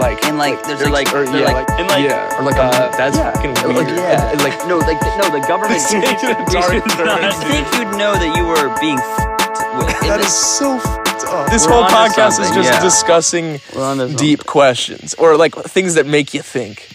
like 0.00 0.24
And, 0.24 0.38
like, 0.38 0.62
there's, 0.64 0.80
they're 0.80 0.90
like- 0.90 1.12
or, 1.14 1.24
they're, 1.24 1.44
yeah, 1.44 1.52
like- 1.52 1.68
like, 1.68 1.78
and, 1.78 1.88
like, 1.88 2.04
yeah, 2.04 2.38
or 2.38 2.42
like 2.42 2.56
uh, 2.56 2.90
a, 2.92 2.96
that's 2.96 3.16
yeah, 3.16 3.30
fucking 3.32 3.54
like, 3.54 3.86
weird. 3.86 3.88
yeah, 3.96 4.30
and, 4.32 4.40
like 4.46 4.56
no, 4.66 4.78
like 4.78 5.00
no, 5.20 5.28
the 5.30 5.44
government. 5.46 5.76
it's 5.78 5.92
already 5.94 6.80
I 6.80 7.30
think 7.44 7.66
you'd 7.76 7.96
know 7.98 8.14
that 8.16 8.30
you 8.36 8.44
were 8.48 8.68
being 8.80 8.98
f***ed 8.98 9.78
with. 9.78 10.02
in 10.02 10.08
that 10.08 10.18
this- 10.18 10.26
is 10.28 10.34
so 10.58 10.78
fucked 10.78 11.24
up. 11.28 11.50
This 11.50 11.66
We're 11.66 11.72
whole 11.74 11.84
podcast 11.84 12.40
is 12.40 12.50
just 12.50 12.72
yeah. 12.72 12.80
discussing 12.82 13.60
We're 13.76 13.84
on 13.84 13.98
this 13.98 14.14
deep 14.14 14.46
questions 14.46 15.14
or 15.14 15.36
like 15.36 15.54
things 15.54 15.94
that 15.94 16.06
make 16.06 16.32
you 16.34 16.42
think. 16.42 16.88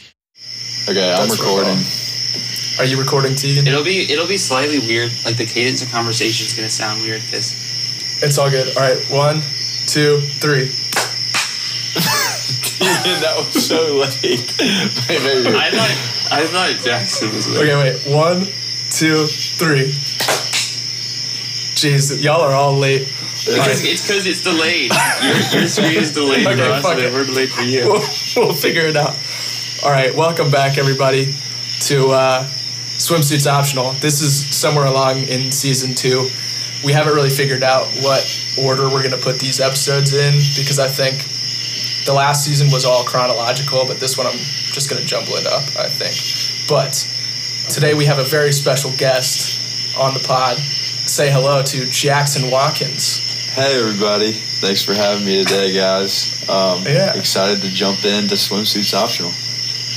Okay, 0.89 1.13
I'm 1.13 1.27
That's 1.27 1.39
recording. 1.39 1.77
Are 2.79 2.85
you 2.85 2.99
recording, 3.01 3.35
Tegan? 3.35 3.65
It'll 3.67 3.83
be 3.85 4.11
it'll 4.11 4.27
be 4.27 4.37
slightly 4.37 4.79
weird. 4.79 5.09
Like 5.23 5.37
the 5.37 5.45
cadence 5.45 5.81
of 5.81 5.89
conversation 5.91 6.45
is 6.47 6.53
gonna 6.53 6.69
sound 6.69 7.01
weird 7.01 7.21
because 7.21 7.53
It's 8.21 8.37
all 8.37 8.49
good. 8.49 8.67
All 8.75 8.83
right, 8.83 8.99
one, 9.09 9.41
two, 9.87 10.19
three. 10.41 10.67
that 13.21 13.33
was 13.37 13.65
so 13.65 13.97
late. 13.97 14.55
Wait, 14.59 15.21
maybe. 15.23 15.55
I 15.55 15.71
thought 15.71 16.31
I 16.31 16.45
thought 16.47 16.83
Jackson 16.83 17.33
was 17.33 17.47
like 17.47 17.61
Okay, 17.61 17.75
wait. 17.75 18.13
One, 18.13 18.47
two, 18.89 19.25
three. 19.57 19.93
Jeez, 21.75 22.21
y'all 22.23 22.41
are 22.41 22.53
all 22.53 22.73
late. 22.73 23.07
Because 23.45 23.83
it's 23.85 24.02
because 24.07 24.25
it's 24.25 24.43
delayed. 24.43 24.91
Your, 25.23 25.59
your 25.59 25.67
screen 25.67 25.97
is 25.97 26.11
delayed 26.13 26.47
Okay, 26.47 26.55
for 26.55 26.63
us, 26.71 26.83
fuck 26.83 26.93
and 26.93 27.02
it. 27.03 27.13
we're 27.13 27.25
delayed 27.25 27.49
for 27.52 27.61
you. 27.63 27.83
We'll, 27.91 28.02
we'll 28.47 28.53
figure 28.53 28.83
it 28.88 28.95
out. 28.95 29.16
All 29.83 29.91
right, 29.91 30.16
welcome 30.16 30.49
back, 30.49 30.77
everybody, 30.77 31.33
to 31.81 32.07
uh, 32.11 32.44
Swimsuits 32.97 33.45
Optional. 33.45 33.91
This 33.94 34.21
is 34.21 34.33
somewhere 34.55 34.85
along 34.85 35.17
in 35.23 35.52
season 35.52 35.94
two. 35.94 36.27
We 36.83 36.91
haven't 36.94 37.13
really 37.13 37.30
figured 37.30 37.61
out 37.61 37.88
what 38.02 38.23
order 38.61 38.83
we're 38.85 39.03
going 39.03 39.11
to 39.11 39.21
put 39.21 39.38
these 39.39 39.59
episodes 39.59 40.13
in 40.13 40.33
because 40.55 40.80
I 40.80 40.88
think 40.88 41.27
the 42.05 42.14
last 42.14 42.45
season 42.45 42.72
was 42.72 42.86
all 42.86 43.04
chronological, 43.04 43.86
but 43.86 44.00
this 44.00 44.18
one 44.18 44.27
I'm 44.27 44.38
just 44.38 44.90
going 44.90 45.02
to 45.02 45.08
jumble 45.08 45.34
it 45.34 45.48
up, 45.48 45.64
I 45.77 45.90
think. 45.90 46.70
But 46.70 46.94
today 47.70 47.94
we 47.94 48.06
have 48.06 48.20
a 48.20 48.23
very 48.23 48.52
special 48.52 48.92
guest 48.97 49.97
on 49.97 50.14
the 50.14 50.20
pod. 50.22 50.58
Say 50.58 51.31
hello 51.31 51.64
to 51.64 51.86
Jackson 51.88 52.52
Watkins. 52.52 53.20
Hey, 53.53 53.80
everybody. 53.80 54.34
Thanks 54.34 54.84
for 54.84 54.94
having 54.94 55.25
me 55.25 55.44
today, 55.44 55.73
guys. 55.73 56.47
Um, 56.50 56.84
Yeah. 56.86 57.17
Excited 57.17 57.62
to 57.62 57.70
jump 57.70 58.06
into 58.06 58.36
swimsuits 58.36 58.94
optional. 58.94 59.31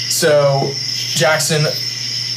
So, 0.08 0.74
Jackson, 1.14 1.64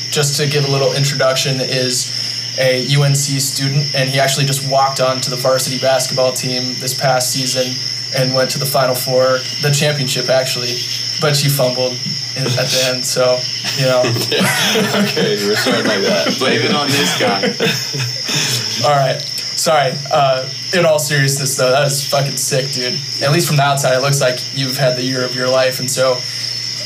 just 0.09 0.35
to 0.38 0.47
give 0.47 0.66
a 0.67 0.72
little 0.72 0.94
introduction, 0.94 1.61
is 1.61 2.11
a 2.58 2.85
UNC 2.94 3.16
student, 3.16 3.95
and 3.95 4.09
he 4.09 4.19
actually 4.19 4.45
just 4.45 4.69
walked 4.69 5.00
on 5.00 5.22
to 5.22 5.30
the 5.30 5.38
varsity 5.38 5.80
basketball 5.80 6.33
team 6.33 6.75
this 6.80 6.94
past 6.94 7.31
season 7.31 7.73
and 8.15 8.33
went 8.33 8.51
to 8.51 8.59
the 8.59 8.65
Final 8.65 8.95
Four, 8.95 9.39
the 9.61 9.71
championship 9.73 10.29
actually, 10.29 10.73
but 11.21 11.35
she 11.35 11.49
fumbled 11.49 11.93
in, 12.35 12.43
at 12.43 12.67
the 12.67 12.91
end. 12.93 13.05
So, 13.05 13.39
you 13.77 13.85
know, 13.85 14.01
okay, 15.03 15.35
we're 15.47 15.55
starting 15.55 15.87
like 15.87 16.01
that. 16.03 16.35
Blame 16.39 16.61
it 16.61 16.73
on 16.73 16.87
this 16.87 17.19
guy. 17.19 17.41
all 18.89 18.95
right. 18.95 19.21
Sorry. 19.21 19.93
Uh, 20.11 20.49
in 20.73 20.85
all 20.85 20.99
seriousness, 20.99 21.55
though, 21.57 21.71
that 21.71 21.85
is 21.85 22.07
fucking 22.09 22.37
sick, 22.37 22.71
dude. 22.71 22.99
At 23.21 23.31
least 23.31 23.47
from 23.47 23.57
the 23.57 23.63
outside, 23.63 23.95
it 23.95 24.01
looks 24.01 24.21
like 24.21 24.39
you've 24.57 24.77
had 24.77 24.97
the 24.97 25.03
year 25.03 25.23
of 25.23 25.35
your 25.35 25.47
life, 25.47 25.79
and 25.79 25.89
so 25.91 26.13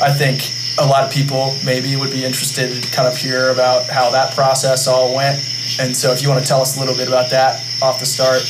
I 0.04 0.12
think 0.12 0.52
a 0.78 0.86
lot 0.86 1.06
of 1.06 1.12
people 1.12 1.56
maybe 1.64 1.96
would 1.96 2.12
be 2.12 2.26
interested 2.26 2.84
to 2.84 2.92
kind 2.92 3.08
of 3.08 3.16
hear 3.16 3.50
about 3.50 3.88
how 3.88 4.12
that 4.12 4.34
process 4.36 4.88
all 4.88 5.16
went. 5.16 5.40
And 5.80 5.96
so, 5.96 6.12
if 6.12 6.22
you 6.22 6.30
want 6.30 6.42
to 6.42 6.48
tell 6.48 6.60
us 6.60 6.76
a 6.76 6.80
little 6.80 6.96
bit 6.96 7.08
about 7.08 7.30
that 7.30 7.64
off 7.82 8.00
the 8.00 8.06
start. 8.06 8.42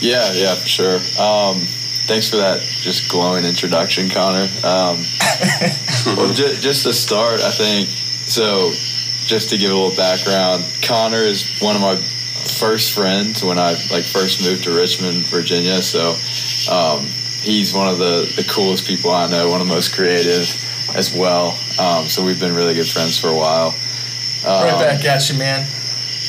Yeah, 0.00 0.32
yeah, 0.32 0.54
for 0.54 0.66
sure. 0.68 0.96
Um, 1.20 1.60
thanks 2.06 2.30
for 2.30 2.36
that 2.36 2.60
just 2.62 3.10
glowing 3.10 3.44
introduction, 3.44 4.08
Connor. 4.08 4.48
Um, 4.64 5.02
well, 6.16 6.32
ju- 6.32 6.54
just 6.56 6.84
to 6.84 6.92
start, 6.92 7.40
I 7.40 7.50
think 7.50 7.88
so. 7.88 8.70
Just 9.26 9.50
to 9.50 9.58
give 9.58 9.70
a 9.70 9.74
little 9.74 9.94
background, 9.96 10.64
Connor 10.82 11.18
is 11.22 11.58
one 11.60 11.76
of 11.76 11.82
my 11.82 11.96
first 11.96 12.94
friends 12.94 13.44
when 13.44 13.58
I 13.58 13.72
like 13.90 14.04
first 14.04 14.42
moved 14.42 14.64
to 14.64 14.74
Richmond, 14.74 15.26
Virginia. 15.26 15.82
So 15.82 16.16
um, 16.72 17.06
he's 17.42 17.74
one 17.74 17.88
of 17.88 17.98
the 17.98 18.32
the 18.36 18.44
coolest 18.48 18.86
people 18.86 19.10
I 19.10 19.26
know, 19.28 19.50
one 19.50 19.60
of 19.60 19.66
the 19.68 19.74
most 19.74 19.94
creative 19.94 20.48
as 20.94 21.12
well. 21.14 21.58
Um, 21.78 22.08
so 22.08 22.24
we've 22.24 22.40
been 22.40 22.54
really 22.54 22.72
good 22.74 22.88
friends 22.88 23.18
for 23.18 23.28
a 23.28 23.36
while. 23.36 23.74
Right 24.44 24.72
Um, 24.72 24.80
back 24.80 25.04
at 25.04 25.28
you, 25.28 25.36
man. 25.36 25.66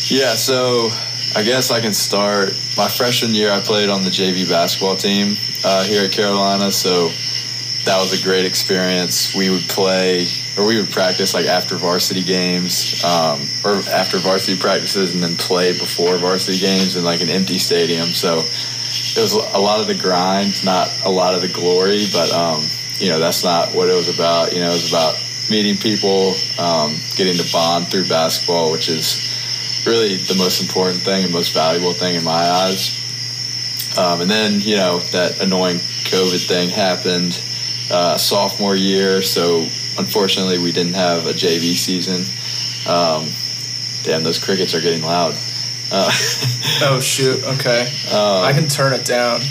yeah, 0.10 0.34
so 0.36 0.90
I 1.36 1.44
guess 1.44 1.70
I 1.70 1.80
can 1.80 1.94
start. 1.94 2.50
My 2.76 2.88
freshman 2.88 3.36
year, 3.36 3.52
I 3.52 3.60
played 3.60 3.90
on 3.90 4.04
the 4.04 4.10
JV 4.10 4.50
basketball 4.50 4.96
team 4.96 5.38
uh, 5.64 5.84
here 5.84 6.06
at 6.06 6.12
Carolina, 6.12 6.72
so 6.72 7.10
that 7.86 8.00
was 8.00 8.20
a 8.20 8.24
great 8.24 8.46
experience. 8.46 9.36
We 9.36 9.52
would 9.52 9.62
play, 9.70 10.26
or 10.58 10.66
we 10.66 10.78
would 10.78 10.90
practice 10.90 11.36
like 11.36 11.46
after 11.46 11.76
varsity 11.76 12.24
games, 12.24 13.04
um, 13.04 13.46
or 13.64 13.76
after 13.92 14.18
varsity 14.18 14.60
practices, 14.60 15.14
and 15.14 15.24
then 15.24 15.36
play 15.38 15.74
before 15.74 16.18
varsity 16.18 16.58
games 16.58 16.96
in 16.96 17.04
like 17.04 17.22
an 17.22 17.30
empty 17.30 17.60
stadium. 17.60 18.08
So 18.08 18.40
it 18.40 19.22
was 19.22 19.34
a 19.34 19.60
lot 19.60 19.82
of 19.82 19.88
the 19.88 19.96
grind, 19.96 20.66
not 20.66 20.90
a 21.06 21.12
lot 21.12 21.36
of 21.36 21.42
the 21.42 21.48
glory, 21.48 22.06
but 22.12 22.32
um, 22.34 22.64
you 22.98 23.10
know 23.10 23.20
that's 23.20 23.44
not 23.44 23.76
what 23.76 23.88
it 23.88 23.94
was 23.94 24.14
about. 24.14 24.52
You 24.52 24.62
know, 24.62 24.70
it 24.70 24.74
was 24.74 24.90
about 24.92 25.24
meeting 25.52 25.78
people, 25.78 26.34
um, 26.58 26.96
getting 27.16 27.36
to 27.36 27.52
bond 27.54 27.88
through 27.88 28.08
basketball, 28.08 28.72
which 28.72 28.90
is 28.90 29.39
really 29.86 30.18
the 30.18 30.36
most 30.36 30.62
important 30.62 31.02
thing 31.02 31.24
and 31.24 31.34
most 31.34 31.54
valuable 31.54 31.94
thing 31.94 32.16
in 32.16 32.24
my 32.24 32.50
eyes. 32.50 32.96
Um, 33.98 34.22
and 34.22 34.30
then 34.30 34.62
you 34.62 34.76
know 34.76 35.00
that 35.12 35.42
annoying 35.42 35.78
COVID 35.78 36.48
thing 36.48 36.70
happened 36.70 37.42
uh, 37.92 38.18
sophomore 38.18 38.76
year, 38.76 39.22
so 39.22 39.62
unfortunately 39.98 40.58
we 40.60 40.72
didn't 40.72 40.94
have 40.94 41.26
a 41.26 41.34
JV 41.34 41.74
season. 41.76 42.22
Um, 42.88 43.28
damn, 44.04 44.24
those 44.24 44.40
crickets 44.44 44.74
are 44.74 44.82
getting 44.82 45.02
loud. 45.04 45.36
Uh, 45.92 46.12
Oh 46.82 47.02
shoot. 47.02 47.44
Okay. 47.44 47.82
um, 48.12 48.44
I 48.46 48.54
can 48.54 48.68
turn 48.70 48.94
it 48.94 49.06
down. 49.06 49.42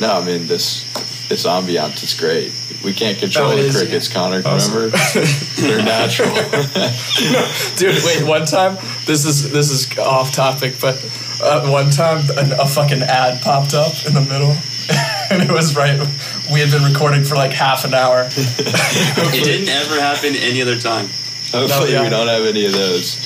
no, 0.00 0.12
I 0.12 0.24
mean 0.24 0.46
this 0.46 0.84
this 1.32 1.46
ambiance 1.46 2.02
is 2.04 2.12
great. 2.12 2.52
We 2.84 2.92
can't 2.92 3.18
control 3.18 3.52
Oh, 3.52 3.56
the 3.56 3.62
is, 3.62 3.80
crickets, 3.80 4.06
Connor. 4.06 4.42
Oh, 4.44 4.58
Remember, 4.58 4.96
they're 5.56 5.82
natural. 5.82 6.28
Dude, 7.76 8.04
wait. 8.04 8.28
One 8.28 8.44
time, 8.44 8.76
this 9.06 9.24
is 9.24 9.50
this 9.50 9.70
is 9.70 9.98
off 9.98 10.32
topic, 10.32 10.74
but 10.78 10.96
uh, 11.42 11.70
one 11.70 11.90
time 11.90 12.18
an, 12.36 12.52
a 12.52 12.66
fucking 12.66 13.00
ad 13.00 13.40
popped 13.40 13.72
up 13.72 13.94
in 14.06 14.12
the 14.12 14.20
middle, 14.20 14.50
and 15.30 15.42
it 15.42 15.50
was 15.50 15.74
right. 15.74 15.98
We 16.52 16.60
had 16.60 16.70
been 16.70 16.84
recording 16.84 17.24
for 17.24 17.34
like 17.36 17.52
half 17.52 17.86
an 17.86 17.94
hour. 17.94 18.28
It 18.28 19.44
didn't 19.44 19.70
ever 19.70 19.98
happen 19.98 20.34
any 20.36 20.60
other 20.60 20.78
time. 20.78 21.08
Hopefully, 21.50 21.92
yeah. 21.92 22.02
we 22.02 22.10
don't 22.10 22.28
have 22.28 22.44
any 22.44 22.66
of 22.66 22.72
those. 22.72 23.16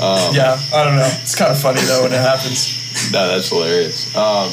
Um, 0.00 0.34
Yeah, 0.34 0.60
I 0.74 0.84
don't 0.84 0.96
know. 0.96 1.08
It's 1.22 1.34
kind 1.34 1.50
of 1.50 1.58
funny 1.58 1.80
though 1.80 2.02
when 2.02 2.12
it 2.12 2.20
happens. 2.20 2.76
No, 3.10 3.26
that's 3.26 3.48
hilarious. 3.48 4.14
Um, 4.14 4.52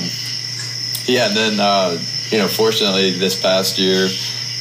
yeah, 1.08 1.28
and 1.28 1.36
then 1.36 1.60
uh, 1.60 2.00
you 2.32 2.38
know, 2.38 2.48
fortunately, 2.48 3.12
this 3.12 3.36
past 3.36 3.78
year, 3.78 4.10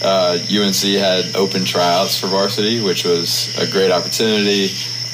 uh, 0.03 0.39
UNC 0.51 0.83
had 0.99 1.35
open 1.37 1.65
tryouts 1.65 2.19
for 2.19 2.27
varsity, 2.27 2.83
which 2.83 3.05
was 3.05 3.57
a 3.59 3.71
great 3.71 3.91
opportunity. 3.91 4.71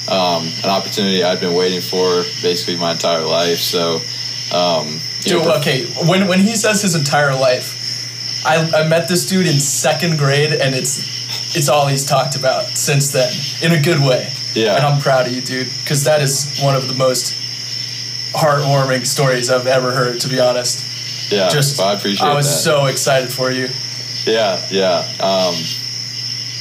Um, 0.09 0.49
an 0.65 0.71
opportunity 0.71 1.23
I'd 1.23 1.41
been 1.41 1.55
waiting 1.55 1.81
for 1.81 2.25
basically 2.43 2.77
my 2.77 2.93
entire 2.93 3.25
life. 3.25 3.59
So, 3.59 4.01
um, 4.53 5.01
Dude, 5.21 5.45
know, 5.45 5.57
okay. 5.57 5.87
When 6.09 6.27
when 6.27 6.41
he 6.41 6.57
says 6.57 6.83
his 6.83 6.95
entire 6.95 7.35
life, 7.35 7.77
I 8.45 8.57
I 8.75 8.89
met 8.89 9.07
this 9.07 9.27
dude 9.27 9.47
in 9.47 9.61
second 9.61 10.19
grade, 10.19 10.53
and 10.53 10.75
it's 10.75 11.57
it's 11.57 11.69
all 11.69 11.87
he's 11.87 12.05
talked 12.05 12.37
about 12.37 12.77
since 12.77 13.13
then 13.13 13.33
in 13.63 13.79
a 13.79 13.81
good 13.81 14.01
way. 14.01 14.33
Yeah. 14.55 14.77
And 14.77 14.85
I'm 14.85 15.01
proud 15.01 15.27
of 15.27 15.33
you, 15.33 15.43
dude, 15.43 15.69
because 15.83 16.05
that 16.05 16.21
is 16.23 16.59
one 16.61 16.75
of 16.75 16.89
the 16.89 16.95
most 16.95 17.35
heartwarming 18.33 19.07
stories 19.07 19.51
I've 19.51 19.67
ever 19.67 19.93
heard. 19.93 20.21
To 20.21 20.29
be 20.29 20.41
honest, 20.41 20.85
yeah, 21.31 21.49
just 21.49 21.79
well, 21.79 21.89
I 21.89 21.95
appreciate 21.95 22.27
I 22.27 22.35
was 22.35 22.47
that. 22.47 22.53
so 22.53 22.87
excited 22.87 23.33
for 23.33 23.51
you. 23.51 23.69
Yeah, 24.27 24.61
yeah. 24.71 24.99
Um, 25.21 25.55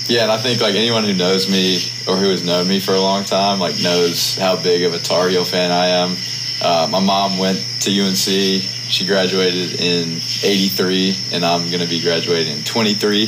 yeah, 0.08 0.24
and 0.24 0.32
I 0.32 0.38
think 0.38 0.62
like 0.62 0.76
anyone 0.76 1.04
who 1.04 1.14
knows 1.14 1.50
me 1.50 1.78
or 2.08 2.18
who 2.18 2.30
has 2.32 2.44
known 2.44 2.68
me 2.68 2.80
for 2.80 2.94
a 2.94 3.02
long 3.02 3.24
time, 3.26 3.60
like 3.60 3.80
knows 3.82 4.38
how 4.38 4.56
big 4.62 4.84
of 4.84 4.94
a 4.94 5.00
Tar 5.00 5.30
Heel 5.30 5.46
fan 5.46 5.72
I 5.72 5.88
am. 5.88 6.18
Uh, 6.62 6.88
my 6.90 7.00
mom 7.00 7.38
went 7.38 7.64
to 7.82 7.92
UNC. 7.92 8.18
She 8.18 9.06
graduated 9.06 9.80
in 9.80 10.18
'83, 10.44 11.16
and 11.32 11.46
I'm 11.46 11.70
going 11.70 11.82
to 11.82 11.88
be 11.88 12.02
graduating 12.02 12.58
in 12.58 12.64
'23. 12.64 13.24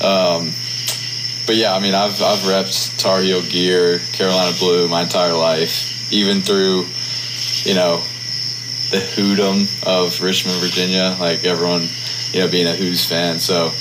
Um, 0.00 0.52
but 1.46 1.56
yeah, 1.56 1.74
I 1.74 1.80
mean, 1.80 1.94
I've 1.94 2.22
I've 2.22 2.40
repped 2.40 2.98
Tar 2.98 3.20
Heel 3.20 3.42
gear, 3.42 3.98
Carolina 4.12 4.56
blue, 4.58 4.88
my 4.88 5.02
entire 5.02 5.34
life, 5.34 6.10
even 6.10 6.40
through, 6.40 6.86
you 7.64 7.74
know, 7.74 8.02
the 8.90 9.00
hoodum 9.00 9.66
of 9.82 10.20
Richmond, 10.20 10.60
Virginia. 10.60 11.16
Like 11.18 11.44
everyone, 11.44 11.88
you 12.32 12.40
know, 12.40 12.48
being 12.48 12.66
a 12.66 12.74
Hoos 12.74 13.06
fan. 13.06 13.38
So 13.38 13.72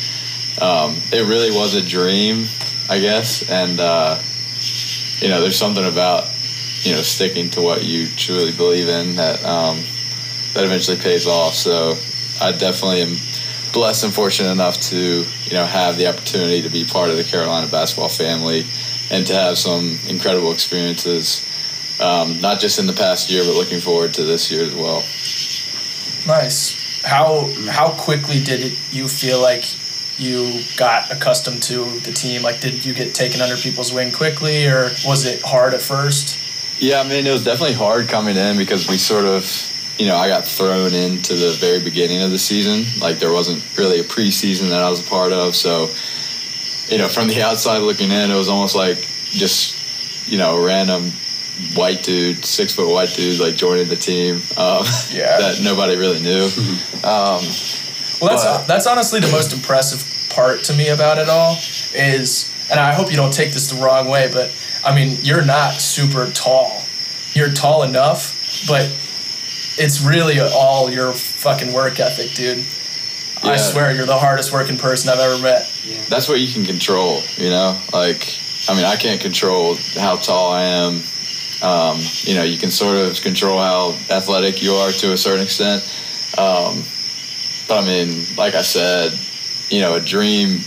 um, 0.62 0.98
it 1.12 1.28
really 1.28 1.52
was 1.52 1.76
a 1.76 1.82
dream, 1.82 2.48
I 2.90 3.00
guess. 3.00 3.50
And 3.50 3.80
uh, 3.80 4.22
you 5.20 5.30
know, 5.30 5.42
there's 5.42 5.58
something 5.58 5.86
about 5.86 6.30
you 6.82 6.94
know 6.94 7.02
sticking 7.02 7.50
to 7.52 7.62
what 7.62 7.84
you 7.84 8.08
truly 8.08 8.52
believe 8.52 8.90
in 8.90 9.16
that 9.16 9.44
um, 9.46 9.84
that 10.54 10.64
eventually 10.64 10.98
pays 10.98 11.28
off. 11.28 11.54
So 11.54 11.98
I 12.42 12.52
definitely 12.52 13.02
am 13.02 13.18
blessed 13.74 14.04
and 14.04 14.14
fortunate 14.14 14.52
enough 14.52 14.80
to 14.80 15.26
you 15.46 15.54
know 15.54 15.66
have 15.66 15.98
the 15.98 16.08
opportunity 16.08 16.62
to 16.62 16.70
be 16.70 16.86
part 16.86 17.10
of 17.10 17.18
the 17.18 17.24
Carolina 17.24 17.68
basketball 17.68 18.10
family 18.10 18.66
and 19.10 19.26
to 19.28 19.34
have 19.34 19.58
some 19.58 20.00
incredible 20.08 20.52
experiences, 20.52 21.46
um, 22.04 22.42
not 22.42 22.60
just 22.60 22.80
in 22.80 22.86
the 22.86 22.94
past 22.94 23.30
year, 23.32 23.44
but 23.44 23.56
looking 23.56 23.80
forward 23.80 24.14
to 24.16 24.24
this 24.24 24.52
year 24.52 24.66
as 24.66 24.76
well. 24.76 25.04
Nice. 26.28 27.02
How 27.04 27.50
how 27.70 27.90
quickly 27.90 28.44
did 28.44 28.62
it, 28.62 28.80
you 28.92 29.08
feel 29.08 29.42
like 29.42 29.64
you 30.18 30.62
got 30.78 31.12
accustomed 31.12 31.64
to 31.64 31.86
the 32.02 32.12
team? 32.12 32.44
Like, 32.44 32.60
did 32.60 32.86
you 32.86 32.94
get 32.94 33.16
taken 33.16 33.42
under 33.42 33.56
people's 33.56 33.94
wing 33.94 34.12
quickly, 34.12 34.68
or 34.68 34.92
was 35.06 35.26
it 35.26 35.42
hard 35.42 35.74
at 35.74 35.82
first? 35.82 36.40
Yeah, 36.80 37.00
I 37.00 37.08
mean, 37.08 37.26
it 37.26 37.32
was 37.32 37.44
definitely 37.44 37.76
hard 37.76 38.08
coming 38.08 38.36
in 38.36 38.58
because 38.58 38.88
we 38.90 38.98
sort 38.98 39.26
of, 39.26 39.46
you 39.98 40.06
know, 40.06 40.18
I 40.18 40.28
got 40.28 40.46
thrown 40.46 40.94
into 40.94 41.36
the 41.36 41.52
very 41.60 41.80
beginning 41.80 42.22
of 42.22 42.32
the 42.32 42.40
season. 42.40 42.86
Like, 43.02 43.20
there 43.20 43.32
wasn't 43.32 43.64
really 43.78 44.00
a 44.00 44.04
preseason 44.04 44.70
that 44.70 44.82
I 44.82 44.90
was 44.90 45.00
a 45.00 45.10
part 45.10 45.32
of. 45.32 45.56
So, 45.56 45.90
you 46.90 46.98
know, 46.98 47.08
from 47.08 47.28
the 47.28 47.42
outside 47.48 47.80
looking 47.80 48.12
in, 48.12 48.32
it 48.32 48.36
was 48.36 48.50
almost 48.50 48.76
like 48.76 48.98
just, 49.32 49.76
you 50.28 50.38
know, 50.38 50.64
random 50.64 51.12
white 51.76 52.04
dude, 52.04 52.44
six 52.46 52.74
foot 52.74 52.92
white 52.92 53.10
dude, 53.14 53.40
like 53.40 53.56
joining 53.56 53.88
the 53.88 53.96
team 53.96 54.36
um, 54.58 54.84
Yeah. 55.12 55.38
that 55.40 55.62
nobody 55.64 55.96
really 55.96 56.22
knew. 56.22 56.50
Um, 57.04 57.42
Well, 58.22 58.30
that's 58.30 58.46
But- 58.46 58.66
that's 58.68 58.88
honestly 58.88 59.20
the 59.20 59.28
most 59.32 59.52
impressive 59.52 60.04
part 60.30 60.64
to 60.66 60.74
me 60.74 60.88
about 60.88 61.18
it 61.20 61.28
all 61.30 61.58
is, 61.94 62.50
and 62.72 62.80
I 62.80 62.94
hope 62.94 63.12
you 63.12 63.18
don't 63.18 63.34
take 63.34 63.52
this 63.52 63.70
the 63.70 63.82
wrong 63.84 64.08
way, 64.08 64.30
but 64.32 64.52
I 64.86 64.96
mean, 64.96 65.18
you're 65.22 65.44
not 65.44 65.74
super 65.82 66.32
tall. 66.32 66.82
You're 67.34 67.52
tall 67.52 67.84
enough, 67.84 68.64
but 68.68 68.86
it's 69.78 70.02
really 70.02 70.40
all 70.40 70.90
your 70.90 71.12
fucking 71.14 71.74
work 71.74 72.00
ethic, 72.00 72.32
dude. 72.34 72.64
I 73.44 73.58
swear, 73.58 73.94
you're 73.94 74.06
the 74.06 74.18
hardest 74.18 74.54
working 74.54 74.78
person 74.78 75.10
I've 75.10 75.20
ever 75.20 75.42
met. 75.44 75.70
that's 76.08 76.30
what 76.30 76.40
you 76.40 76.48
can 76.54 76.64
control, 76.64 77.22
you 77.36 77.50
know? 77.50 77.78
Like, 77.92 78.34
I 78.70 78.76
mean, 78.76 78.86
I 78.86 78.96
can't 78.96 79.20
control 79.20 79.76
how 79.98 80.16
tall 80.16 80.54
I 80.54 80.64
am. 80.64 81.04
Um, 81.64 81.98
you 82.24 82.36
know, 82.36 82.44
you 82.44 82.58
can 82.58 82.72
sort 82.72 82.98
of 82.98 83.22
control 83.22 83.58
how 83.58 83.96
athletic 84.10 84.62
you 84.62 84.74
are 84.74 84.92
to 84.92 85.14
a 85.14 85.18
certain 85.18 85.44
extent. 85.44 85.82
Um, 86.38 86.84
but 87.68 87.84
I 87.84 87.86
mean, 87.86 88.26
like 88.38 88.54
I 88.54 88.62
said, 88.62 89.18
you 89.70 89.80
know, 89.80 89.96
a 89.96 90.02
dream, 90.02 90.60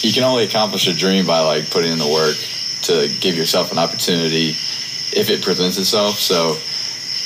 you 0.00 0.12
can 0.12 0.24
only 0.24 0.44
accomplish 0.44 0.88
a 0.88 0.94
dream 0.94 1.26
by 1.26 1.40
like 1.40 1.70
putting 1.70 1.92
in 1.92 1.98
the 1.98 2.08
work 2.08 2.36
to 2.84 3.08
give 3.20 3.36
yourself 3.36 3.70
an 3.70 3.78
opportunity 3.78 4.50
if 5.12 5.28
it 5.30 5.42
presents 5.42 5.78
itself. 5.78 6.18
So, 6.18 6.56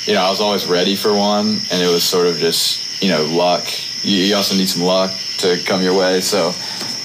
you 0.05 0.15
know, 0.15 0.21
I 0.21 0.29
was 0.29 0.41
always 0.41 0.67
ready 0.67 0.95
for 0.95 1.13
one, 1.13 1.61
and 1.71 1.81
it 1.81 1.87
was 1.87 2.03
sort 2.03 2.27
of 2.27 2.37
just, 2.37 3.01
you 3.01 3.09
know, 3.09 3.25
luck. 3.25 3.65
You, 4.03 4.17
you 4.17 4.35
also 4.35 4.55
need 4.55 4.69
some 4.69 4.83
luck 4.83 5.11
to 5.37 5.57
come 5.65 5.81
your 5.81 5.97
way. 5.97 6.19
So, 6.21 6.47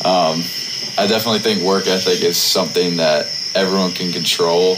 um, 0.05 0.43
I 0.97 1.07
definitely 1.07 1.41
think 1.41 1.63
work 1.63 1.87
ethic 1.87 2.23
is 2.23 2.37
something 2.37 2.97
that 2.97 3.27
everyone 3.55 3.93
can 3.93 4.13
control 4.13 4.77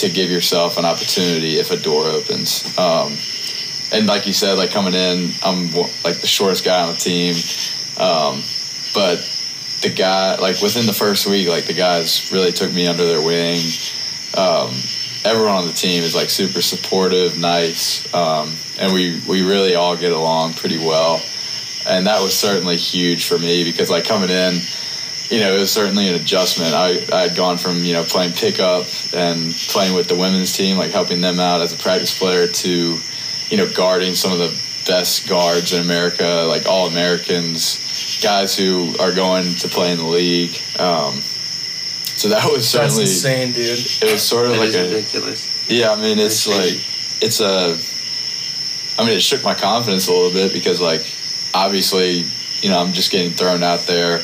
to 0.00 0.10
give 0.10 0.30
yourself 0.30 0.78
an 0.78 0.84
opportunity 0.84 1.58
if 1.58 1.70
a 1.70 1.76
door 1.76 2.06
opens. 2.06 2.76
Um, 2.78 3.16
and 3.92 4.06
like 4.06 4.26
you 4.26 4.32
said, 4.32 4.54
like 4.54 4.70
coming 4.70 4.94
in, 4.94 5.30
I'm 5.42 5.72
like 6.04 6.20
the 6.20 6.26
shortest 6.26 6.64
guy 6.64 6.82
on 6.82 6.92
the 6.92 6.98
team. 6.98 7.34
Um, 7.98 8.42
but 8.94 9.18
the 9.82 9.90
guy, 9.90 10.36
like 10.36 10.60
within 10.60 10.86
the 10.86 10.92
first 10.92 11.26
week, 11.26 11.48
like 11.48 11.66
the 11.66 11.74
guys 11.74 12.30
really 12.32 12.52
took 12.52 12.72
me 12.72 12.86
under 12.86 13.06
their 13.06 13.24
wing. 13.24 13.60
Um, 14.36 14.70
everyone 15.24 15.54
on 15.54 15.66
the 15.66 15.72
team 15.72 16.02
is 16.02 16.14
like 16.14 16.30
super 16.30 16.62
supportive, 16.62 17.38
nice, 17.38 18.12
um, 18.14 18.54
and 18.78 18.92
we 18.92 19.20
we 19.28 19.42
really 19.42 19.74
all 19.74 19.96
get 19.96 20.12
along 20.12 20.54
pretty 20.54 20.78
well. 20.78 21.20
And 21.88 22.06
that 22.06 22.20
was 22.20 22.38
certainly 22.38 22.76
huge 22.76 23.26
for 23.26 23.38
me 23.38 23.64
because 23.64 23.90
like 23.90 24.04
coming 24.04 24.30
in, 24.30 24.60
you 25.30 25.40
know, 25.40 25.54
it 25.54 25.60
was 25.60 25.70
certainly 25.72 26.08
an 26.08 26.14
adjustment. 26.16 26.74
I 26.74 27.04
I 27.12 27.22
had 27.28 27.36
gone 27.36 27.56
from 27.56 27.84
you 27.84 27.92
know 27.92 28.04
playing 28.04 28.32
pickup 28.32 28.86
and 29.14 29.52
playing 29.68 29.94
with 29.94 30.08
the 30.08 30.16
women's 30.16 30.56
team, 30.56 30.76
like 30.76 30.90
helping 30.90 31.20
them 31.20 31.38
out 31.40 31.60
as 31.60 31.72
a 31.72 31.76
practice 31.76 32.16
player, 32.18 32.46
to 32.48 32.98
you 33.48 33.56
know 33.56 33.68
guarding 33.72 34.14
some 34.14 34.32
of 34.32 34.38
the 34.38 34.50
best 34.86 35.28
guards 35.28 35.72
in 35.72 35.80
America, 35.82 36.44
like 36.48 36.66
all 36.66 36.86
Americans, 36.88 38.18
guys 38.22 38.56
who 38.56 38.94
are 38.98 39.12
going 39.12 39.54
to 39.56 39.68
play 39.68 39.92
in 39.92 39.98
the 39.98 40.04
league. 40.04 40.58
Um, 40.78 41.20
so 41.20 42.28
that 42.30 42.44
was 42.50 42.70
That's 42.72 42.94
certainly 42.94 43.02
insane, 43.02 43.52
dude. 43.52 43.78
it 44.02 44.12
was 44.12 44.22
sort 44.22 44.46
of 44.46 44.52
That 44.52 44.58
like 44.58 44.68
is 44.68 44.74
a 44.74 44.82
ridiculous. 44.82 45.70
yeah, 45.70 45.92
I 45.92 45.96
mean, 45.96 46.18
it's 46.18 46.44
That's 46.44 46.58
like 46.58 47.22
it's 47.22 47.40
a. 47.40 47.78
I 49.00 49.04
mean, 49.06 49.16
it 49.16 49.22
shook 49.22 49.42
my 49.42 49.54
confidence 49.54 50.08
a 50.08 50.12
little 50.12 50.30
bit 50.32 50.52
because, 50.52 50.78
like, 50.80 51.00
obviously, 51.54 52.24
you 52.60 52.68
know, 52.68 52.78
I'm 52.78 52.92
just 52.92 53.10
getting 53.10 53.30
thrown 53.30 53.62
out 53.62 53.80
there, 53.86 54.20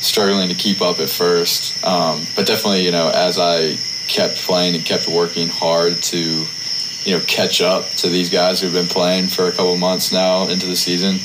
struggling 0.00 0.48
to 0.48 0.54
keep 0.54 0.80
up 0.80 0.98
at 0.98 1.08
first. 1.08 1.82
Um, 1.84 2.26
but 2.34 2.46
definitely, 2.46 2.84
you 2.84 2.90
know, 2.90 3.10
as 3.10 3.38
I 3.38 3.76
kept 4.08 4.36
playing 4.36 4.74
and 4.74 4.84
kept 4.84 5.08
working 5.08 5.48
hard 5.48 6.02
to, 6.02 6.46
you 7.04 7.16
know, 7.16 7.20
catch 7.26 7.60
up 7.60 7.88
to 7.90 8.08
these 8.08 8.30
guys 8.30 8.60
who've 8.60 8.72
been 8.72 8.86
playing 8.86 9.28
for 9.28 9.46
a 9.46 9.50
couple 9.50 9.76
months 9.76 10.12
now 10.12 10.48
into 10.48 10.66
the 10.66 10.76
season, 10.76 11.16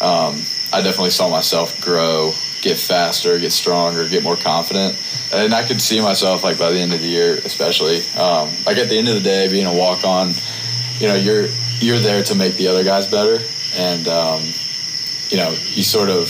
um, 0.00 0.42
I 0.72 0.82
definitely 0.82 1.10
saw 1.10 1.28
myself 1.28 1.80
grow, 1.80 2.32
get 2.60 2.78
faster, 2.78 3.38
get 3.38 3.52
stronger, 3.52 4.08
get 4.08 4.22
more 4.22 4.36
confident. 4.36 4.98
And 5.32 5.54
I 5.54 5.66
could 5.66 5.80
see 5.80 6.00
myself 6.00 6.44
like 6.44 6.58
by 6.58 6.70
the 6.70 6.78
end 6.78 6.92
of 6.92 7.00
the 7.00 7.08
year, 7.08 7.34
especially 7.44 8.02
um, 8.18 8.50
like 8.64 8.78
at 8.78 8.88
the 8.88 8.98
end 8.98 9.08
of 9.08 9.14
the 9.14 9.20
day, 9.20 9.48
being 9.48 9.66
a 9.66 9.74
walk 9.74 10.04
on, 10.04 10.34
you 10.98 11.08
know, 11.08 11.14
you're 11.14 11.48
you're 11.78 11.98
there 11.98 12.22
to 12.22 12.34
make 12.34 12.54
the 12.54 12.68
other 12.68 12.84
guys 12.84 13.06
better, 13.06 13.44
and 13.76 14.08
um, 14.08 14.42
you 15.28 15.36
know, 15.36 15.50
you 15.50 15.82
sort 15.82 16.08
of 16.08 16.28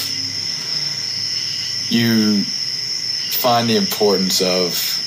you 1.88 2.44
find 2.44 3.68
the 3.68 3.76
importance 3.76 4.40
of 4.40 5.02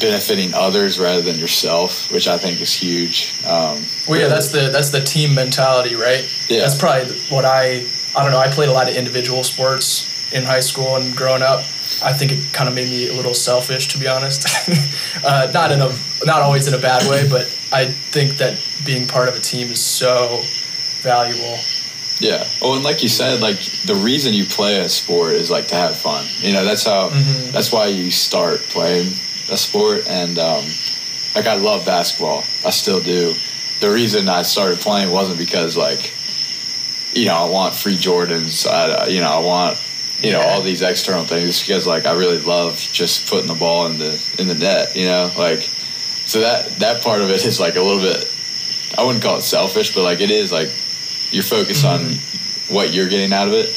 benefiting 0.00 0.54
others 0.54 0.98
rather 0.98 1.20
than 1.20 1.38
yourself, 1.38 2.10
which 2.12 2.28
I 2.28 2.38
think 2.38 2.60
is 2.60 2.72
huge. 2.72 3.34
Um, 3.44 3.84
Well, 4.08 4.20
yeah, 4.20 4.28
that's 4.28 4.50
the 4.52 4.70
that's 4.70 4.90
the 4.90 5.00
team 5.02 5.34
mentality, 5.34 5.94
right? 5.94 6.24
Yeah. 6.48 6.60
That's 6.60 6.78
probably 6.78 7.14
what 7.28 7.44
I 7.44 7.86
I 8.14 8.22
don't 8.22 8.32
know. 8.32 8.38
I 8.38 8.48
played 8.48 8.68
a 8.68 8.72
lot 8.72 8.88
of 8.88 8.96
individual 8.96 9.44
sports 9.44 10.08
in 10.32 10.44
high 10.44 10.60
school 10.60 10.96
and 10.96 11.14
growing 11.14 11.42
up. 11.42 11.60
I 12.02 12.12
think 12.12 12.32
it 12.32 12.52
kind 12.52 12.68
of 12.68 12.74
made 12.74 12.88
me 12.88 13.08
a 13.08 13.14
little 13.14 13.34
selfish, 13.34 13.88
to 13.88 13.98
be 13.98 14.08
honest. 14.08 14.46
uh, 15.24 15.50
not 15.52 15.72
in 15.72 15.80
a 15.80 15.92
not 16.24 16.42
always 16.42 16.68
in 16.68 16.74
a 16.74 16.78
bad 16.78 17.08
way, 17.10 17.28
but 17.28 17.46
I 17.72 17.86
think 17.86 18.38
that 18.38 18.58
being 18.84 19.06
part 19.06 19.28
of 19.28 19.36
a 19.36 19.40
team 19.40 19.70
is 19.70 19.80
so 19.80 20.42
valuable. 21.02 21.58
Yeah. 22.22 22.46
Oh, 22.62 22.74
and 22.76 22.84
like 22.84 23.02
you 23.02 23.08
said, 23.08 23.40
like 23.40 23.58
the 23.84 23.96
reason 23.96 24.32
you 24.32 24.44
play 24.44 24.78
a 24.78 24.88
sport 24.88 25.32
is 25.32 25.50
like 25.50 25.66
to 25.68 25.74
have 25.74 25.96
fun. 25.96 26.24
You 26.38 26.52
know, 26.52 26.64
that's 26.64 26.86
how. 26.86 27.08
That's 27.50 27.72
why 27.72 27.86
you 27.86 28.12
start 28.12 28.60
playing 28.60 29.08
a 29.50 29.56
sport, 29.56 30.06
and 30.08 30.38
um, 30.38 30.64
like 31.34 31.46
I 31.46 31.56
love 31.56 31.84
basketball. 31.84 32.44
I 32.64 32.70
still 32.70 33.00
do. 33.00 33.34
The 33.80 33.90
reason 33.90 34.28
I 34.28 34.42
started 34.42 34.78
playing 34.78 35.10
wasn't 35.10 35.38
because 35.38 35.76
like, 35.76 36.14
you 37.12 37.26
know, 37.26 37.34
I 37.34 37.50
want 37.50 37.74
free 37.74 37.96
Jordans. 37.96 38.68
I, 38.68 39.08
you 39.08 39.20
know, 39.20 39.28
I 39.28 39.40
want 39.40 39.78
you 40.22 40.30
know 40.30 40.40
all 40.40 40.62
these 40.62 40.82
external 40.82 41.24
things. 41.24 41.48
It's 41.48 41.60
because 41.60 41.88
like 41.88 42.06
I 42.06 42.12
really 42.12 42.38
love 42.38 42.78
just 42.92 43.28
putting 43.28 43.48
the 43.48 43.58
ball 43.58 43.86
in 43.86 43.98
the 43.98 44.34
in 44.38 44.46
the 44.46 44.54
net. 44.54 44.94
You 44.94 45.06
know, 45.06 45.32
like 45.36 45.58
so 45.58 46.40
that 46.40 46.68
that 46.78 47.02
part 47.02 47.20
of 47.20 47.30
it 47.30 47.44
is 47.44 47.58
like 47.58 47.74
a 47.74 47.82
little 47.82 48.00
bit. 48.00 48.28
I 48.96 49.02
wouldn't 49.04 49.24
call 49.24 49.38
it 49.38 49.42
selfish, 49.42 49.92
but 49.92 50.04
like 50.04 50.20
it 50.20 50.30
is 50.30 50.52
like 50.52 50.70
you're 51.32 51.42
focused 51.42 51.84
on 51.84 52.00
what 52.68 52.92
you're 52.92 53.08
getting 53.08 53.32
out 53.32 53.48
of 53.48 53.54
it. 53.54 53.68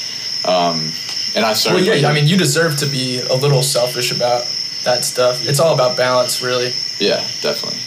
Um, 0.47 0.91
and 1.35 1.43
I 1.43 1.49
Well, 1.49 1.55
started. 1.55 1.85
yeah, 2.01 2.07
I 2.09 2.13
mean, 2.13 2.27
you 2.27 2.37
deserve 2.37 2.77
to 2.77 2.85
be 2.85 3.19
a 3.19 3.33
little 3.33 3.63
selfish 3.63 4.11
about 4.11 4.45
that 4.83 5.03
stuff. 5.03 5.45
It's 5.47 5.59
all 5.59 5.73
about 5.73 5.97
balance, 5.97 6.41
really. 6.41 6.73
yeah, 6.99 7.25
definitely. 7.41 7.79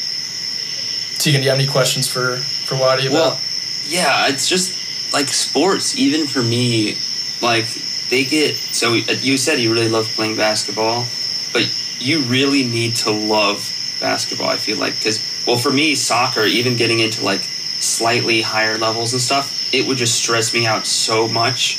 Tegan, 1.18 1.40
do 1.40 1.44
you 1.44 1.50
have 1.50 1.58
any 1.58 1.68
questions 1.68 2.06
for 2.08 2.36
for 2.38 2.76
Wadi 2.76 3.06
about? 3.06 3.14
Well, 3.14 3.40
yeah, 3.88 4.28
it's 4.28 4.48
just 4.48 5.12
like 5.12 5.28
sports. 5.28 5.96
Even 5.98 6.26
for 6.26 6.42
me, 6.42 6.96
like 7.42 7.66
they 8.10 8.24
get 8.24 8.54
so. 8.56 8.94
You 8.94 9.36
said 9.36 9.58
you 9.58 9.72
really 9.72 9.88
love 9.88 10.06
playing 10.14 10.36
basketball, 10.36 11.06
but 11.52 11.64
you 11.98 12.20
really 12.22 12.64
need 12.64 12.96
to 12.96 13.10
love 13.10 13.72
basketball. 14.00 14.48
I 14.48 14.56
feel 14.56 14.78
like 14.78 14.94
because 14.98 15.20
well, 15.46 15.56
for 15.56 15.72
me, 15.72 15.94
soccer, 15.94 16.44
even 16.44 16.76
getting 16.76 17.00
into 17.00 17.24
like 17.24 17.42
slightly 17.80 18.42
higher 18.42 18.78
levels 18.78 19.12
and 19.12 19.20
stuff, 19.20 19.72
it 19.72 19.86
would 19.86 19.98
just 19.98 20.22
stress 20.22 20.54
me 20.54 20.66
out 20.66 20.86
so 20.86 21.28
much. 21.28 21.78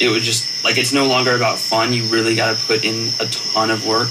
It 0.00 0.08
would 0.08 0.22
just 0.22 0.64
like 0.64 0.78
it's 0.78 0.92
no 0.92 1.06
longer 1.06 1.34
about 1.34 1.58
fun. 1.58 1.92
You 1.92 2.04
really 2.04 2.34
got 2.34 2.56
to 2.56 2.66
put 2.66 2.84
in 2.84 3.10
a 3.20 3.26
ton 3.26 3.70
of 3.70 3.86
work 3.86 4.10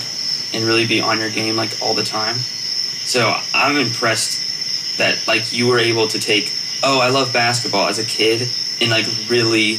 and 0.54 0.66
really 0.66 0.86
be 0.86 1.02
on 1.02 1.20
your 1.20 1.30
game 1.30 1.56
like 1.56 1.82
all 1.82 1.94
the 1.94 2.04
time. 2.04 2.38
So 3.04 3.38
I'm 3.54 3.78
impressed 3.78 4.98
that 4.98 5.28
like 5.28 5.54
you 5.54 5.68
were 5.68 5.80
able 5.80 6.08
to 6.08 6.20
take 6.20 6.54
oh 6.84 7.00
I 7.00 7.10
love 7.10 7.34
basketball 7.34 7.88
as 7.88 8.00
a 8.00 8.06
kid 8.06 8.48
and 8.80 8.90
like 8.90 9.06
really 9.30 9.76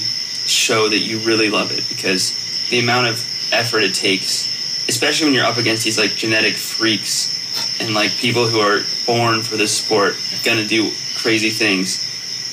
show 0.46 0.88
that 0.88 0.98
you 0.98 1.18
really 1.18 1.50
love 1.50 1.70
it 1.70 1.88
because 1.88 2.34
the 2.70 2.78
amount 2.78 3.08
of 3.08 3.52
effort 3.52 3.80
it 3.80 3.94
takes 3.94 4.50
especially 4.88 5.26
when 5.26 5.34
you're 5.34 5.44
up 5.44 5.58
against 5.58 5.84
these 5.84 5.98
like 5.98 6.14
genetic 6.14 6.54
freaks 6.54 7.38
and 7.80 7.94
like 7.94 8.10
people 8.12 8.48
who 8.48 8.60
are 8.60 8.80
born 9.06 9.42
for 9.42 9.56
this 9.56 9.76
sport 9.76 10.16
gonna 10.44 10.66
do 10.66 10.90
crazy 11.22 11.50
things 11.50 12.08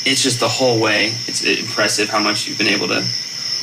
it's 0.05 0.23
just 0.23 0.39
the 0.39 0.47
whole 0.47 0.79
way 0.79 1.13
it's 1.27 1.43
impressive 1.43 2.09
how 2.09 2.19
much 2.19 2.47
you've 2.47 2.57
been 2.57 2.67
able 2.67 2.87
to 2.87 3.03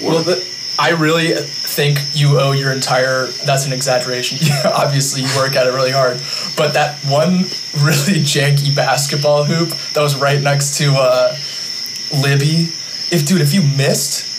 Well, 0.02 0.22
the, 0.22 0.46
I 0.78 0.90
really 0.90 1.32
think 1.32 1.98
you 2.12 2.38
owe 2.38 2.52
your 2.52 2.70
entire. 2.70 3.26
That's 3.26 3.66
an 3.66 3.72
exaggeration. 3.72 4.38
Obviously 4.66 5.22
you 5.22 5.28
work 5.36 5.56
at 5.56 5.66
it 5.66 5.70
really 5.70 5.90
hard, 5.90 6.20
but 6.56 6.74
that 6.74 6.98
one 7.06 7.44
really 7.82 8.20
janky 8.32 8.74
basketball 8.74 9.44
hoop 9.44 9.70
that 9.94 10.02
was 10.02 10.16
right 10.16 10.40
next 10.40 10.76
to 10.78 10.92
uh, 10.92 11.34
Libbie. 12.10 12.68
If 13.12 13.24
dude, 13.26 13.40
if 13.40 13.54
you 13.54 13.62
missed. 13.62 14.35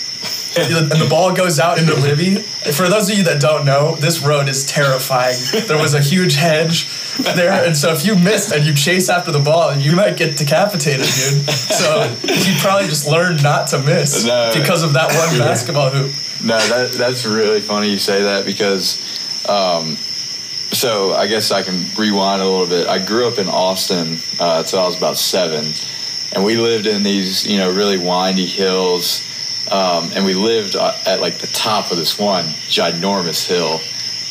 And 0.60 0.92
the 1.02 1.08
ball 1.10 1.34
goes 1.34 1.60
out 1.60 1.78
into 1.78 1.94
Libbie. 1.94 2.42
For 2.74 2.88
those 2.90 3.10
of 3.10 3.18
you 3.18 3.24
that 3.26 3.40
don't 3.42 3.66
know, 3.66 3.96
this 3.96 4.22
road 4.24 4.50
is 4.50 4.66
terrifying. 4.66 5.36
There 5.68 5.78
was 5.78 5.94
a 5.94 6.02
huge 6.02 6.36
hedge 6.36 6.88
there, 7.36 7.52
and 7.66 7.76
so 7.76 7.92
if 7.94 8.06
you 8.06 8.16
missed 8.16 8.52
and 8.54 8.66
you 8.66 8.74
chase 8.74 9.10
after 9.10 9.32
the 9.32 9.40
ball, 9.40 9.76
you 9.76 9.96
might 9.96 10.18
get 10.18 10.38
decapitated, 10.38 11.06
dude. 11.06 11.50
So 11.50 12.04
you 12.24 12.56
probably 12.60 12.88
just 12.88 13.08
learned 13.08 13.44
not 13.44 13.68
to 13.68 13.80
miss 13.82 14.26
No. 14.26 14.52
because 14.54 14.84
of 14.84 14.94
that 14.94 15.14
one 15.14 15.38
basketball 15.40 15.90
hoop. 15.90 16.14
No, 16.44 16.58
that 16.60 16.92
that's 16.94 17.26
really 17.26 17.62
funny 17.62 17.90
you 17.90 17.98
say 17.98 18.24
that 18.24 18.46
because, 18.46 19.00
um, 19.50 19.96
so 20.72 21.14
I 21.14 21.28
guess 21.28 21.52
I 21.52 21.64
can 21.64 21.86
rewind 21.98 22.42
a 22.42 22.46
little 22.46 22.68
bit. 22.68 22.88
I 22.88 23.00
grew 23.04 23.28
up 23.28 23.38
in 23.40 23.48
Austin 23.48 24.20
uh, 24.40 24.58
until 24.64 24.80
I 24.80 24.86
was 24.86 24.98
about 24.98 25.18
seven, 25.18 25.66
and 26.34 26.44
we 26.46 26.58
lived 26.58 26.86
in 26.86 27.04
these 27.04 27.48
you 27.48 27.58
know 27.58 27.72
really 27.72 27.98
windy 27.98 28.46
hills, 28.46 29.24
um, 29.72 30.12
and 30.14 30.26
we 30.26 30.34
lived 30.34 30.76
uh, 30.76 30.94
at 31.06 31.22
like 31.22 31.40
the 31.40 31.48
top 31.48 31.92
of 31.92 31.98
this 31.98 32.18
one 32.18 32.46
ginormous 32.46 33.48
hill, 33.48 33.80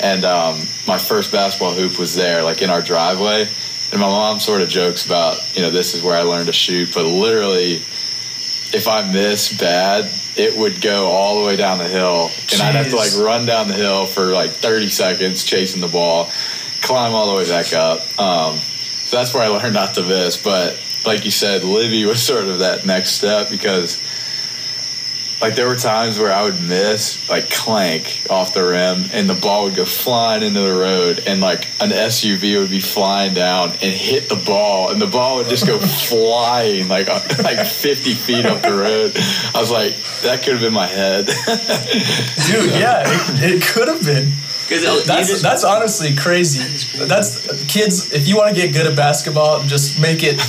and 0.00 0.24
um, 0.24 0.60
my 0.86 0.98
first 0.98 1.32
basketball 1.32 1.72
hoop 1.72 1.98
was 1.98 2.14
there, 2.14 2.42
like 2.42 2.62
in 2.62 2.70
our 2.70 2.82
driveway. 2.82 3.48
And 3.92 4.00
my 4.00 4.08
mom 4.08 4.40
sort 4.40 4.62
of 4.62 4.68
jokes 4.68 5.06
about, 5.06 5.38
you 5.54 5.62
know, 5.62 5.70
this 5.70 5.94
is 5.94 6.02
where 6.02 6.16
I 6.16 6.22
learned 6.22 6.46
to 6.46 6.52
shoot, 6.52 6.92
but 6.92 7.04
literally, 7.04 7.74
if 8.74 8.88
I 8.88 9.10
miss 9.10 9.56
bad, 9.56 10.10
it 10.36 10.56
would 10.56 10.82
go 10.82 11.06
all 11.06 11.40
the 11.40 11.46
way 11.46 11.56
down 11.56 11.78
the 11.78 11.88
hill, 11.88 12.30
and 12.52 12.62
I'd 12.62 12.74
have 12.74 12.90
to 12.90 12.96
like 12.96 13.16
run 13.16 13.46
down 13.46 13.68
the 13.68 13.74
hill 13.74 14.06
for 14.06 14.26
like 14.26 14.50
30 14.50 14.88
seconds 14.88 15.44
chasing 15.44 15.80
the 15.80 15.88
ball, 15.88 16.30
climb 16.82 17.14
all 17.14 17.30
the 17.30 17.36
way 17.36 17.48
back 17.48 17.72
up. 17.72 18.00
Um, 18.20 18.58
so 19.06 19.16
that's 19.16 19.32
where 19.32 19.44
I 19.44 19.48
learned 19.48 19.74
not 19.74 19.94
to 19.94 20.02
miss. 20.02 20.36
But 20.36 20.78
like 21.06 21.24
you 21.24 21.30
said, 21.30 21.62
Libbie 21.62 22.06
was 22.08 22.20
sort 22.20 22.44
of 22.44 22.58
that 22.58 22.84
next 22.84 23.12
step 23.12 23.48
because 23.48 24.02
like 25.40 25.54
there 25.54 25.68
were 25.68 25.76
times 25.76 26.18
where 26.18 26.32
I 26.32 26.42
would 26.42 26.62
miss, 26.62 27.28
like 27.28 27.50
clank 27.50 28.22
off 28.30 28.54
the 28.54 28.64
rim, 28.64 29.04
and 29.12 29.28
the 29.28 29.34
ball 29.34 29.64
would 29.64 29.74
go 29.74 29.84
flying 29.84 30.42
into 30.42 30.60
the 30.60 30.72
road, 30.72 31.22
and 31.26 31.40
like 31.40 31.66
an 31.80 31.90
SUV 31.90 32.58
would 32.58 32.70
be 32.70 32.80
flying 32.80 33.34
down 33.34 33.70
and 33.70 33.92
hit 33.92 34.28
the 34.28 34.36
ball, 34.36 34.90
and 34.90 35.00
the 35.00 35.06
ball 35.06 35.36
would 35.36 35.48
just 35.48 35.66
go 35.66 35.78
flying 36.08 36.88
like 36.88 37.08
uh, 37.08 37.20
like 37.42 37.66
50 37.66 38.14
feet 38.14 38.46
up 38.46 38.62
the 38.62 38.72
road. 38.72 39.12
I 39.54 39.60
was 39.60 39.70
like, 39.70 39.94
that 40.22 40.42
could 40.42 40.54
have 40.54 40.62
been 40.62 40.72
my 40.72 40.86
head. 40.86 41.26
Dude, 41.26 42.70
yeah, 42.72 43.02
it, 43.06 43.56
it 43.56 43.62
could 43.62 43.88
have 43.88 44.04
been. 44.04 44.32
Because 44.68 45.06
That's 45.06 45.42
that's 45.42 45.64
honestly 45.64 46.16
crazy. 46.16 46.96
That's 47.06 47.64
kids. 47.66 48.12
If 48.12 48.26
you 48.26 48.36
want 48.36 48.56
to 48.56 48.60
get 48.60 48.72
good 48.72 48.86
at 48.86 48.96
basketball, 48.96 49.62
just 49.62 50.00
make 50.00 50.24
it 50.24 50.40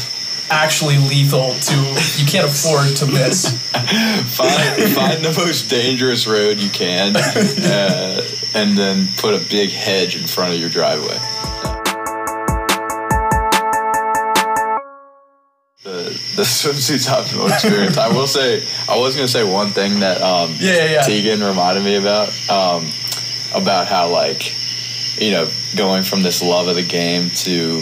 actually 0.50 0.98
lethal. 0.98 1.54
To 1.54 1.76
you 2.20 2.26
can't 2.28 2.46
afford 2.46 2.96
to 2.98 3.06
miss. 3.08 3.52
find, 3.72 4.94
find 4.94 5.26
the 5.26 5.34
most 5.38 5.70
dangerous 5.70 6.28
road 6.28 6.58
you 6.58 6.70
can, 6.70 7.16
uh, 7.16 8.22
and 8.54 8.78
then 8.78 9.08
put 9.18 9.34
a 9.34 9.50
big 9.50 9.70
hedge 9.72 10.16
in 10.16 10.28
front 10.28 10.54
of 10.54 10.60
your 10.60 10.70
driveway. 10.70 11.18
The, 15.84 16.04
the 16.36 16.44
swimsuits 16.44 17.10
optional 17.10 17.48
experience. 17.48 17.98
I 17.98 18.10
will 18.10 18.28
say, 18.28 18.64
I 18.90 18.98
was 18.98 19.16
going 19.16 19.26
to 19.28 19.32
say 19.32 19.44
one 19.44 19.70
thing 19.70 20.02
that 20.02 20.22
um, 20.22 20.56
Yeah, 20.60 20.74
yeah, 20.74 20.92
yeah. 20.92 21.02
Tegan 21.02 21.42
reminded 21.42 21.84
me 21.84 21.96
about, 21.96 22.30
um, 22.50 22.86
about 23.54 23.88
how 23.88 24.10
like, 24.10 24.54
you 25.22 25.32
know, 25.32 25.50
going 25.76 26.04
from 26.04 26.24
this 26.24 26.44
love 26.44 26.68
of 26.68 26.76
the 26.76 26.84
game 26.84 27.30
to, 27.30 27.82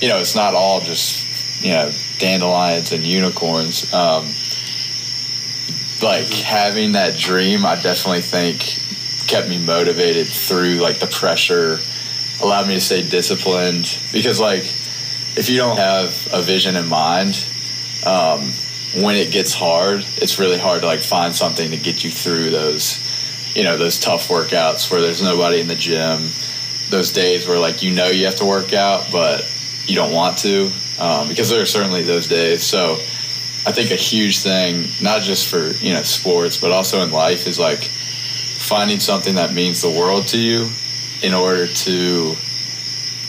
you 0.00 0.08
know, 0.08 0.18
it's 0.18 0.34
not 0.34 0.54
all 0.54 0.80
just, 0.80 1.27
you 1.60 1.70
know, 1.70 1.90
dandelions 2.18 2.92
and 2.92 3.04
unicorns. 3.04 3.92
Um, 3.92 4.26
like 6.02 6.28
having 6.28 6.92
that 6.92 7.16
dream, 7.16 7.66
I 7.66 7.74
definitely 7.74 8.22
think 8.22 8.80
kept 9.26 9.48
me 9.48 9.58
motivated 9.58 10.26
through 10.26 10.76
like 10.76 10.98
the 10.98 11.06
pressure, 11.06 11.78
allowed 12.42 12.68
me 12.68 12.74
to 12.74 12.80
stay 12.80 13.02
disciplined 13.02 13.98
because 14.12 14.40
like 14.40 14.64
if 15.36 15.48
you 15.48 15.56
don't 15.56 15.76
have 15.76 16.28
a 16.32 16.42
vision 16.42 16.76
in 16.76 16.86
mind, 16.86 17.46
um, 18.06 18.52
when 19.02 19.16
it 19.16 19.30
gets 19.30 19.52
hard, 19.52 20.04
it's 20.16 20.38
really 20.38 20.58
hard 20.58 20.80
to 20.80 20.86
like 20.86 21.00
find 21.00 21.34
something 21.34 21.70
to 21.70 21.76
get 21.76 22.02
you 22.04 22.10
through 22.10 22.50
those, 22.50 22.98
you 23.54 23.64
know, 23.64 23.76
those 23.76 23.98
tough 23.98 24.28
workouts 24.28 24.90
where 24.90 25.00
there's 25.00 25.22
nobody 25.22 25.60
in 25.60 25.68
the 25.68 25.74
gym, 25.74 26.28
those 26.90 27.12
days 27.12 27.46
where 27.46 27.58
like 27.58 27.82
you 27.82 27.92
know 27.92 28.08
you 28.08 28.24
have 28.24 28.36
to 28.36 28.46
work 28.46 28.72
out 28.72 29.06
but 29.12 29.46
you 29.86 29.94
don't 29.94 30.12
want 30.12 30.38
to, 30.38 30.70
um, 30.98 31.28
because 31.28 31.50
there 31.50 31.60
are 31.62 31.66
certainly 31.66 32.02
those 32.02 32.28
days. 32.28 32.62
So 32.62 32.94
I 33.66 33.72
think 33.72 33.90
a 33.90 33.96
huge 33.96 34.40
thing, 34.40 34.86
not 35.02 35.22
just 35.22 35.48
for 35.48 35.70
you 35.84 35.92
know 35.92 36.02
sports, 36.02 36.56
but 36.56 36.70
also 36.72 37.02
in 37.02 37.10
life, 37.10 37.46
is 37.46 37.58
like 37.58 37.84
finding 37.84 39.00
something 39.00 39.36
that 39.36 39.52
means 39.52 39.82
the 39.82 39.90
world 39.90 40.26
to 40.28 40.38
you 40.38 40.68
in 41.22 41.34
order 41.34 41.66
to 41.66 42.34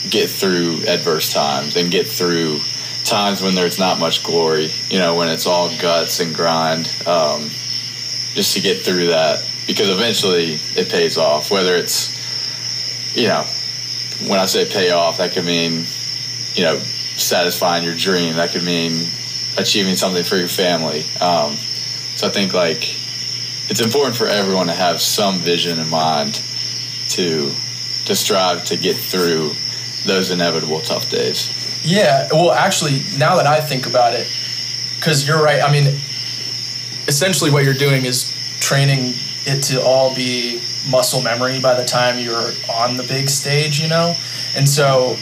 get 0.09 0.29
through 0.29 0.81
adverse 0.87 1.33
times 1.33 1.75
and 1.75 1.91
get 1.91 2.07
through 2.07 2.59
times 3.03 3.41
when 3.41 3.55
there's 3.55 3.79
not 3.79 3.99
much 3.99 4.23
glory. 4.23 4.69
You 4.89 4.99
know, 4.99 5.15
when 5.15 5.29
it's 5.29 5.45
all 5.45 5.69
guts 5.79 6.19
and 6.19 6.33
grind. 6.33 6.87
Um, 7.05 7.49
just 8.33 8.55
to 8.55 8.61
get 8.61 8.81
through 8.81 9.07
that, 9.07 9.43
because 9.67 9.89
eventually 9.89 10.59
it 10.75 10.89
pays 10.89 11.17
off. 11.17 11.51
Whether 11.51 11.75
it's, 11.75 12.15
you 13.15 13.27
know, 13.27 13.43
when 14.27 14.39
I 14.39 14.45
say 14.45 14.65
pay 14.65 14.91
off, 14.91 15.17
that 15.17 15.31
could 15.31 15.45
mean, 15.45 15.83
you 16.53 16.63
know, 16.63 16.81
satisfying 17.19 17.83
your 17.83 17.95
dream. 17.95 18.35
That 18.35 18.51
could 18.51 18.63
mean 18.63 19.07
achieving 19.57 19.95
something 19.95 20.23
for 20.23 20.37
your 20.37 20.47
family. 20.47 21.03
Um, 21.19 21.55
so 22.15 22.27
I 22.27 22.29
think 22.29 22.53
like 22.53 22.95
it's 23.69 23.81
important 23.81 24.15
for 24.15 24.27
everyone 24.27 24.67
to 24.67 24.73
have 24.73 25.01
some 25.01 25.39
vision 25.39 25.79
in 25.79 25.89
mind 25.89 26.41
to 27.09 27.53
to 28.05 28.15
strive 28.15 28.65
to 28.65 28.77
get 28.77 28.95
through 28.95 29.51
those 30.05 30.31
inevitable 30.31 30.79
tough 30.81 31.09
days. 31.09 31.55
Yeah, 31.83 32.27
well, 32.31 32.51
actually, 32.51 33.03
now 33.17 33.35
that 33.37 33.47
I 33.47 33.61
think 33.61 33.85
about 33.85 34.13
it, 34.13 34.27
because 34.95 35.27
you're 35.27 35.41
right. 35.41 35.61
I 35.61 35.71
mean, 35.71 35.99
essentially, 37.07 37.51
what 37.51 37.63
you're 37.63 37.73
doing 37.73 38.05
is 38.05 38.33
training 38.59 39.13
it 39.45 39.61
to 39.63 39.81
all 39.81 40.13
be 40.13 40.61
muscle 40.89 41.21
memory 41.21 41.59
by 41.59 41.73
the 41.73 41.85
time 41.85 42.19
you're 42.19 42.51
on 42.69 42.97
the 42.97 43.03
big 43.03 43.29
stage, 43.29 43.79
you 43.79 43.87
know? 43.87 44.15
And 44.55 44.67
so, 44.67 45.17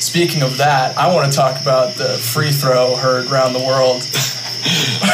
speaking 0.00 0.42
of 0.42 0.58
that, 0.58 0.96
I 0.98 1.14
want 1.14 1.30
to 1.30 1.36
talk 1.36 1.60
about 1.60 1.94
the 1.94 2.18
free 2.18 2.50
throw 2.50 2.96
heard 2.96 3.30
around 3.30 3.52
the 3.52 3.60
world. 3.60 4.06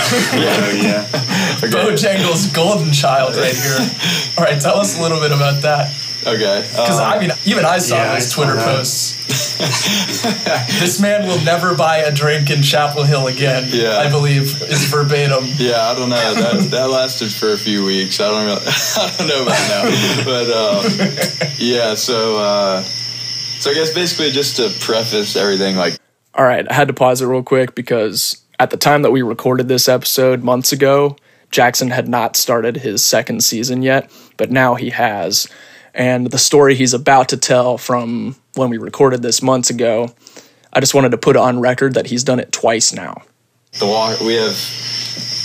Oh 0.08 0.78
yeah. 0.82 1.04
Bojangles' 1.60 2.52
golden 2.54 2.92
child 2.92 3.36
right 3.36 3.54
here. 3.54 3.78
All 4.38 4.44
right, 4.44 4.60
tell 4.60 4.78
us 4.78 4.98
a 4.98 5.02
little 5.02 5.20
bit 5.20 5.32
about 5.32 5.62
that. 5.62 5.94
Okay. 6.26 6.66
Because 6.70 6.98
um, 6.98 7.04
I 7.04 7.18
mean, 7.20 7.30
even 7.44 7.64
I 7.64 7.78
saw 7.78 7.96
yeah, 7.96 8.14
those 8.14 8.32
Twitter 8.32 8.56
posts. 8.56 9.14
this 10.80 11.00
man 11.00 11.26
will 11.26 11.42
never 11.44 11.74
buy 11.74 11.98
a 11.98 12.12
drink 12.12 12.50
in 12.50 12.62
Chapel 12.62 13.04
Hill 13.04 13.28
again. 13.28 13.68
Yeah. 13.70 13.98
I 13.98 14.10
believe 14.10 14.62
is 14.62 14.84
verbatim. 14.84 15.44
Yeah, 15.56 15.82
I 15.82 15.94
don't 15.94 16.10
know. 16.10 16.34
That, 16.34 16.70
that 16.70 16.90
lasted 16.90 17.32
for 17.32 17.52
a 17.52 17.58
few 17.58 17.84
weeks. 17.84 18.20
I 18.20 18.28
don't 18.30 18.46
know. 18.46 18.60
I 18.62 19.14
don't 19.16 19.28
know 19.28 19.42
about 19.42 19.68
now, 19.68 20.24
but 20.24 20.50
um, 20.50 21.52
yeah. 21.58 21.94
So, 21.94 22.38
uh, 22.38 22.84
so 23.58 23.70
I 23.70 23.74
guess 23.74 23.92
basically 23.94 24.30
just 24.30 24.56
to 24.56 24.68
preface 24.80 25.36
everything, 25.36 25.76
like 25.76 25.98
All 26.34 26.44
right, 26.44 26.66
I 26.70 26.74
had 26.74 26.88
to 26.88 26.94
pause 26.94 27.22
it 27.22 27.26
real 27.26 27.42
quick 27.42 27.74
because 27.74 28.42
at 28.58 28.70
the 28.70 28.76
time 28.76 29.02
that 29.02 29.10
we 29.10 29.22
recorded 29.22 29.68
this 29.68 29.88
episode 29.88 30.42
months 30.42 30.72
ago, 30.72 31.16
Jackson 31.50 31.90
had 31.90 32.08
not 32.08 32.36
started 32.36 32.78
his 32.78 33.04
second 33.04 33.42
season 33.44 33.82
yet, 33.82 34.10
but 34.36 34.50
now 34.50 34.74
he 34.74 34.90
has. 34.90 35.48
And 35.94 36.26
the 36.30 36.38
story 36.38 36.74
he's 36.74 36.92
about 36.92 37.28
to 37.30 37.36
tell 37.36 37.78
from 37.78 38.36
when 38.54 38.68
we 38.68 38.78
recorded 38.78 39.22
this 39.22 39.42
months 39.42 39.70
ago, 39.70 40.14
I 40.72 40.80
just 40.80 40.94
wanted 40.94 41.10
to 41.12 41.18
put 41.18 41.36
on 41.36 41.60
record 41.60 41.94
that 41.94 42.06
he's 42.06 42.24
done 42.24 42.38
it 42.38 42.52
twice 42.52 42.92
now. 42.92 43.22
the 43.78 43.86
walk 43.86 44.20
we 44.20 44.34
have 44.34 44.56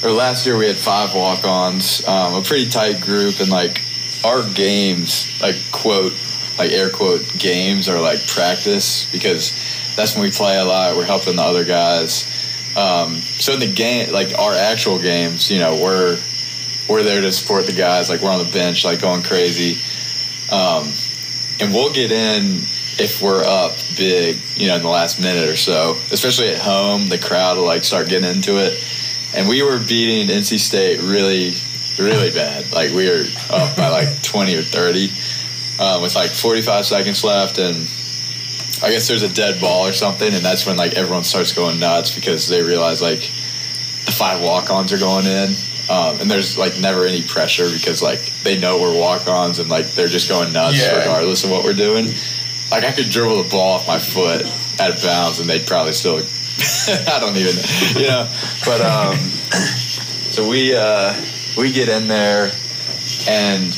or 0.03 0.12
last 0.12 0.46
year 0.46 0.58
we 0.58 0.65
had 0.65 0.75
five 0.75 1.13
walk-ons 1.13 2.06
um, 2.08 2.34
a 2.34 2.41
pretty 2.41 2.70
tight 2.70 3.00
group 3.01 3.39
and 3.39 3.50
like 3.50 3.80
our 4.25 4.41
games 4.53 5.39
like 5.41 5.56
quote 5.72 6.13
like 6.58 6.72
air 6.72 6.89
quote 6.89 7.22
games 7.38 7.88
or 7.89 8.00
like 8.00 8.25
practice 8.27 9.10
because 9.12 9.51
that's 9.96 10.15
when 10.15 10.24
we 10.24 10.31
play 10.31 10.58
a 10.58 10.65
lot 10.65 10.96
we're 10.96 11.05
helping 11.05 11.36
the 11.36 11.41
other 11.41 11.65
guys 11.65 12.27
um, 12.77 13.15
so 13.15 13.53
in 13.53 13.60
the 13.60 13.72
game 13.72 14.12
like 14.12 14.38
our 14.38 14.53
actual 14.53 15.00
games 15.00 15.51
you 15.51 15.60
know 15.60 15.81
we're 15.81 16.20
we're 16.89 17.03
there 17.03 17.22
to 17.22 17.31
support 17.31 17.65
the 17.65 17.74
guys 17.74 18.10
like 18.10 18.22
we're 18.22 18.31
on 18.31 18.43
the 18.43 18.51
bench 18.51 18.84
like 18.84 19.01
going 19.01 19.22
crazy 19.22 19.79
um, 20.51 20.91
and 21.60 21.74
we'll 21.74 21.93
get 21.93 22.12
in 22.12 22.62
if 23.00 23.22
we're 23.22 23.43
up 23.43 23.77
big, 23.98 24.38
you 24.55 24.67
know, 24.67 24.75
in 24.75 24.81
the 24.81 24.89
last 24.89 25.20
minute 25.20 25.50
or 25.50 25.55
so. 25.55 25.98
Especially 26.12 26.50
at 26.50 26.60
home, 26.60 27.10
the 27.10 27.17
crowd 27.17 27.58
will 27.58 27.65
like 27.65 27.84
start 27.84 28.10
getting 28.10 28.29
into 28.29 28.58
it. 28.58 28.84
And 29.36 29.48
we 29.48 29.63
were 29.63 29.79
beating 29.79 30.27
NC 30.27 30.60
State 30.60 31.01
really 31.01 31.53
really 32.00 32.31
bad. 32.31 32.72
Like 32.72 32.91
we 32.91 33.08
were 33.10 33.25
up 33.51 33.75
by 33.75 33.89
like 33.89 34.22
20 34.24 34.55
or 34.55 34.62
30 34.62 35.10
um, 35.81 36.01
with 36.01 36.15
like 36.15 36.29
45 36.29 36.85
seconds 36.85 37.23
left, 37.23 37.57
and 37.57 37.75
I 38.83 38.91
guess 38.91 39.07
there's 39.07 39.23
a 39.23 39.29
dead 39.33 39.59
ball 39.59 39.88
or 39.88 39.93
something, 39.93 40.33
and 40.33 40.43
that's 40.45 40.65
when 40.65 40.77
like 40.77 40.93
everyone 40.93 41.23
starts 41.23 41.53
going 41.53 41.79
nuts 41.79 42.13
because 42.15 42.47
they 42.47 42.61
realize 42.61 43.01
like 43.01 43.19
the 44.05 44.11
five 44.11 44.41
walk-ons 44.41 44.93
are 44.93 45.00
going 45.00 45.25
in. 45.25 45.55
Um, 45.89 46.21
and 46.21 46.31
there's 46.31 46.57
like 46.57 46.79
never 46.79 47.05
any 47.05 47.21
pressure 47.23 47.69
because 47.69 48.01
like 48.01 48.21
they 48.43 48.57
know 48.57 48.79
we're 48.79 48.97
walk-ons 48.97 49.59
and 49.59 49.69
like 49.69 49.91
they're 49.91 50.07
just 50.07 50.29
going 50.29 50.53
nuts 50.53 50.79
Yeah. 50.79 51.00
regardless 51.00 51.43
of 51.43 51.50
what 51.50 51.63
we're 51.65 51.73
doing. 51.73 52.05
Like 52.69 52.85
I 52.85 52.91
could 52.93 53.09
dribble 53.09 53.43
the 53.43 53.50
ball 53.50 53.73
off 53.73 53.88
my 53.88 54.00
foot 54.00 54.43
out 54.79 54.91
of 54.95 55.01
bounds 55.03 55.39
and 55.39 55.50
they'd 55.50 55.67
probably 55.67 55.91
still. 55.91 56.17
I 57.07 57.19
don't 57.19 57.35
even, 57.35 57.55
you 58.01 58.07
know. 58.07 58.29
But 58.63 58.81
um, 58.81 59.17
so 59.17 60.47
we 60.47 60.73
uh, 60.75 61.13
we 61.57 61.71
get 61.73 61.89
in 61.89 62.07
there 62.07 62.51
and 63.27 63.77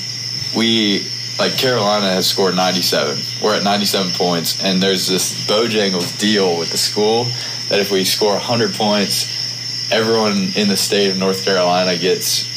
we 0.56 1.08
like 1.40 1.58
Carolina 1.58 2.08
has 2.08 2.28
scored 2.28 2.56
97. 2.56 3.18
We're 3.42 3.56
at 3.56 3.64
97 3.64 4.12
points, 4.14 4.64
and 4.64 4.82
there's 4.82 5.08
this 5.08 5.34
Bojangles 5.48 6.18
deal 6.20 6.58
with 6.58 6.72
the 6.72 6.78
school 6.78 7.26
that 7.70 7.80
if 7.80 7.92
we 7.92 8.04
score 8.04 8.34
100 8.34 8.74
points, 8.74 9.92
everyone 9.92 10.52
in 10.56 10.68
the 10.68 10.78
state 10.78 11.10
of 11.10 11.18
North 11.18 11.44
Carolina 11.44 11.98
gets 11.98 12.52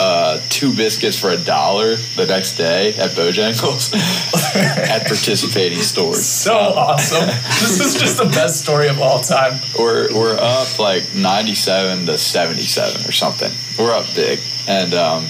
uh, 0.00 0.40
two 0.48 0.74
biscuits 0.74 1.18
for 1.18 1.30
a 1.30 1.36
dollar 1.36 1.96
the 2.16 2.26
next 2.26 2.56
day 2.56 2.94
at 2.94 3.10
Bojangles 3.10 3.94
at 4.56 5.06
participating 5.06 5.80
stores. 5.80 6.26
So 6.48 6.54
awesome. 6.54 7.26
this 7.26 7.80
is 7.80 8.00
just 8.00 8.16
the 8.16 8.26
best 8.26 8.60
story 8.60 8.88
of 8.88 9.00
all 9.00 9.20
time. 9.20 9.60
we're 9.78 10.12
we're 10.14 10.36
up 10.38 10.78
like 10.78 11.14
97 11.14 12.06
to 12.06 12.16
77 12.16 13.08
or 13.08 13.12
something. 13.12 13.52
We're 13.78 13.92
up 13.92 14.06
big, 14.14 14.40
and 14.66 14.94
um, 14.94 15.26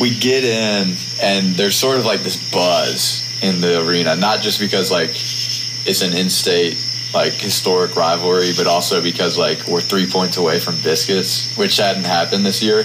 we 0.00 0.16
get 0.18 0.44
in, 0.44 0.94
and 1.22 1.54
there's 1.54 1.76
sort 1.76 1.98
of 1.98 2.04
like 2.04 2.20
this 2.20 2.36
buzz 2.50 3.22
in 3.42 3.60
the 3.60 3.86
arena, 3.86 4.16
not 4.16 4.40
just 4.40 4.60
because 4.60 4.90
like 4.90 5.10
it's 5.10 6.02
an 6.02 6.12
in-state 6.12 6.76
like 7.14 7.32
historic 7.34 7.96
rivalry, 7.96 8.52
but 8.56 8.66
also 8.66 9.02
because 9.02 9.38
like 9.38 9.66
we're 9.66 9.80
three 9.80 10.08
points 10.08 10.36
away 10.36 10.58
from 10.58 10.80
biscuits, 10.82 11.54
which 11.56 11.76
hadn't 11.78 12.04
happened 12.04 12.44
this 12.44 12.62
year. 12.62 12.84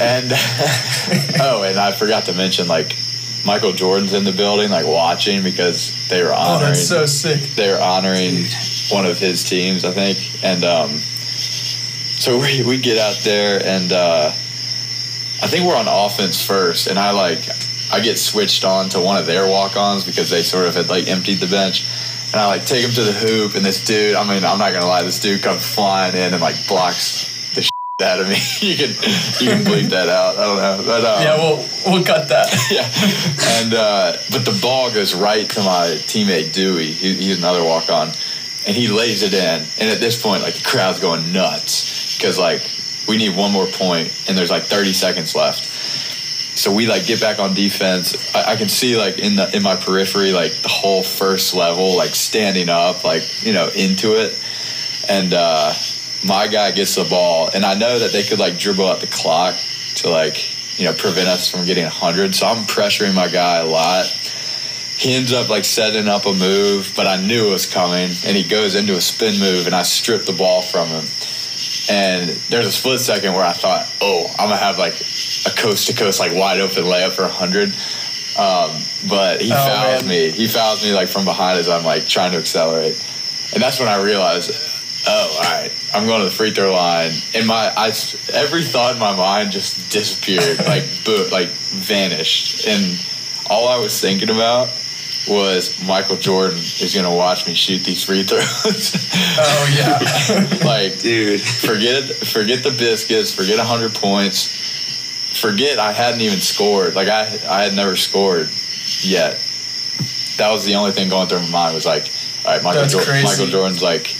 And 0.00 0.32
oh, 1.40 1.62
and 1.64 1.78
I 1.78 1.92
forgot 1.92 2.26
to 2.26 2.32
mention 2.32 2.66
like 2.66 2.96
Michael 3.44 3.72
Jordan's 3.72 4.14
in 4.14 4.24
the 4.24 4.32
building, 4.32 4.70
like 4.70 4.86
watching 4.86 5.42
because 5.42 5.94
they 6.08 6.22
were 6.22 6.32
honoring. 6.32 6.46
Oh, 6.46 6.54
honoring 6.54 6.68
that's 6.70 6.88
so 6.88 7.06
sick. 7.06 7.40
they're 7.54 7.80
honoring 7.80 8.46
one 8.90 9.06
of 9.06 9.18
his 9.18 9.44
teams, 9.44 9.84
I 9.84 9.92
think. 9.92 10.42
And 10.42 10.64
um, 10.64 10.90
so 12.18 12.38
we, 12.38 12.62
we 12.62 12.80
get 12.80 12.98
out 12.98 13.22
there, 13.22 13.62
and 13.64 13.92
uh, 13.92 14.32
I 15.42 15.46
think 15.46 15.66
we're 15.66 15.76
on 15.76 15.86
offense 15.88 16.44
first. 16.44 16.86
And 16.86 16.98
I 16.98 17.10
like, 17.10 17.40
I 17.92 18.00
get 18.00 18.18
switched 18.18 18.64
on 18.64 18.88
to 18.90 19.00
one 19.00 19.16
of 19.16 19.26
their 19.26 19.48
walk 19.48 19.76
ons 19.76 20.04
because 20.04 20.30
they 20.30 20.42
sort 20.42 20.66
of 20.66 20.74
had 20.74 20.88
like 20.88 21.06
emptied 21.08 21.36
the 21.36 21.46
bench. 21.46 21.86
And 22.32 22.40
I 22.40 22.46
like 22.46 22.66
take 22.66 22.84
him 22.84 22.90
to 22.90 23.02
the 23.02 23.12
hoop, 23.12 23.54
and 23.54 23.64
this 23.64 23.84
dude, 23.84 24.16
I 24.16 24.24
mean, 24.24 24.44
I'm 24.44 24.58
not 24.58 24.72
gonna 24.72 24.86
lie, 24.86 25.04
this 25.04 25.20
dude 25.20 25.40
comes 25.40 25.64
flying 25.72 26.16
in 26.16 26.32
and 26.32 26.42
like 26.42 26.66
blocks 26.66 27.54
the 27.54 27.62
shit 27.62 27.72
out 28.02 28.18
of 28.18 28.28
me. 28.28 28.34
you 28.60 28.76
can 28.76 28.88
you 28.88 29.50
can 29.52 29.62
bleep 29.62 29.90
that 29.90 30.08
out. 30.08 30.36
I 30.36 30.42
don't 30.42 30.56
know, 30.56 30.82
but 30.84 31.04
um, 31.04 31.22
Yeah, 31.22 31.36
we'll 31.36 31.68
we'll 31.86 32.04
cut 32.04 32.28
that. 32.30 32.48
yeah. 32.72 33.62
And 33.62 33.74
uh, 33.74 34.16
but 34.32 34.44
the 34.44 34.58
ball 34.60 34.92
goes 34.92 35.14
right 35.14 35.48
to 35.48 35.60
my 35.60 35.96
teammate 36.08 36.46
Duwe. 36.46 36.86
He, 36.86 37.14
he's 37.14 37.38
another 37.38 37.62
walk 37.62 37.88
on, 37.88 38.08
and 38.66 38.76
he 38.76 38.88
lays 38.88 39.22
it 39.22 39.32
in. 39.32 39.64
And 39.78 39.88
at 39.88 40.00
this 40.00 40.20
point, 40.20 40.42
like 40.42 40.54
the 40.54 40.64
crowd's 40.64 40.98
going 40.98 41.32
nuts 41.32 42.16
because 42.16 42.36
like 42.36 42.62
we 43.06 43.16
need 43.16 43.36
one 43.36 43.52
more 43.52 43.66
point, 43.66 44.12
and 44.28 44.36
there's 44.36 44.50
like 44.50 44.64
30 44.64 44.92
seconds 44.92 45.34
left. 45.34 45.64
So 46.56 46.72
we 46.72 46.86
like 46.86 47.04
get 47.04 47.20
back 47.20 47.38
on 47.40 47.54
defense. 47.54 48.34
I, 48.34 48.52
I 48.52 48.56
can 48.56 48.68
see 48.68 48.96
like 48.96 49.18
in 49.18 49.36
the 49.36 49.54
in 49.54 49.62
my 49.62 49.76
periphery 49.76 50.32
like 50.32 50.52
the 50.62 50.68
whole 50.68 51.02
first 51.02 51.54
level 51.54 51.96
like 51.96 52.14
standing 52.14 52.68
up 52.68 53.02
like 53.02 53.44
you 53.44 53.52
know 53.52 53.68
into 53.68 54.14
it, 54.14 54.38
and 55.08 55.34
uh, 55.34 55.74
my 56.24 56.46
guy 56.46 56.70
gets 56.70 56.94
the 56.94 57.04
ball, 57.04 57.50
and 57.52 57.64
I 57.64 57.74
know 57.74 57.98
that 57.98 58.12
they 58.12 58.22
could 58.22 58.38
like 58.38 58.58
dribble 58.58 58.86
out 58.86 59.00
the 59.00 59.08
clock 59.08 59.56
to 59.96 60.10
like 60.10 60.78
you 60.78 60.84
know 60.84 60.92
prevent 60.92 61.28
us 61.28 61.50
from 61.50 61.66
getting 61.66 61.84
100. 61.84 62.34
So 62.34 62.46
I'm 62.46 62.64
pressuring 62.64 63.14
my 63.14 63.28
guy 63.28 63.58
a 63.58 63.66
lot. 63.66 64.06
He 64.96 65.12
ends 65.12 65.32
up 65.32 65.48
like 65.48 65.64
setting 65.64 66.06
up 66.06 66.24
a 66.24 66.32
move, 66.32 66.92
but 66.94 67.08
I 67.08 67.20
knew 67.20 67.48
it 67.48 67.50
was 67.50 67.66
coming, 67.66 68.10
and 68.24 68.36
he 68.36 68.44
goes 68.44 68.76
into 68.76 68.94
a 68.94 69.00
spin 69.00 69.40
move, 69.40 69.66
and 69.66 69.74
I 69.74 69.82
strip 69.82 70.24
the 70.24 70.32
ball 70.32 70.62
from 70.62 70.86
him. 70.88 71.04
And 71.90 72.30
there's 72.48 72.66
a 72.66 72.72
split 72.72 73.00
second 73.00 73.34
where 73.34 73.44
I 73.44 73.52
thought, 73.52 73.86
oh, 74.00 74.26
I'm 74.38 74.48
gonna 74.48 74.56
have 74.56 74.78
like 74.78 74.94
a 75.46 75.50
coast 75.56 75.88
to 75.88 75.94
coast, 75.94 76.18
like 76.20 76.32
wide 76.34 76.60
open 76.60 76.84
layup 76.84 77.12
for 77.12 77.22
100. 77.22 77.68
Um, 78.36 78.80
but 79.08 79.40
he 79.40 79.52
Oh, 79.52 79.54
fouls 79.56 80.02
man. 80.02 80.08
me. 80.08 80.30
He 80.30 80.48
fouls 80.48 80.82
me 80.82 80.92
like 80.92 81.08
from 81.08 81.24
behind 81.24 81.58
as 81.58 81.68
I'm 81.68 81.84
like 81.84 82.06
trying 82.08 82.32
to 82.32 82.38
accelerate. 82.38 82.96
And 83.52 83.62
that's 83.62 83.78
when 83.78 83.88
I 83.88 84.02
realized, 84.02 84.50
oh, 85.06 85.36
all 85.36 85.42
right, 85.42 85.70
I'm 85.94 86.06
going 86.06 86.20
to 86.20 86.24
the 86.24 86.30
free 86.34 86.50
throw 86.50 86.72
line. 86.72 87.12
And 87.34 87.46
my, 87.46 87.72
I, 87.76 87.88
every 88.32 88.64
thought 88.64 88.94
in 88.94 88.98
my 88.98 89.14
mind 89.14 89.52
just 89.52 89.92
disappeared, 89.92 90.58
like, 90.66 90.84
boom, 91.04 91.30
like 91.30 91.48
vanished. 91.48 92.66
And 92.66 92.98
all 93.48 93.68
I 93.68 93.76
was 93.76 94.00
thinking 94.00 94.30
about 94.30 94.68
was 95.28 95.82
Michael 95.86 96.16
Jordan 96.16 96.58
is 96.58 96.92
going 96.94 97.06
to 97.06 97.12
watch 97.14 97.46
me 97.46 97.54
shoot 97.54 97.82
these 97.84 98.04
free 98.04 98.22
throws. 98.24 98.94
Oh 99.38 99.74
yeah. 99.76 100.58
like, 100.66 100.98
Dude. 101.00 101.40
forget 101.40 102.04
forget 102.04 102.62
the 102.62 102.70
biscuits, 102.70 103.32
forget 103.32 103.58
100 103.58 103.94
points, 103.94 104.48
forget 105.40 105.78
I 105.78 105.92
hadn't 105.92 106.20
even 106.20 106.38
scored. 106.40 106.94
Like 106.94 107.08
I 107.08 107.22
I 107.48 107.64
had 107.64 107.74
never 107.74 107.96
scored 107.96 108.50
yet. 109.00 109.40
That 110.36 110.50
was 110.50 110.64
the 110.64 110.74
only 110.74 110.92
thing 110.92 111.08
going 111.08 111.28
through 111.28 111.40
my 111.42 111.48
mind 111.50 111.74
was 111.74 111.86
like, 111.86 112.10
all 112.44 112.52
right, 112.52 112.62
Michael, 112.62 112.82
That's 112.82 112.92
Jor- 112.94 113.14
Michael 113.22 113.46
Jordan's 113.46 113.82
like, 113.82 114.14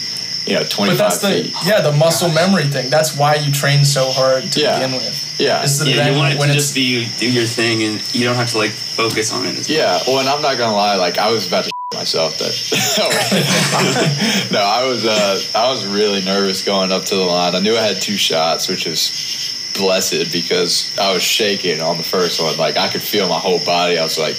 you 0.46 0.54
know, 0.54 0.64
25 0.64 0.86
But 0.88 0.96
that's 0.96 1.18
the 1.18 1.28
feet. 1.50 1.54
yeah 1.66 1.80
the 1.80 1.92
muscle 1.92 2.30
memory 2.30 2.64
thing. 2.64 2.88
That's 2.88 3.16
why 3.16 3.34
you 3.34 3.52
train 3.52 3.84
so 3.84 4.10
hard 4.10 4.44
to 4.52 4.60
Yeah. 4.60 4.78
begin 4.78 4.92
with. 4.96 5.23
Yeah. 5.38 5.62
It's 5.62 5.78
the 5.78 5.90
Yeah, 5.90 5.96
then 5.96 6.12
you 6.12 6.18
want 6.18 6.34
it 6.34 6.38
when 6.38 6.48
to 6.48 6.54
just 6.54 6.74
be 6.74 7.06
do 7.18 7.30
your 7.30 7.44
thing, 7.44 7.82
and 7.82 8.14
you 8.14 8.24
don't 8.24 8.36
have 8.36 8.50
to 8.50 8.58
like 8.58 8.70
focus 8.70 9.32
on 9.32 9.46
it. 9.46 9.58
As 9.58 9.68
much. 9.68 9.76
Yeah, 9.76 9.98
well, 10.06 10.20
and 10.20 10.28
I'm 10.28 10.42
not 10.42 10.58
gonna 10.58 10.76
lie, 10.76 10.96
like 10.96 11.18
I 11.18 11.30
was 11.30 11.46
about 11.46 11.64
to 11.64 11.70
myself 11.94 12.38
that. 12.38 14.48
no, 14.52 14.60
I 14.60 14.86
was 14.86 15.04
uh, 15.04 15.58
I 15.58 15.70
was 15.70 15.86
really 15.86 16.24
nervous 16.24 16.64
going 16.64 16.92
up 16.92 17.04
to 17.06 17.16
the 17.16 17.22
line. 17.22 17.54
I 17.54 17.60
knew 17.60 17.76
I 17.76 17.82
had 17.82 18.00
two 18.00 18.16
shots, 18.16 18.68
which 18.68 18.86
is 18.86 19.50
blessed 19.74 20.32
because 20.32 20.96
I 20.98 21.12
was 21.12 21.22
shaking 21.22 21.80
on 21.80 21.96
the 21.96 22.04
first 22.04 22.40
one. 22.40 22.56
Like 22.56 22.76
I 22.76 22.88
could 22.88 23.02
feel 23.02 23.28
my 23.28 23.38
whole 23.38 23.64
body. 23.64 23.98
I 23.98 24.04
was 24.04 24.18
like 24.18 24.36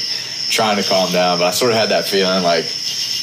trying 0.47 0.81
to 0.81 0.87
calm 0.87 1.11
down, 1.11 1.39
but 1.39 1.47
I 1.47 1.51
sort 1.51 1.71
of 1.71 1.77
had 1.77 1.89
that 1.89 2.07
feeling 2.07 2.43
like. 2.43 2.65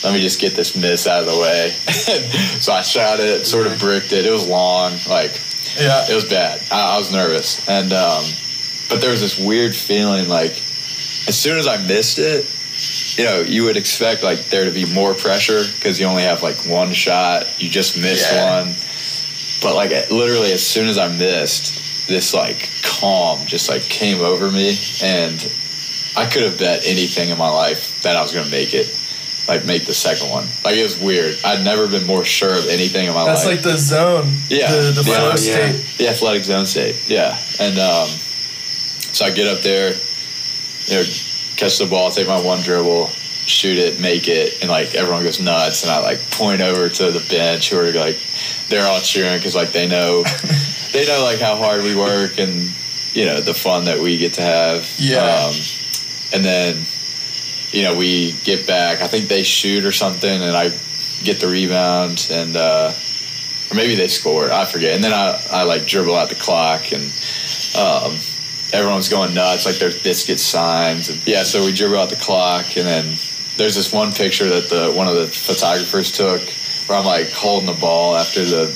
Let 0.05 0.15
me 0.15 0.21
just 0.21 0.41
get 0.41 0.57
this 0.57 0.75
miss 0.75 1.07
out 1.07 1.21
of 1.21 1.27
the 1.33 1.39
way. 1.39 1.71
so 2.59 2.73
I 2.73 2.83
shot 2.83 3.21
it, 3.21 3.47
sort 3.47 3.69
of 3.69 3.79
bricked 3.79 4.13
it. 4.13 4.27
It 4.27 4.33
was 4.33 4.49
long, 4.49 4.99
like 5.09 5.41
yeah. 5.79 6.11
it 6.11 6.15
was 6.15 6.25
bad. 6.25 6.63
I, 6.71 6.95
I 6.95 6.99
was 6.99 7.13
nervous, 7.13 7.67
and 7.69 7.93
um, 7.93 8.25
but 8.89 9.01
there 9.01 9.11
was 9.11 9.21
this 9.21 9.39
weird 9.39 9.75
feeling 9.75 10.29
like 10.29 10.53
as 11.29 11.39
soon 11.39 11.59
as 11.59 11.67
I 11.67 11.77
missed 11.87 12.19
it, 12.19 12.47
you 13.17 13.25
know, 13.25 13.41
you 13.41 13.65
would 13.65 13.77
expect 13.77 14.23
like 14.23 14.47
there 14.47 14.65
to 14.65 14.71
be 14.71 14.85
more 14.93 15.15
pressure 15.15 15.63
because 15.77 16.01
you 16.01 16.07
only 16.07 16.23
have 16.23 16.43
like 16.43 16.57
one 16.67 16.93
shot. 16.93 17.47
You 17.61 17.69
just 17.69 17.97
missed 17.97 18.33
Yeah. 18.33 18.63
one, 18.63 18.75
but 19.63 19.75
like 19.77 20.11
literally 20.11 20.53
as 20.53 20.67
soon 20.67 20.89
as 20.89 20.99
I 20.99 21.09
missed, 21.09 22.09
this 22.09 22.35
like 22.35 22.69
calm 22.83 23.47
just 23.47 23.69
like 23.69 23.83
came 23.83 24.21
over 24.21 24.51
me, 24.51 24.77
and 25.03 25.53
I 26.17 26.27
could 26.27 26.43
have 26.43 26.59
bet 26.59 26.87
anything 26.87 27.31
in 27.31 27.39
my 27.39 27.49
life 27.51 28.03
that 28.03 28.17
I 28.17 28.23
was 28.23 28.33
gonna 28.33 28.51
make 28.51 28.75
it. 28.75 28.89
Like 29.49 29.65
make 29.65 29.87
the 29.87 29.95
second 29.95 30.31
one. 30.31 30.47
Like 30.65 30.77
it 30.77 30.83
was 30.85 30.99
weird. 30.99 31.37
I'd 31.45 31.65
never 31.65 31.89
been 31.89 32.07
more 32.07 32.25
sure 32.25 32.57
of 32.57 32.69
anything 32.69 33.07
in 33.09 33.15
my 33.15 33.25
That's 33.25 33.45
life 33.45 33.57
That's 33.63 33.67
like 33.67 33.75
the 33.75 33.79
zone. 33.79 34.33
Yeah. 34.49 34.71
The 34.71 34.93
the 34.93 35.03
flow 35.05 35.31
Yeah. 35.31 35.35
state. 35.35 35.99
the 35.99 36.09
athletic 36.09 36.45
zone 36.45 36.67
state. 36.67 36.97
Yeah, 37.09 37.37
and 37.59 37.79
um, 37.79 38.09
so 39.13 39.25
I 39.27 39.31
get 39.31 39.49
up 39.49 39.63
there, 39.63 39.95
you 40.87 40.95
know, 40.95 41.05
catch 41.57 41.79
the 41.79 41.87
ball, 41.91 42.11
take 42.11 42.29
my 42.29 42.41
one 42.41 42.61
dribble, 42.63 43.09
shoot 43.47 43.79
it, 43.79 43.99
make 44.01 44.29
it, 44.29 44.61
and 44.63 44.71
like 44.71 44.95
everyone 44.95 45.23
goes 45.25 45.41
nuts, 45.41 45.83
and 45.83 45.91
I 45.91 45.99
like 45.99 46.21
point 46.31 46.61
over 46.61 46.89
to 46.89 47.11
the 47.11 47.25
bench 47.29 47.71
who 47.71 47.79
are 47.79 47.91
like, 47.93 48.19
they're 48.69 48.87
all 48.87 49.01
cheering 49.01 49.37
because 49.39 49.57
like 49.57 49.73
they 49.73 49.89
know, 49.89 50.23
they 50.93 51.05
know 51.07 51.23
like 51.25 51.41
how 51.41 51.57
hard 51.57 51.83
we 51.83 51.95
work 51.97 52.39
and 52.39 52.71
you 53.13 53.27
know 53.27 53.41
the 53.41 53.55
fun 53.55 53.87
that 53.87 53.99
we 53.99 54.19
get 54.19 54.35
to 54.35 54.43
have. 54.43 54.89
Yeah. 54.99 55.19
Um, 55.49 55.55
and 56.33 56.45
then, 56.45 56.77
you 57.73 57.83
know, 57.83 57.97
we 57.97 58.33
get 58.45 58.67
back. 58.67 59.01
I 59.01 59.09
think 59.09 59.29
they 59.29 59.43
shoot 59.43 59.85
or 59.85 59.93
something, 59.93 60.43
and 60.43 60.57
I 60.57 60.71
get 61.23 61.41
the 61.41 61.49
rebound 61.49 62.29
and. 62.31 62.57
uh 62.57 62.93
or 63.73 63.75
maybe 63.75 63.95
they 63.95 64.09
score. 64.09 64.53
I 64.53 64.67
forget. 64.67 64.95
And 64.95 65.03
then 65.03 65.13
I, 65.13 65.41
I 65.51 65.63
like 65.65 65.87
dribble 65.87 66.15
out 66.15 66.29
the 66.29 66.35
clock, 66.35 66.93
and 66.93 67.05
um, 67.79 68.19
everyone's 68.73 69.09
going 69.09 69.35
nuts. 69.35 69.65
Like 69.65 69.77
there's 69.77 70.01
biscuit 70.03 70.39
signs. 70.39 71.09
And, 71.09 71.27
yeah, 71.27 71.43
so 71.43 71.65
we 71.65 71.73
dribble 71.73 71.97
out 71.97 72.11
the 72.11 72.17
clock, 72.17 72.77
and 72.77 72.87
then 72.87 73.17
there's 73.57 73.75
this 73.75 73.93
one 73.93 74.13
picture 74.13 74.49
that 74.49 74.69
the 74.69 74.93
one 74.93 75.09
of 75.09 75.15
the 75.15 75.27
photographers 75.27 76.13
took 76.13 76.43
where 76.87 76.99
I'm 76.99 77.07
like 77.07 77.31
holding 77.31 77.67
the 77.67 77.81
ball 77.81 78.17
after 78.17 78.45
the 78.45 78.67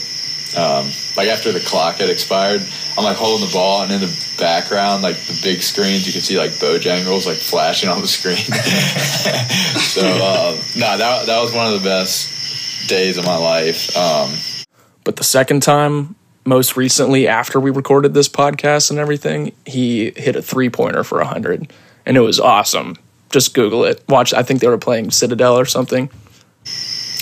um, 0.57 0.91
like 1.17 1.29
after 1.29 1.53
the 1.53 1.61
clock 1.61 1.97
had 1.97 2.09
expired, 2.11 2.63
I'm 2.97 3.05
like 3.05 3.17
holding 3.17 3.47
the 3.47 3.53
ball, 3.53 3.83
and 3.83 3.93
in 3.93 4.01
the 4.01 4.35
background, 4.39 5.03
like 5.03 5.17
the 5.17 5.39
big 5.43 5.63
screens, 5.63 6.07
you 6.07 6.13
can 6.13 6.23
see 6.23 6.39
like 6.39 6.53
Bojangles 6.53 7.27
like 7.27 7.37
flashing 7.37 7.89
on 7.89 8.01
the 8.01 8.09
screen. 8.09 8.37
so 9.81 10.07
uh, 10.07 10.53
no, 10.77 10.99
that 10.99 11.27
that 11.27 11.41
was 11.41 11.53
one 11.53 11.67
of 11.67 11.81
the 11.83 11.87
best 11.87 12.89
days 12.89 13.19
of 13.19 13.25
my 13.25 13.37
life. 13.37 13.97
Um, 13.97 14.31
But 15.05 15.17
the 15.17 15.25
second 15.25 15.63
time, 15.63 16.17
most 16.45 16.77
recently 16.77 17.29
after 17.29 17.61
we 17.61 17.71
recorded 17.71 18.15
this 18.15 18.29
podcast 18.29 18.91
and 18.91 18.99
everything, 18.99 19.53
he 19.67 20.13
hit 20.17 20.37
a 20.37 20.43
three 20.43 20.71
pointer 20.71 21.05
for 21.05 21.19
100. 21.19 21.73
And 22.07 22.17
it 22.17 22.21
was 22.21 22.39
awesome. 22.39 22.97
Just 23.31 23.53
Google 23.55 23.85
it. 23.85 24.03
Watch, 24.09 24.33
I 24.33 24.43
think 24.43 24.61
they 24.61 24.69
were 24.69 24.79
playing 24.79 25.11
Citadel 25.11 25.59
or 25.59 25.65
something. 25.65 26.09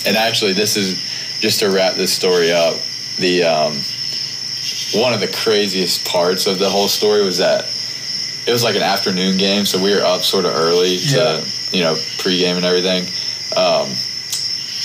and 0.05 0.15
actually, 0.15 0.53
this 0.53 0.77
is 0.77 0.99
just 1.41 1.59
to 1.59 1.69
wrap 1.69 1.95
this 1.95 2.13
story 2.13 2.51
up. 2.51 2.75
The 3.19 3.43
um, 3.43 3.73
one 5.01 5.13
of 5.13 5.19
the 5.21 5.27
craziest 5.31 6.05
parts 6.05 6.47
of 6.47 6.59
the 6.59 6.69
whole 6.69 6.87
story 6.87 7.23
was 7.23 7.37
that 7.37 7.65
it 8.47 8.51
was 8.51 8.63
like 8.63 8.75
an 8.75 8.81
afternoon 8.83 9.37
game, 9.37 9.65
so 9.65 9.81
we 9.81 9.93
were 9.95 10.01
up 10.03 10.21
sort 10.23 10.45
of 10.45 10.53
early 10.55 10.97
to 10.97 11.15
Yeah. 11.17 11.45
you 11.71 11.81
know 11.83 11.95
pregame 12.19 12.57
and 12.57 12.65
everything. 12.65 13.03
Um, 13.55 13.89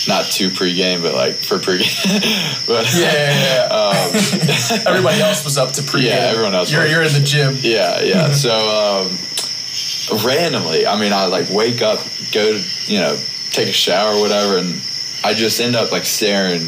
not 0.08 0.24
too 0.30 0.48
pregame, 0.48 1.02
but 1.02 1.14
like 1.14 1.34
for 1.34 1.58
pregame. 1.58 2.66
but 2.66 2.86
Yeah, 2.94 3.12
yeah, 3.12 3.66
yeah. 3.68 3.74
um, 3.74 4.86
Everybody 4.86 5.20
else 5.20 5.44
was 5.44 5.58
up 5.58 5.72
to 5.72 5.82
pregame. 5.82 6.04
Yeah, 6.04 6.30
everyone 6.32 6.54
else 6.54 6.70
You're 6.72 6.82
was. 6.82 6.90
you're 6.90 7.02
in 7.02 7.12
the 7.12 7.20
gym. 7.20 7.56
Yeah, 7.60 8.00
yeah. 8.00 8.30
so 8.32 8.50
um, 8.54 10.24
randomly, 10.24 10.86
I 10.86 10.98
mean, 10.98 11.12
I 11.12 11.26
like 11.26 11.50
wake 11.50 11.82
up, 11.82 11.98
go 12.32 12.52
to 12.56 12.64
you 12.86 12.98
know 13.00 13.16
take 13.50 13.68
a 13.68 13.72
shower 13.72 14.14
or 14.14 14.20
whatever, 14.20 14.56
and 14.58 14.80
I 15.24 15.34
just 15.34 15.60
end 15.60 15.76
up 15.76 15.90
like 15.92 16.04
staring 16.06 16.62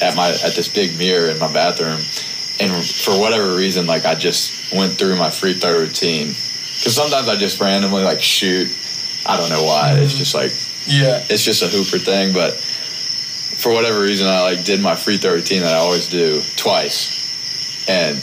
at 0.00 0.16
my 0.16 0.28
at 0.30 0.54
this 0.54 0.68
big 0.68 0.98
mirror 0.98 1.30
in 1.30 1.38
my 1.38 1.52
bathroom, 1.52 2.00
and 2.60 2.84
for 2.84 3.18
whatever 3.18 3.54
reason, 3.54 3.86
like 3.86 4.04
I 4.04 4.14
just 4.14 4.72
went 4.72 4.94
through 4.94 5.16
my 5.16 5.30
free 5.30 5.54
throw 5.54 5.78
routine 5.78 6.28
because 6.28 6.94
sometimes 6.94 7.28
I 7.28 7.36
just 7.36 7.60
randomly 7.60 8.04
like 8.04 8.20
shoot. 8.22 8.68
I 9.26 9.36
don't 9.36 9.50
know 9.50 9.64
why. 9.64 9.94
It's 9.94 10.12
mm-hmm. 10.12 10.18
just 10.18 10.34
like 10.34 10.52
Yeah. 10.86 11.24
it's 11.28 11.44
just 11.44 11.62
a 11.62 11.68
hooper 11.68 11.98
thing, 11.98 12.32
but 12.32 12.54
for 12.54 13.72
whatever 13.72 14.00
reason, 14.00 14.28
I 14.28 14.42
like 14.42 14.64
did 14.64 14.80
my 14.80 14.94
free 14.94 15.18
throw 15.18 15.34
routine 15.34 15.62
that 15.62 15.74
I 15.74 15.78
always 15.78 16.08
do 16.08 16.40
twice, 16.56 17.88
and 17.88 18.22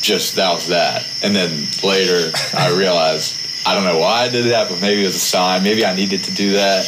just 0.00 0.36
that 0.36 0.52
was 0.54 0.68
that. 0.68 1.06
And 1.22 1.36
then 1.36 1.66
later, 1.84 2.32
I 2.54 2.74
realized 2.76 3.36
I 3.66 3.74
don't 3.74 3.84
know 3.84 3.98
why 3.98 4.22
I 4.22 4.28
did 4.28 4.46
that, 4.46 4.70
but 4.70 4.80
maybe 4.80 5.02
it 5.02 5.04
was 5.04 5.16
a 5.16 5.18
sign. 5.20 5.62
Maybe 5.62 5.84
I 5.84 5.94
needed 5.94 6.24
to 6.24 6.34
do 6.34 6.52
that, 6.52 6.86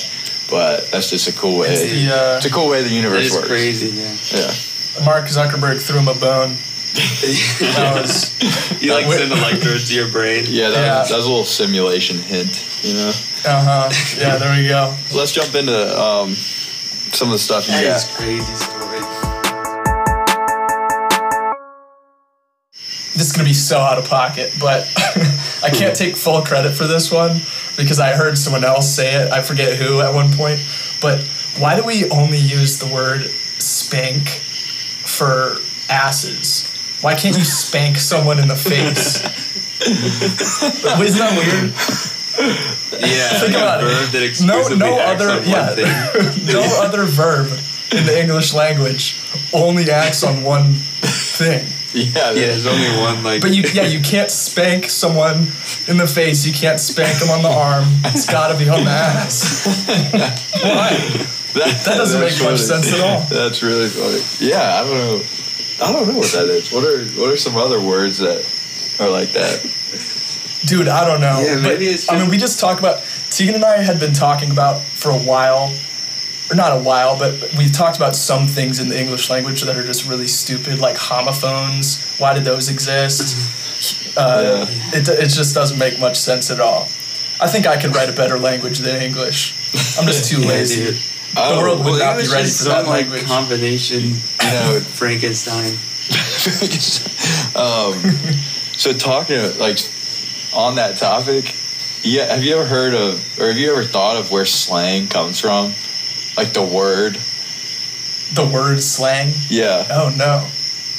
but 0.53 0.87
that's 0.93 1.09
just 1.11 1.27
a 1.29 1.33
cool 1.33 1.59
way. 1.61 1.69
It's 1.73 1.81
the, 1.83 2.15
uh, 2.15 2.37
it's 2.37 2.47
a 2.47 2.51
cool 2.51 2.69
way 2.69 2.83
the 2.85 2.91
universe 2.95 3.27
is 3.27 3.35
works. 3.35 3.49
crazy, 3.49 3.89
yeah. 3.89 4.15
Yeah, 4.37 5.05
Mark 5.05 5.25
Zuckerberg 5.27 5.81
threw 5.81 5.99
him 5.99 6.09
a 6.09 6.15
bone. 6.15 6.55
That 6.93 7.97
was 8.03 8.37
You 8.83 8.93
like 8.93 9.07
Wait. 9.09 9.19
send 9.19 9.33
electrodes 9.33 9.89
to 9.89 9.95
your 9.95 10.09
brain. 10.11 10.45
yeah. 10.47 10.69
That, 10.71 10.85
Yeah. 10.85 10.99
Was, 11.01 11.09
that 11.09 11.17
was 11.17 11.27
a 11.27 11.29
little 11.31 11.45
simulation 11.45 12.19
hint. 12.19 12.53
You 12.85 12.95
know. 12.95 13.13
uh 13.47 13.89
huh. 13.89 13.91
Yeah, 14.21 14.37
there 14.37 14.55
we 14.61 14.69
go. 14.69 14.95
Let's 15.17 15.33
jump 15.33 15.55
into 15.55 15.73
um, 15.99 16.35
some 16.35 17.29
of 17.29 17.33
the 17.33 17.39
stuff 17.39 17.67
you 17.67 17.75
That 17.75 17.85
got. 17.85 17.97
is 17.97 18.05
crazy 18.17 18.55
This 23.15 23.27
is 23.27 23.33
gonna 23.33 23.49
be 23.49 23.53
so 23.55 23.79
out 23.79 23.99
of 23.99 24.09
pocket, 24.09 24.53
but 24.59 24.91
I 25.63 25.71
can't 25.71 25.95
take 25.95 26.17
full 26.17 26.41
credit 26.43 26.73
for 26.75 26.87
this 26.87 27.11
one 27.13 27.41
because 27.77 28.01
I 28.01 28.13
heard 28.15 28.39
someone 28.39 28.65
else 28.65 28.95
say 28.95 29.15
it. 29.15 29.31
I 29.33 29.43
forget 29.43 29.77
who 29.77 30.01
at 30.01 30.15
one 30.15 30.33
point, 30.33 30.61
but 31.01 31.21
why 31.59 31.77
do 31.77 31.85
we 31.85 32.09
only 32.11 32.39
use 32.39 32.79
the 32.79 32.87
word 32.93 33.23
spank 33.59 34.29
for 34.29 35.57
asses? 35.91 36.69
Why 37.03 37.15
can't 37.15 37.37
you 37.37 37.45
spank 37.45 37.97
someone 37.99 38.39
in 38.39 38.49
the 38.49 38.57
face? 38.57 39.23
Isn't 39.83 41.19
that 41.19 41.37
weird? 41.37 41.73
Yeah, 43.03 43.41
Think 43.41 43.57
about 43.57 43.81
it. 43.83 43.87
No, 44.47 44.63
no 44.79 44.97
other, 45.13 45.43
yeah, 45.45 45.75
no 46.53 46.61
other 46.83 47.05
verb 47.05 47.47
in 47.93 48.07
the 48.07 48.19
English 48.21 48.55
language 48.55 49.21
only 49.53 49.91
acts 49.91 50.23
on 50.25 50.43
one 50.43 50.73
thing. 50.73 51.67
Yeah, 51.95 52.33
Yeah, 52.33 52.33
there's 52.33 52.67
only 52.67 52.89
one 53.03 53.23
like. 53.23 53.43
But 53.43 53.55
you, 53.55 53.65
yeah, 53.75 53.87
you 53.87 54.01
can't 54.01 54.31
spank 54.31 54.89
someone 54.89 55.49
in 55.89 55.99
the 55.99 56.07
face. 56.07 56.47
You 56.47 56.53
can't 56.53 56.81
spank 56.81 57.19
them 57.19 57.29
on 57.29 57.43
the 57.43 57.51
arm. 57.51 57.85
It's 58.07 58.27
got 58.27 58.51
to 58.51 58.59
be 58.59 58.69
on 58.71 58.85
the 58.85 58.91
ass. 58.91 59.67
Why? 60.63 60.89
That, 61.53 61.83
That 61.85 61.97
doesn't 61.99 62.21
that's 62.21 62.41
make 62.41 62.51
much 62.51 62.61
sense 62.61 62.95
at 62.95 63.01
all. 63.01 63.21
That's 63.29 63.63
really 63.63 63.89
funny. 63.89 64.49
Yeah, 64.49 64.81
I 64.81 64.85
don't 64.85 64.97
know. 64.97 65.23
I 65.83 65.93
don't 65.93 66.09
know 66.09 66.19
what 66.19 66.33
that 66.33 66.49
is. 66.49 66.73
What 66.73 66.85
are 66.85 67.05
what 67.21 67.31
are 67.31 67.37
some 67.37 67.57
other 67.57 67.81
words 67.81 68.19
that 68.19 68.41
are 68.99 69.11
like 69.11 69.33
that? 69.33 69.61
Dude, 70.65 70.89
I 70.89 71.05
don't 71.05 71.21
know. 71.21 71.43
Yeah, 71.45 71.57
But, 71.57 71.63
maybe 71.63 71.87
it's 71.87 72.11
I 72.11 72.19
mean, 72.19 72.31
we 72.31 72.39
just 72.39 72.61
talk 72.61 72.79
about 72.79 73.03
Tegan 73.31 73.57
and 73.57 73.65
I 73.65 73.79
had 73.83 73.99
been 73.99 74.13
talking 74.13 74.51
about 74.51 74.81
for 74.81 75.11
a 75.11 75.19
while, 75.19 75.75
or 76.51 76.57
not 76.57 76.73
a 76.77 76.81
while, 76.83 77.19
but 77.19 77.33
we've 77.57 77.73
talked 77.73 77.97
about 77.97 78.15
some 78.17 78.47
things 78.47 78.79
in 78.81 78.89
the 78.89 78.99
English 79.01 79.31
language 79.31 79.63
that 79.63 79.77
are 79.77 79.85
just 79.85 80.07
really 80.09 80.27
stupid, 80.27 80.79
like 80.81 80.97
homophones. 80.97 82.17
Why 82.19 82.35
did 82.35 82.45
those 82.45 82.69
exist? 82.69 84.17
Uh, 84.17 84.67
it, 84.93 85.09
it 85.09 85.29
just 85.31 85.55
doesn't 85.55 85.79
make 85.79 85.99
much 85.99 86.17
sense 86.19 86.51
at 86.51 86.61
all. 86.61 86.83
I 87.41 87.47
think 87.49 87.67
I 87.67 87.81
could 87.81 87.95
write 87.97 88.09
a 88.09 88.13
better 88.13 88.39
language 88.39 88.79
than 88.81 89.01
English. 89.03 89.55
I'm 89.99 90.07
just 90.07 90.31
too 90.31 90.41
Yeah, 90.43 90.49
lazy. 90.49 90.85
dude. 90.85 90.95
The 90.95 91.01
Oh, 91.41 91.59
world 91.63 91.79
would 91.85 91.93
Well, 91.93 91.99
not 91.99 92.17
be 92.19 92.25
English 92.25 92.33
ready 92.33 92.45
is 92.45 92.59
for 92.59 92.65
some 92.65 92.73
that 92.85 92.87
like 92.87 93.09
language. 93.09 93.25
combination. 93.25 94.01
You 94.03 94.51
know, 94.53 94.81
Frankenstein. 95.01 95.79
um, 97.57 97.95
so 98.77 98.93
talking 98.93 99.39
like 99.59 99.79
on 100.55 100.75
that 100.77 100.97
topic, 100.99 101.55
yeah. 102.03 102.27
Have 102.35 102.45
you 102.45 102.55
ever 102.57 102.67
heard 102.67 102.95
of, 102.95 103.41
or 103.41 103.49
have 103.49 103.57
you 103.57 103.73
ever 103.73 103.85
thought 103.85 104.17
of 104.17 104.31
where 104.31 104.45
slang 104.45 105.07
comes 105.09 105.41
from? 105.41 105.73
Like 106.37 106.53
the 106.53 106.63
word. 106.65 107.19
the 108.35 108.47
word 108.47 108.83
slang. 108.83 109.33
Yeah. 109.49 109.87
Oh 109.91 110.13
no. 110.17 110.49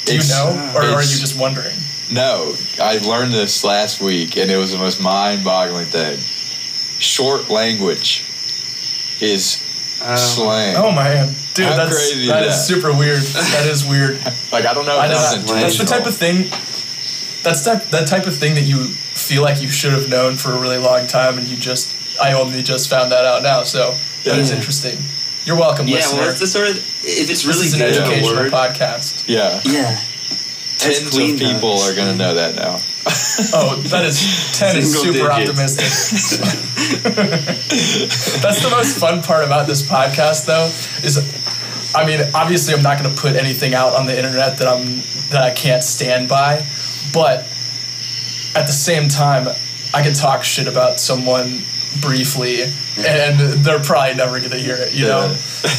Do 0.04 0.14
you 0.14 0.22
know, 0.28 0.72
or 0.76 0.82
are 0.82 1.00
you 1.02 1.16
just 1.18 1.38
wondering? 1.38 1.74
No, 2.12 2.54
I 2.80 2.98
learned 2.98 3.32
this 3.32 3.64
last 3.64 4.00
week, 4.02 4.36
and 4.36 4.50
it 4.50 4.56
was 4.58 4.72
the 4.72 4.78
most 4.78 5.00
mind-boggling 5.02 5.86
thing. 5.86 6.18
Short 7.00 7.48
language 7.48 8.22
is 9.20 9.62
Um, 10.02 10.16
slang. 10.18 10.76
Oh 10.76 10.92
man, 10.92 11.34
dude, 11.54 11.66
How 11.66 11.76
that's 11.76 11.96
crazy 11.96 12.22
is 12.24 12.28
that 12.28 12.44
is 12.44 12.54
that? 12.56 12.74
super 12.74 12.92
weird. 12.92 13.22
That 13.22 13.66
is 13.66 13.84
weird. 13.84 14.18
Like 14.52 14.66
I 14.66 14.74
don't 14.74 14.86
know 14.86 14.96
I 14.98 15.06
if 15.06 15.10
know 15.12 15.18
that's 15.18 15.34
that, 15.50 15.60
that's 15.60 15.78
the 15.78 15.84
type 15.84 16.06
of 16.06 16.14
thing. 16.14 16.42
That's 17.42 17.64
that 17.64 17.90
that 17.90 18.06
type 18.06 18.26
of 18.28 18.36
thing 18.36 18.54
that 18.54 18.62
you 18.62 18.84
feel 18.84 19.42
like 19.42 19.60
you 19.60 19.68
should 19.68 19.92
have 19.92 20.08
known 20.08 20.36
for 20.36 20.52
a 20.52 20.60
really 20.60 20.78
long 20.78 21.08
time, 21.08 21.38
and 21.38 21.46
you 21.48 21.56
just 21.56 21.92
I 22.22 22.34
only 22.34 22.62
just 22.62 22.88
found 22.88 23.10
that 23.10 23.24
out 23.24 23.42
now. 23.42 23.64
So 23.64 23.96
that 24.24 24.38
is 24.38 24.50
Yeah. 24.50 24.56
interesting. 24.56 24.98
You're 25.44 25.56
welcome, 25.56 25.86
Yeah, 25.86 25.96
listener. 25.96 26.20
well, 26.20 26.30
it's 26.30 26.40
the 26.40 26.46
sort 26.46 26.68
of 26.70 26.76
if 26.76 26.82
it's 27.30 27.44
this 27.44 27.46
really 27.46 27.66
is 27.66 27.74
an 27.74 27.80
good 27.80 27.96
educational 27.96 28.44
word. 28.44 28.52
podcast. 28.52 29.24
Yeah. 29.28 29.60
Yeah. 29.64 29.90
That's 29.92 30.98
Tens 31.00 31.10
clean, 31.10 31.34
of 31.34 31.40
people 31.40 31.76
though. 31.76 31.90
are 31.92 31.94
gonna 31.94 32.14
know 32.16 32.34
that 32.34 32.54
now. 32.56 32.78
Oh, 33.52 33.76
that 33.88 34.04
is 34.04 34.18
ten 34.58 34.76
is 34.76 34.92
super 35.00 35.28
digits. 35.28 35.50
optimistic. 35.50 35.86
That's 38.42 38.62
the 38.62 38.70
most 38.70 38.98
fun 38.98 39.22
part 39.22 39.44
about 39.44 39.66
this 39.66 39.82
podcast, 39.82 40.46
though. 40.46 40.66
Is 41.06 41.18
I 41.94 42.04
mean, 42.06 42.20
obviously, 42.34 42.74
I'm 42.74 42.82
not 42.82 42.98
going 43.00 43.12
to 43.14 43.20
put 43.20 43.34
anything 43.36 43.74
out 43.74 43.94
on 43.94 44.06
the 44.06 44.16
internet 44.16 44.58
that 44.58 44.68
I'm 44.68 45.02
that 45.30 45.42
I 45.42 45.50
can't 45.52 45.82
stand 45.82 46.28
by, 46.28 46.64
but 47.12 47.40
at 48.54 48.66
the 48.66 48.72
same 48.72 49.08
time, 49.08 49.48
I 49.92 50.02
can 50.02 50.14
talk 50.14 50.44
shit 50.44 50.66
about 50.68 51.00
someone 51.00 51.62
briefly, 52.00 52.62
and 52.98 53.38
they're 53.64 53.80
probably 53.80 54.14
never 54.14 54.38
going 54.38 54.50
to 54.50 54.58
hear 54.58 54.76
it, 54.76 54.94
you 54.94 55.06
know, 55.06 55.28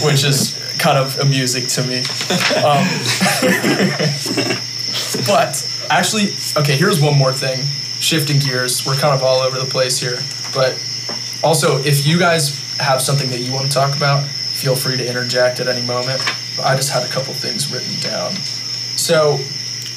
which 0.04 0.24
is 0.24 0.60
kind 0.80 0.98
of 0.98 1.20
amusing 1.20 1.68
to 1.68 1.84
me. 1.84 2.00
Um, 2.62 2.86
but 5.28 5.88
actually, 5.90 6.34
okay, 6.58 6.76
here's 6.76 7.02
one 7.02 7.18
more 7.18 7.34
thing. 7.34 7.64
Shifting 8.00 8.40
gears, 8.40 8.86
we're 8.86 8.96
kind 8.96 9.14
of 9.14 9.24
all 9.24 9.40
over 9.40 9.58
the 9.58 9.66
place 9.66 10.00
here. 10.00 10.20
But 10.54 10.78
also, 11.44 11.78
if 11.80 12.06
you 12.06 12.20
guys 12.20 12.60
have 12.80 13.02
something 13.02 13.30
that 13.30 13.40
you 13.40 13.54
want 13.54 13.68
to 13.68 13.72
talk 13.72 13.96
about, 13.96 14.26
feel 14.26 14.76
free 14.76 14.98
to 14.98 15.08
interject 15.08 15.60
at 15.60 15.68
any 15.68 15.86
moment. 15.86 16.22
I 16.64 16.76
just 16.76 16.92
had 16.92 17.04
a 17.04 17.10
couple 17.10 17.34
things 17.34 17.72
written 17.72 18.00
down. 18.00 18.34
So, 18.96 19.40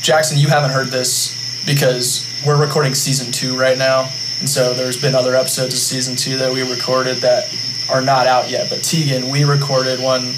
Jackson, 0.00 0.38
you 0.38 0.48
haven't 0.48 0.70
heard 0.70 0.88
this 0.88 1.36
because 1.64 2.26
we're 2.46 2.60
recording 2.60 2.94
season 2.94 3.32
two 3.32 3.58
right 3.58 3.78
now. 3.78 4.10
And 4.40 4.48
so 4.48 4.72
there's 4.74 5.00
been 5.00 5.14
other 5.14 5.34
episodes 5.34 5.74
of 5.74 5.80
season 5.80 6.16
two 6.16 6.38
that 6.38 6.52
we 6.52 6.62
recorded 6.68 7.18
that 7.18 7.52
are 7.90 8.00
not 8.00 8.26
out 8.26 8.50
yet. 8.50 8.70
But 8.70 8.82
Tegan, 8.82 9.30
we 9.30 9.44
recorded 9.44 10.00
one 10.00 10.28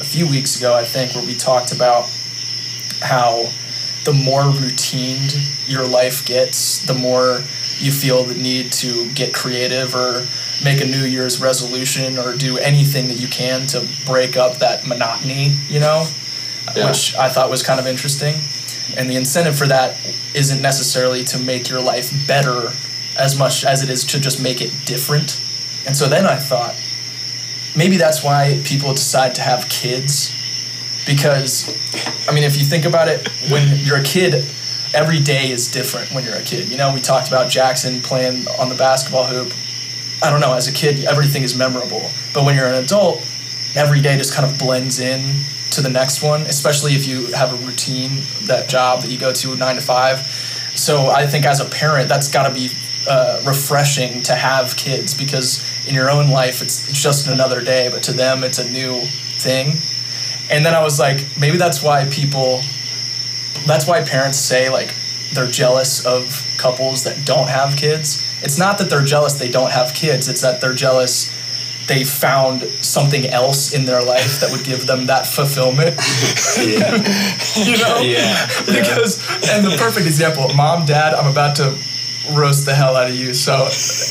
a 0.00 0.04
few 0.04 0.28
weeks 0.28 0.58
ago, 0.58 0.74
I 0.74 0.84
think, 0.84 1.14
where 1.14 1.24
we 1.24 1.34
talked 1.34 1.72
about 1.72 2.10
how 3.00 3.48
the 4.04 4.12
more 4.12 4.42
routined 4.42 5.68
your 5.68 5.86
life 5.86 6.24
gets, 6.26 6.80
the 6.86 6.94
more 6.94 7.40
you 7.78 7.90
feel 7.90 8.24
the 8.24 8.34
need 8.34 8.70
to 8.72 9.10
get 9.12 9.34
creative 9.34 9.94
or 9.94 10.26
make 10.62 10.80
a 10.80 10.84
New 10.84 11.04
Year's 11.04 11.40
resolution 11.40 12.18
or 12.18 12.36
do 12.36 12.58
anything 12.58 13.08
that 13.08 13.18
you 13.18 13.28
can 13.28 13.66
to 13.68 13.86
break 14.06 14.36
up 14.36 14.58
that 14.58 14.86
monotony, 14.86 15.56
you 15.68 15.80
know? 15.80 16.06
Yeah. 16.74 16.88
which 16.88 17.14
I 17.16 17.28
thought 17.28 17.50
was 17.50 17.62
kind 17.62 17.78
of 17.78 17.86
interesting. 17.86 18.36
And 18.96 19.08
the 19.10 19.16
incentive 19.16 19.56
for 19.56 19.66
that 19.66 19.98
isn't 20.34 20.62
necessarily 20.62 21.24
to 21.24 21.38
make 21.38 21.68
your 21.68 21.80
life 21.80 22.12
better 22.26 22.72
as 23.18 23.38
much 23.38 23.64
as 23.64 23.82
it 23.82 23.90
is 23.90 24.04
to 24.04 24.20
just 24.20 24.42
make 24.42 24.60
it 24.60 24.72
different. 24.84 25.40
And 25.86 25.96
so 25.96 26.08
then 26.08 26.26
I 26.26 26.36
thought, 26.36 26.74
maybe 27.76 27.96
that's 27.96 28.24
why 28.24 28.60
people 28.64 28.92
decide 28.92 29.34
to 29.36 29.42
have 29.42 29.68
kids. 29.68 30.32
Because, 31.06 31.68
I 32.28 32.32
mean, 32.32 32.44
if 32.44 32.56
you 32.56 32.64
think 32.64 32.84
about 32.84 33.08
it, 33.08 33.28
when 33.50 33.78
you're 33.84 33.98
a 33.98 34.02
kid, 34.02 34.46
every 34.94 35.20
day 35.20 35.50
is 35.50 35.70
different 35.70 36.12
when 36.12 36.24
you're 36.24 36.36
a 36.36 36.42
kid. 36.42 36.70
You 36.70 36.76
know, 36.76 36.94
we 36.94 37.00
talked 37.00 37.28
about 37.28 37.50
Jackson 37.50 38.00
playing 38.00 38.46
on 38.58 38.68
the 38.68 38.74
basketball 38.74 39.26
hoop. 39.26 39.52
I 40.22 40.30
don't 40.30 40.40
know, 40.40 40.54
as 40.54 40.68
a 40.68 40.72
kid, 40.72 41.04
everything 41.04 41.42
is 41.42 41.56
memorable. 41.56 42.10
But 42.32 42.44
when 42.44 42.56
you're 42.56 42.66
an 42.66 42.82
adult, 42.82 43.18
every 43.74 44.00
day 44.00 44.16
just 44.16 44.32
kind 44.32 44.50
of 44.50 44.58
blends 44.58 45.00
in 45.00 45.20
to 45.72 45.82
the 45.82 45.90
next 45.90 46.22
one, 46.22 46.42
especially 46.42 46.94
if 46.94 47.06
you 47.06 47.26
have 47.32 47.52
a 47.52 47.66
routine, 47.66 48.22
that 48.44 48.68
job 48.68 49.02
that 49.02 49.10
you 49.10 49.18
go 49.18 49.32
to 49.32 49.56
nine 49.56 49.74
to 49.74 49.82
five. 49.82 50.20
So 50.74 51.08
I 51.08 51.26
think 51.26 51.44
as 51.44 51.60
a 51.60 51.66
parent, 51.66 52.08
that's 52.08 52.30
got 52.30 52.48
to 52.48 52.54
be 52.54 52.70
uh, 53.08 53.42
refreshing 53.44 54.22
to 54.22 54.34
have 54.34 54.76
kids 54.76 55.14
because 55.14 55.62
in 55.86 55.94
your 55.94 56.10
own 56.10 56.30
life, 56.30 56.62
it's, 56.62 56.88
it's 56.88 57.02
just 57.02 57.28
another 57.28 57.62
day, 57.62 57.88
but 57.90 58.02
to 58.04 58.12
them, 58.12 58.44
it's 58.44 58.58
a 58.58 58.70
new 58.70 59.00
thing. 59.38 59.76
And 60.50 60.64
then 60.64 60.74
I 60.74 60.82
was 60.82 60.98
like, 60.98 61.24
maybe 61.38 61.56
that's 61.56 61.82
why 61.82 62.06
people, 62.06 62.60
that's 63.66 63.86
why 63.86 64.02
parents 64.02 64.38
say 64.38 64.68
like 64.68 64.94
they're 65.32 65.46
jealous 65.46 66.04
of 66.06 66.46
couples 66.58 67.04
that 67.04 67.24
don't 67.24 67.48
have 67.48 67.76
kids. 67.76 68.22
It's 68.42 68.58
not 68.58 68.78
that 68.78 68.90
they're 68.90 69.04
jealous 69.04 69.34
they 69.34 69.50
don't 69.50 69.70
have 69.70 69.94
kids, 69.94 70.28
it's 70.28 70.42
that 70.42 70.60
they're 70.60 70.74
jealous 70.74 71.32
they 71.86 72.02
found 72.02 72.62
something 72.80 73.26
else 73.26 73.74
in 73.74 73.84
their 73.84 74.02
life 74.02 74.40
that 74.40 74.50
would 74.50 74.64
give 74.64 74.86
them 74.86 75.06
that 75.06 75.26
fulfillment. 75.26 75.94
Yeah. 76.64 76.96
you 77.56 77.76
know? 77.76 78.00
Yeah. 78.00 78.46
because 78.64 79.20
and 79.50 79.66
the 79.66 79.76
perfect 79.78 80.06
example, 80.06 80.48
mom, 80.54 80.86
dad, 80.86 81.12
I'm 81.14 81.30
about 81.30 81.56
to 81.56 81.76
roast 82.32 82.66
the 82.66 82.74
hell 82.74 82.96
out 82.96 83.08
of 83.08 83.14
you, 83.14 83.34
so 83.34 83.56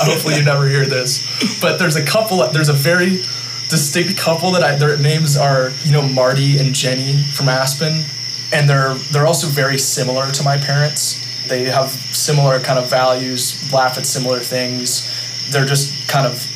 hopefully 0.04 0.36
you 0.36 0.44
never 0.44 0.68
hear 0.68 0.86
this. 0.86 1.60
But 1.62 1.80
there's 1.80 1.96
a 1.96 2.06
couple 2.06 2.38
there's 2.52 2.70
a 2.70 2.74
very 2.74 3.24
distinct 3.70 4.18
couple 4.18 4.52
that 4.52 4.64
I 4.64 4.76
their 4.76 4.98
names 4.98 5.38
are, 5.38 5.72
you 5.84 5.92
know, 5.92 6.02
Marty 6.02 6.60
and 6.60 6.76
Jenny 6.76 7.24
from 7.24 7.50
Aspen. 7.50 8.06
And 8.52 8.70
they're 8.70 8.94
they're 9.12 9.26
also 9.26 9.48
very 9.48 9.78
similar 9.78 10.32
to 10.32 10.44
my 10.44 10.58
parents. 10.58 11.20
They 11.48 11.66
have 11.66 11.90
similar 11.90 12.60
kind 12.60 12.80
of 12.80 12.90
values, 12.90 13.72
laugh 13.74 13.98
at 13.98 14.06
similar 14.06 14.40
things. 14.40 15.10
They're 15.50 15.66
just 15.66 16.08
kind 16.08 16.28
of 16.28 16.48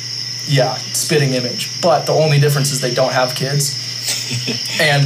yeah, 0.46 0.76
spitting 0.92 1.34
image. 1.34 1.70
But 1.80 2.06
the 2.06 2.12
only 2.12 2.40
difference 2.40 2.70
is 2.72 2.80
they 2.80 2.94
don't 2.94 3.12
have 3.12 3.34
kids. 3.34 3.76
and 4.80 5.04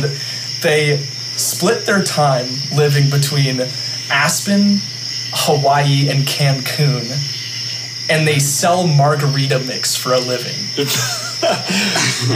they 0.63 0.99
split 1.37 1.87
their 1.87 2.03
time 2.03 2.47
living 2.73 3.11
between 3.11 3.61
Aspen, 4.11 4.79
Hawaii, 5.33 6.09
and 6.09 6.21
Cancun. 6.27 7.31
And 8.11 8.27
they 8.27 8.39
sell 8.39 8.87
margarita 8.87 9.59
mix 9.61 9.97
for 9.97 10.13
a 10.13 10.19
living. 10.19 10.57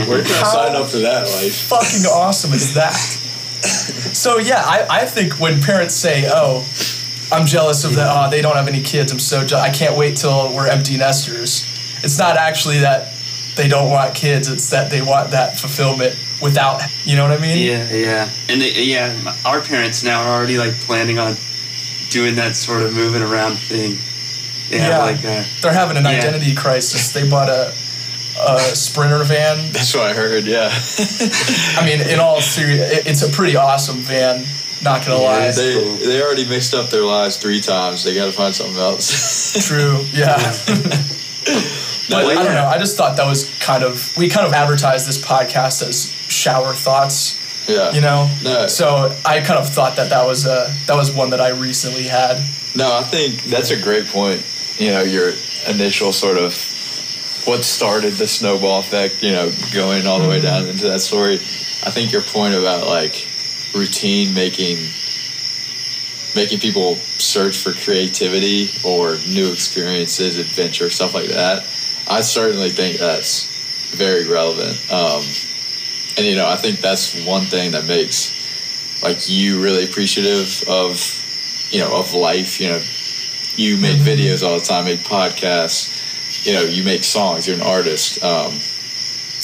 Where 0.07 0.23
can 0.23 0.31
I 0.31 0.37
How- 0.39 0.51
sign 0.53 0.75
up 0.75 0.87
for 0.89 0.97
that 0.99 1.23
life? 1.27 1.55
Fucking 1.67 2.05
awesome 2.11 2.53
is 2.53 2.73
that? 2.73 2.93
So 2.93 4.37
yeah, 4.37 4.61
I, 4.65 4.85
I 4.89 5.05
think 5.05 5.39
when 5.39 5.61
parents 5.61 5.93
say, 5.95 6.25
"Oh, 6.27 6.67
I'm 7.31 7.45
jealous 7.45 7.83
of 7.83 7.95
that. 7.95 8.07
Oh, 8.09 8.29
they 8.29 8.41
don't 8.41 8.55
have 8.55 8.67
any 8.67 8.81
kids. 8.81 9.11
I'm 9.11 9.19
so 9.19 9.45
jealous. 9.45 9.65
I 9.65 9.71
can't 9.71 9.97
wait 9.97 10.17
till 10.17 10.53
we're 10.55 10.67
empty 10.67 10.97
nesters." 10.97 11.65
It's 12.03 12.17
not 12.19 12.37
actually 12.37 12.79
that 12.79 13.11
they 13.55 13.67
don't 13.67 13.89
want 13.89 14.13
kids. 14.15 14.47
It's 14.49 14.69
that 14.69 14.89
they 14.91 15.01
want 15.01 15.31
that 15.31 15.57
fulfillment 15.57 16.15
without. 16.41 16.81
You 17.05 17.15
know 17.17 17.27
what 17.27 17.37
I 17.37 17.41
mean? 17.41 17.57
Yeah, 17.67 17.91
yeah, 17.91 18.29
and 18.49 18.61
they, 18.61 18.83
yeah, 18.83 19.35
our 19.45 19.61
parents 19.61 20.03
now 20.03 20.21
are 20.23 20.37
already 20.37 20.57
like 20.57 20.73
planning 20.75 21.17
on 21.19 21.35
doing 22.09 22.35
that 22.35 22.55
sort 22.55 22.83
of 22.83 22.93
moving 22.93 23.21
around 23.21 23.57
thing. 23.57 23.97
They 24.69 24.77
Yeah. 24.85 24.99
like 24.99 25.23
a 25.23 25.45
They're 25.61 25.71
having 25.73 25.97
an 25.97 26.03
Yeah. 26.03 26.11
identity 26.11 26.53
crisis. 26.55 27.11
They 27.11 27.27
bought 27.27 27.49
a, 27.49 27.73
a 28.39 28.59
sprinter 28.75 29.23
van. 29.23 29.71
That's 29.71 29.93
what 29.95 30.05
I 30.07 30.13
heard. 30.13 30.45
Yeah, 30.45 30.69
I 31.77 31.85
mean, 31.85 32.01
in 32.01 32.19
all 32.19 32.41
serious, 32.41 33.05
it's 33.07 33.21
a 33.23 33.29
pretty 33.29 33.55
awesome 33.55 33.97
van. 34.01 34.45
Not 34.83 35.03
gonna 35.05 35.19
Yeah, 35.21 35.27
lie. 35.29 35.51
they 35.51 35.73
cool. 35.73 35.95
they 35.97 36.21
already 36.21 36.45
mixed 36.45 36.73
up 36.75 36.89
their 36.91 37.01
lives 37.03 37.37
three 37.37 37.61
times. 37.61 38.03
They 38.03 38.13
got 38.13 38.25
to 38.27 38.31
find 38.31 38.53
something 38.55 38.77
else. 38.77 39.57
True. 39.67 40.05
Yeah. 40.13 40.37
But 42.09 42.25
they- 42.25 42.35
I 42.37 42.43
don't 42.43 42.53
know. 42.53 42.67
I 42.67 42.77
just 42.77 42.95
thought 42.95 43.17
that 43.17 43.25
was 43.25 43.49
kind 43.59 43.83
of 43.83 44.15
we 44.17 44.29
kind 44.29 44.47
of 44.47 44.53
advertised 44.53 45.07
this 45.07 45.17
podcast 45.17 45.81
as 45.85 46.13
shower 46.29 46.73
thoughts, 46.73 47.37
yeah, 47.67 47.91
you 47.93 48.01
know. 48.01 48.29
No. 48.43 48.67
So 48.67 49.15
I 49.25 49.41
kind 49.41 49.59
of 49.59 49.69
thought 49.69 49.95
that 49.97 50.09
that 50.09 50.25
was 50.25 50.45
a 50.45 50.73
that 50.87 50.95
was 50.95 51.13
one 51.13 51.31
that 51.31 51.41
I 51.41 51.49
recently 51.49 52.03
had. 52.03 52.37
No, 52.75 52.95
I 52.95 53.03
think 53.03 53.43
that's 53.43 53.71
a 53.71 53.81
great 53.81 54.07
point. 54.07 54.45
You 54.77 54.91
know, 54.91 55.01
your 55.01 55.33
initial 55.67 56.13
sort 56.13 56.37
of 56.37 56.53
what 57.45 57.63
started 57.63 58.13
the 58.13 58.27
snowball 58.27 58.79
effect, 58.81 59.23
you 59.23 59.31
know, 59.31 59.51
going 59.73 60.05
all 60.05 60.19
the 60.19 60.27
way 60.27 60.41
down 60.41 60.67
into 60.67 60.87
that 60.87 60.99
story. 60.99 61.35
I 61.35 61.91
think 61.91 62.11
your 62.11 62.21
point 62.21 62.53
about 62.53 62.87
like 62.87 63.27
routine 63.73 64.33
making 64.33 64.77
making 66.35 66.59
people 66.59 66.95
search 67.17 67.57
for 67.57 67.73
creativity 67.73 68.69
or 68.85 69.17
new 69.27 69.51
experiences, 69.51 70.37
adventure, 70.37 70.89
stuff 70.89 71.13
like 71.13 71.29
that. 71.29 71.63
I 72.09 72.21
certainly 72.21 72.69
think 72.69 72.99
that's 72.99 73.47
very 73.95 74.27
relevant. 74.27 74.77
Um, 74.91 75.23
and 76.17 76.25
you 76.25 76.35
know, 76.35 76.47
I 76.47 76.55
think 76.55 76.79
that's 76.79 77.25
one 77.25 77.43
thing 77.43 77.71
that 77.71 77.85
makes 77.85 78.35
like 79.03 79.29
you 79.29 79.61
really 79.61 79.85
appreciative 79.85 80.67
of 80.67 80.97
you 81.71 81.79
know 81.79 81.97
of 81.97 82.13
life. 82.13 82.59
You 82.59 82.69
know, 82.69 82.81
you 83.55 83.77
make 83.77 83.97
videos 83.97 84.45
all 84.45 84.57
the 84.57 84.65
time, 84.65 84.85
make 84.85 85.01
podcasts. 85.01 85.95
You 86.45 86.53
know, 86.53 86.61
you 86.61 86.83
make 86.83 87.03
songs. 87.03 87.47
You're 87.47 87.55
an 87.55 87.61
artist. 87.61 88.23
Um, 88.23 88.51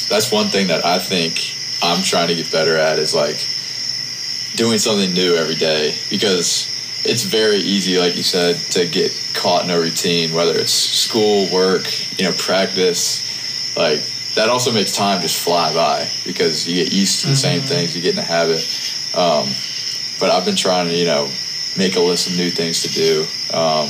that's 0.10 0.32
one 0.32 0.48
thing 0.48 0.68
that 0.68 0.86
I 0.86 1.00
think 1.00 1.56
I'm 1.82 2.04
trying 2.04 2.28
to 2.28 2.36
get 2.36 2.52
better 2.52 2.78
at 2.78 3.00
is 3.00 3.16
like 3.16 3.38
doing 4.56 4.78
something 4.78 5.14
new 5.14 5.36
every 5.36 5.56
day 5.56 5.96
because 6.10 6.70
it's 7.06 7.24
very 7.24 7.58
easy, 7.58 7.98
like 7.98 8.16
you 8.16 8.24
said, 8.24 8.56
to 8.72 8.88
get 8.88 9.12
caught 9.34 9.64
in 9.64 9.72
a 9.72 9.80
routine, 9.80 10.34
whether 10.34 10.54
it's 10.58 10.72
school, 10.72 11.52
work, 11.52 11.86
you 12.18 12.26
know, 12.26 12.32
practice. 12.34 13.76
Like 13.76 14.02
that 14.36 14.50
also 14.50 14.72
makes 14.72 14.92
time 14.92 15.22
just 15.22 15.44
fly 15.44 15.74
by 15.74 16.08
because 16.26 16.68
you 16.68 16.84
get 16.84 16.94
used 16.94 17.22
to 17.22 17.28
the 17.28 17.36
same 17.36 17.62
things, 17.62 17.96
you 17.96 18.02
get 18.02 18.12
in 18.12 18.16
the 18.16 18.22
habit. 18.24 18.62
Um, 19.16 19.48
but 20.20 20.30
I've 20.32 20.46
been 20.46 20.56
trying 20.56 20.88
to, 20.88 20.96
you 20.96 21.06
know, 21.06 21.30
make 21.78 21.96
a 21.96 22.00
list 22.00 22.30
of 22.30 22.38
new 22.38 22.50
things 22.50 22.82
to 22.84 22.90
do 22.90 23.22
um, 23.56 23.90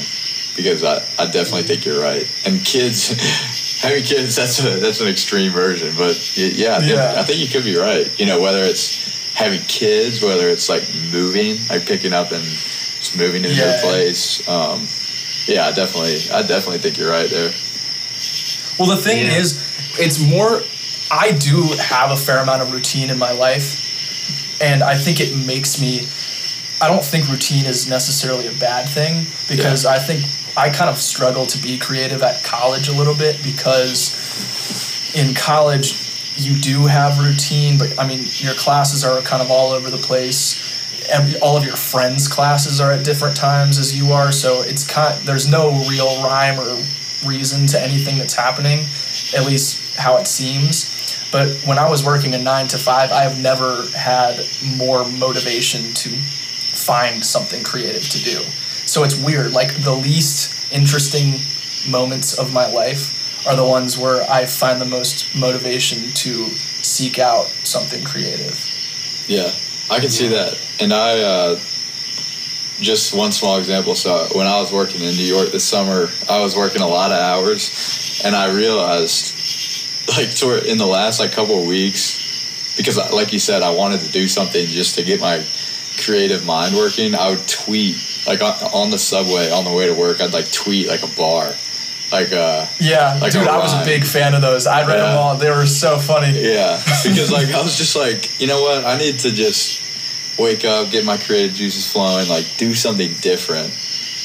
because 0.55 0.83
I, 0.83 0.97
I 1.17 1.25
definitely 1.29 1.63
think 1.63 1.85
you're 1.85 2.01
right. 2.01 2.27
And 2.45 2.63
kids, 2.65 3.09
having 3.81 4.03
kids, 4.03 4.35
that's 4.35 4.63
a 4.63 4.79
that's 4.79 5.01
an 5.01 5.07
extreme 5.07 5.51
version, 5.51 5.93
but 5.97 6.15
yeah, 6.37 6.75
I 6.75 6.79
think, 6.79 6.91
Yeah. 6.91 7.15
I 7.17 7.23
think 7.23 7.39
you 7.39 7.47
could 7.47 7.63
be 7.63 7.75
right. 7.77 8.07
You 8.19 8.25
know, 8.25 8.41
whether 8.41 8.63
it's 8.63 9.33
having 9.35 9.61
kids, 9.61 10.21
whether 10.21 10.47
it's 10.49 10.69
like 10.69 10.83
moving, 11.11 11.57
like 11.69 11.85
picking 11.85 12.13
up 12.13 12.31
and 12.31 12.43
just 12.43 13.17
moving 13.17 13.43
to 13.43 13.49
a 13.49 13.51
new 13.51 13.57
Yeah. 13.57 13.81
place. 13.81 14.47
Um, 14.47 14.87
yeah, 15.47 15.67
I 15.67 15.71
definitely, 15.71 16.19
I 16.31 16.41
definitely 16.43 16.79
think 16.79 16.97
you're 16.97 17.09
right 17.11 17.29
there. 17.29 17.51
Well, 18.79 18.95
the 18.95 19.01
thing 19.01 19.25
Yeah. 19.25 19.37
is, 19.37 19.62
it's 19.99 20.19
more. 20.19 20.61
I 21.11 21.31
do 21.31 21.63
have 21.79 22.11
a 22.11 22.17
fair 22.17 22.39
amount 22.39 22.61
of 22.61 22.73
routine 22.73 23.09
in 23.09 23.19
my 23.19 23.31
life, 23.31 24.61
and 24.61 24.81
I 24.83 24.95
think 24.95 25.19
it 25.19 25.35
makes 25.45 25.79
me. 25.79 26.07
I 26.81 26.89
don't 26.89 27.03
think 27.03 27.29
routine 27.29 27.65
is 27.65 27.87
necessarily 27.87 28.47
a 28.47 28.53
bad 28.53 28.89
thing 28.89 29.25
because 29.47 29.85
I 29.85 29.99
think 29.99 30.23
I 30.57 30.69
kind 30.69 30.89
of 30.89 30.97
struggle 30.97 31.45
to 31.45 31.61
be 31.61 31.77
creative 31.77 32.21
at 32.23 32.43
college 32.43 32.89
a 32.89 32.91
little 32.91 33.15
bit 33.15 33.41
because 33.43 35.13
in 35.15 35.33
college 35.33 35.95
you 36.35 36.59
do 36.59 36.85
have 36.87 37.19
routine, 37.19 37.77
but 37.77 37.97
I 37.99 38.07
mean 38.07 38.25
your 38.37 38.53
classes 38.55 39.05
are 39.05 39.21
kind 39.21 39.41
of 39.41 39.49
all 39.51 39.71
over 39.71 39.89
the 39.89 39.97
place. 39.97 40.71
Every, 41.09 41.39
all 41.39 41.57
of 41.57 41.65
your 41.65 41.75
friends' 41.75 42.27
classes 42.27 42.79
are 42.79 42.91
at 42.91 43.03
different 43.03 43.35
times 43.35 43.77
as 43.77 43.97
you 43.97 44.13
are, 44.13 44.31
so 44.31 44.61
it's 44.61 44.85
kind. 44.89 45.19
There's 45.21 45.47
no 45.47 45.71
real 45.89 46.23
rhyme 46.23 46.59
or 46.59 46.81
reason 47.25 47.67
to 47.67 47.81
anything 47.81 48.17
that's 48.17 48.35
happening, 48.35 48.85
at 49.35 49.45
least 49.45 49.97
how 49.97 50.17
it 50.17 50.27
seems. 50.27 50.91
But 51.31 51.49
when 51.65 51.79
I 51.79 51.89
was 51.89 52.05
working 52.05 52.35
a 52.35 52.37
nine 52.37 52.67
to 52.67 52.77
five, 52.77 53.11
I 53.11 53.21
have 53.21 53.41
never 53.41 53.87
had 53.95 54.45
more 54.77 55.05
motivation 55.09 55.93
to 55.93 56.09
find 56.09 57.25
something 57.25 57.63
creative 57.63 58.03
to 58.09 58.23
do. 58.23 58.39
So 58.85 59.03
it's 59.03 59.15
weird. 59.15 59.53
Like 59.53 59.73
the 59.83 59.95
least 59.95 60.71
interesting 60.71 61.39
moments 61.89 62.37
of 62.37 62.53
my 62.53 62.67
life 62.71 63.47
are 63.47 63.55
the 63.55 63.65
ones 63.65 63.97
where 63.97 64.29
I 64.29 64.45
find 64.45 64.79
the 64.79 64.85
most 64.85 65.35
motivation 65.35 66.11
to 66.13 66.45
seek 66.83 67.19
out 67.19 67.45
something 67.63 68.03
creative. 68.03 68.55
Yeah, 69.27 69.51
I 69.89 69.99
can 69.99 70.09
see 70.09 70.27
that. 70.29 70.59
And 70.79 70.93
I, 70.93 71.19
uh, 71.19 71.59
just 72.79 73.15
one 73.15 73.31
small 73.31 73.57
example. 73.57 73.95
So 73.95 74.27
when 74.33 74.47
I 74.47 74.59
was 74.59 74.71
working 74.71 75.01
in 75.01 75.15
New 75.15 75.23
York 75.25 75.51
this 75.51 75.63
summer, 75.63 76.09
I 76.29 76.41
was 76.41 76.55
working 76.55 76.81
a 76.81 76.87
lot 76.87 77.11
of 77.11 77.19
hours, 77.19 78.21
and 78.25 78.35
I 78.35 78.53
realized, 78.53 79.35
like, 80.17 80.35
toward 80.35 80.63
in 80.63 80.77
the 80.77 80.85
last 80.87 81.19
like 81.19 81.31
couple 81.31 81.61
of 81.61 81.67
weeks, 81.67 82.73
because, 82.77 82.97
like 83.11 83.31
you 83.33 83.39
said, 83.39 83.61
I 83.61 83.71
wanted 83.71 84.01
to 84.01 84.11
do 84.11 84.27
something 84.27 84.65
just 84.67 84.95
to 84.95 85.03
get 85.03 85.19
my 85.21 85.43
creative 86.03 86.45
mind 86.45 86.75
working. 86.75 87.15
I 87.15 87.29
would 87.29 87.47
tweet 87.47 87.95
like 88.25 88.41
on, 88.41 88.53
on 88.73 88.89
the 88.89 88.97
subway 88.97 89.51
on 89.51 89.63
the 89.65 89.71
way 89.73 89.87
to 89.87 89.93
work. 89.93 90.21
I'd 90.21 90.33
like 90.33 90.51
tweet 90.51 90.87
like 90.87 91.03
a 91.03 91.15
bar, 91.15 91.53
like 92.11 92.31
uh, 92.33 92.65
Yeah, 92.79 93.17
Like 93.21 93.31
dude, 93.33 93.47
I 93.47 93.57
was 93.57 93.73
a 93.73 93.85
big 93.85 94.03
fan 94.05 94.33
of 94.33 94.41
those. 94.41 94.65
I 94.65 94.87
read 94.87 94.99
them 94.99 95.17
all. 95.17 95.37
They 95.37 95.51
were 95.51 95.67
so 95.67 95.99
funny. 95.99 96.31
yeah, 96.31 96.77
because 97.03 97.31
like 97.31 97.49
I 97.53 97.61
was 97.61 97.77
just 97.77 97.95
like, 97.95 98.39
you 98.41 98.47
know 98.47 98.61
what? 98.61 98.85
I 98.85 98.97
need 98.97 99.19
to 99.19 99.31
just 99.31 99.82
wake 100.37 100.65
up, 100.65 100.89
get 100.91 101.05
my 101.05 101.17
creative 101.17 101.55
juices 101.55 101.91
flowing, 101.91 102.27
like 102.29 102.45
do 102.57 102.73
something 102.73 103.11
different. 103.21 103.71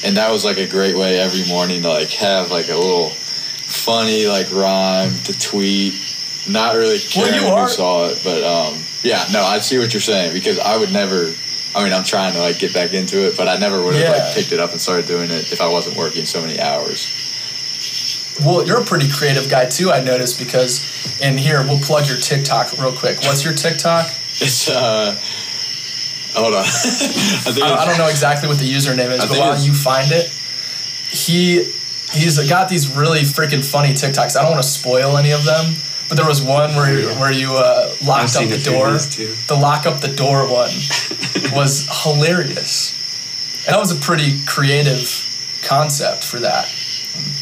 And 0.05 0.16
that 0.16 0.31
was 0.31 0.44
like 0.44 0.59
a 0.59 0.66
great 0.66 0.97
way 0.97 1.18
every 1.18 1.47
morning 1.49 1.83
to 1.83 1.88
like 1.88 2.11
have 2.11 2.51
like 2.51 2.68
a 2.68 2.77
little 2.77 3.11
funny 3.11 4.27
like 4.27 4.51
rhyme 4.53 5.12
to 5.25 5.38
tweet. 5.38 5.94
Not 6.49 6.77
really 6.77 6.99
Well, 7.16 7.27
caring 7.29 7.44
are- 7.53 7.62
who 7.64 7.68
saw 7.68 8.07
it, 8.07 8.21
but 8.25 8.42
um, 8.42 8.79
yeah, 9.03 9.25
no, 9.33 9.42
I 9.42 9.59
see 9.59 9.79
what 9.79 9.92
you're 9.92 10.01
saying 10.01 10.33
because 10.33 10.59
I 10.59 10.77
would 10.77 10.92
never. 10.92 11.33
I 11.75 11.85
mean, 11.85 11.92
I'm 11.92 12.05
trying 12.05 12.33
to 12.33 12.38
like 12.40 12.59
get 12.59 12.73
back 12.73 12.94
into 12.94 13.27
it, 13.29 13.37
but 13.37 13.47
I 13.47 13.57
never 13.59 13.83
would 13.83 13.94
have 13.94 14.03
Yeah. 14.03 14.25
like 14.25 14.35
picked 14.35 14.53
it 14.53 14.59
up 14.59 14.71
and 14.73 14.81
started 14.81 15.07
doing 15.07 15.31
it 15.31 15.53
if 15.53 15.61
I 15.61 15.68
wasn't 15.68 15.97
working 15.97 16.25
so 16.25 16.40
many 16.40 16.59
hours. 16.59 17.07
Well, 18.44 18.66
you're 18.66 18.81
a 18.81 18.85
pretty 18.85 19.09
creative 19.11 19.51
guy 19.51 19.66
too. 19.66 19.90
I 19.92 20.01
noticed 20.03 20.38
because 20.38 21.21
in 21.21 21.37
here 21.37 21.62
we'll 21.64 21.81
plug 21.81 22.09
your 22.09 22.16
TikTok 22.16 22.73
real 22.79 22.92
quick. 22.92 23.18
What's 23.23 23.44
your 23.44 23.53
TikTok? 23.55 24.07
It's 24.40 24.71
uh, 24.71 25.18
hold 26.38 26.55
on, 26.55 26.61
I 26.64 27.51
think 27.53 27.64
I, 27.64 27.74
I 27.74 27.85
don't 27.85 27.98
know 27.98 28.09
exactly 28.09 28.48
what 28.48 28.59
the 28.59 28.70
username 28.70 29.11
is, 29.11 29.20
I 29.24 29.29
but 29.29 29.38
while 29.38 29.59
you 29.59 29.72
find 29.72 30.11
it, 30.12 30.31
he 31.11 31.64
he's 32.12 32.38
got 32.48 32.68
these 32.68 32.94
really 32.94 33.20
freaking 33.20 33.64
funny 33.64 33.90
TikToks. 33.90 34.37
I 34.37 34.42
don't 34.42 34.53
want 34.53 34.62
to 34.62 34.68
spoil 34.68 35.16
any 35.16 35.33
of 35.33 35.44
them, 35.44 35.74
but 36.09 36.16
there 36.16 36.27
was 36.27 36.42
one 36.42 36.74
where 36.74 36.98
you, 36.98 37.09
where 37.20 37.33
you 37.33 37.55
uh, 37.55 37.94
locked 38.05 38.37
up 38.37 38.48
the 38.48 38.59
door. 38.59 38.87
of 38.87 38.92
those 38.92 39.09
too. 39.09 39.35
The 39.46 39.57
lock 39.57 39.87
up 39.87 40.01
the 40.01 40.09
door 40.14 40.42
one 40.44 40.70
was 41.53 41.88
hilarious. 42.03 42.94
And 43.66 43.74
that 43.74 43.81
was 43.81 43.92
a 43.92 44.01
pretty 44.01 44.38
creative 44.46 45.27
concept 45.62 46.24
for 46.24 46.38
that. 46.40 46.66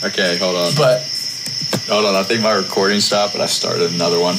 Okay, 0.02 0.36
hold 0.38 0.56
on. 0.56 0.72
But 0.76 1.06
Hold 1.88 2.04
on, 2.04 2.16
I 2.16 2.24
think 2.24 2.42
my 2.42 2.52
recording 2.52 2.98
stopped, 2.98 3.34
but 3.34 3.40
I 3.40 3.46
started 3.46 3.92
another 3.92 4.18
one. 4.18 4.34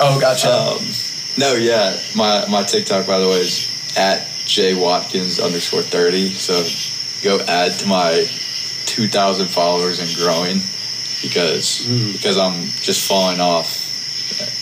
oh, 0.00 0.18
gotcha. 0.20 0.52
Um, 0.52 0.82
no, 1.42 1.54
yeah, 1.54 1.96
my 2.16 2.44
my 2.48 2.62
TikTok 2.62 3.06
by 3.06 3.18
the 3.18 3.26
way 3.28 3.40
is 3.40 3.68
at 3.96 4.26
J 4.46 4.74
Watkins 4.74 5.38
underscore 5.40 5.82
thirty. 5.82 6.28
So 6.30 6.62
go 7.22 7.40
add 7.46 7.72
to 7.80 7.86
my 7.88 8.24
two 8.86 9.06
thousand 9.08 9.48
followers 9.48 10.00
and 10.00 10.08
growing 10.16 10.60
because 11.22 11.86
because 12.12 12.36
I'm 12.38 12.66
just 12.80 13.06
falling 13.08 13.40
off. 13.40 13.86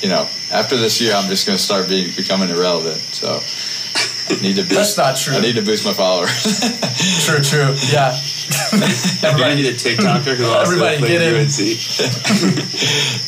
You 0.03 0.09
know, 0.09 0.29
after 0.53 0.77
this 0.77 1.01
year, 1.01 1.15
I'm 1.15 1.29
just 1.29 1.47
gonna 1.47 1.59
start 1.59 1.89
being 1.89 2.11
becoming 2.17 2.49
irrelevant. 2.51 2.99
So 3.13 3.41
I 4.29 4.41
need 4.43 4.57
to 4.57 4.63
boost. 4.69 4.97
That's 4.97 4.97
not 4.97 5.17
true. 5.17 5.35
I 5.37 5.41
need 5.41 5.57
to 5.57 5.63
boost 5.63 5.85
my 5.85 5.93
followers. 5.93 6.31
True, 7.27 7.41
true. 7.43 7.75
Yeah. 7.93 8.15
Everybody 9.23 9.57
need 9.57 9.67
a 9.67 9.75
TikToker 9.75 10.37
who 10.37 10.45
also 10.47 10.73
Everybody 10.73 10.99
played 10.99 11.19
get 11.19 11.23
in. 11.23 11.47
UNC. 11.47 11.59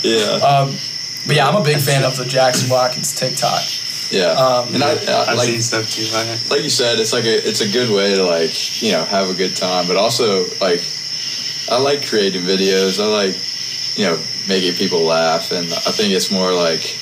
yeah, 0.04 0.38
Um, 0.46 0.76
but 1.28 1.36
yeah, 1.36 1.46
I'm 1.46 1.60
a 1.60 1.62
big 1.62 1.78
fan 1.78 2.04
of 2.04 2.16
the 2.16 2.24
Jackson 2.24 2.70
Watkins 2.70 3.12
TikTok. 3.14 3.60
yeah. 4.10 4.32
um, 4.32 4.74
and 4.74 4.82
I, 4.82 4.92
I 4.92 5.30
I've 5.30 5.36
like 5.36 5.46
seen 5.46 5.60
stuff 5.60 5.90
too. 5.90 6.08
I, 6.10 6.24
like 6.50 6.64
you 6.64 6.70
said, 6.70 6.98
it's 6.98 7.12
like 7.12 7.26
a 7.26 7.46
it's 7.46 7.60
a 7.60 7.70
good 7.70 7.94
way 7.94 8.14
to 8.14 8.24
like 8.24 8.82
you 8.82 8.92
know 8.92 9.04
have 9.04 9.28
a 9.28 9.34
good 9.34 9.54
time, 9.54 9.86
but 9.86 9.96
also 9.96 10.46
like 10.58 10.80
I 11.70 11.78
like 11.78 12.08
creating 12.08 12.42
videos. 12.42 12.98
I 12.98 13.06
like 13.06 13.36
you 13.98 14.06
know 14.06 14.18
making 14.48 14.72
people 14.74 15.00
laugh, 15.00 15.52
and 15.52 15.66
I 15.66 15.92
think 15.92 16.14
it's 16.14 16.30
more 16.32 16.50
like 16.54 16.96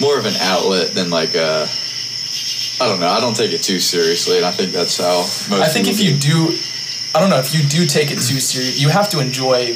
more 0.00 0.18
of 0.18 0.24
an 0.24 0.36
outlet 0.40 0.94
than 0.94 1.10
like 1.10 1.34
a 1.34 1.68
I 2.80 2.88
don't 2.88 3.00
know. 3.00 3.08
I 3.08 3.20
don't 3.20 3.36
take 3.36 3.52
it 3.52 3.62
too 3.62 3.80
seriously, 3.80 4.38
and 4.38 4.46
I 4.46 4.50
think 4.50 4.72
that's 4.72 4.96
how 4.96 5.18
most. 5.18 5.52
I 5.52 5.68
think 5.68 5.88
if 5.88 6.00
you 6.00 6.16
do, 6.16 6.56
I 7.14 7.20
don't 7.20 7.28
know, 7.28 7.38
if 7.38 7.52
you 7.52 7.68
do 7.68 7.84
take 7.86 8.10
it 8.10 8.16
too 8.16 8.40
serious, 8.40 8.80
you 8.80 8.88
have 8.88 9.10
to 9.10 9.20
enjoy 9.20 9.74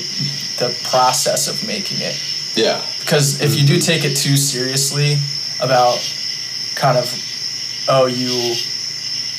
the 0.59 0.75
process 0.89 1.49
of 1.49 1.67
making 1.67 1.99
it. 2.01 2.17
yeah, 2.57 2.81
Because 3.03 3.41
if 3.41 3.59
you 3.59 3.67
do 3.67 3.75
mm-hmm. 3.75 3.81
take 3.81 4.05
it 4.05 4.17
too 4.17 4.37
seriously 4.37 5.17
about 5.61 5.99
kind 6.75 6.97
of, 6.97 7.07
oh, 7.89 8.07
you, 8.07 8.55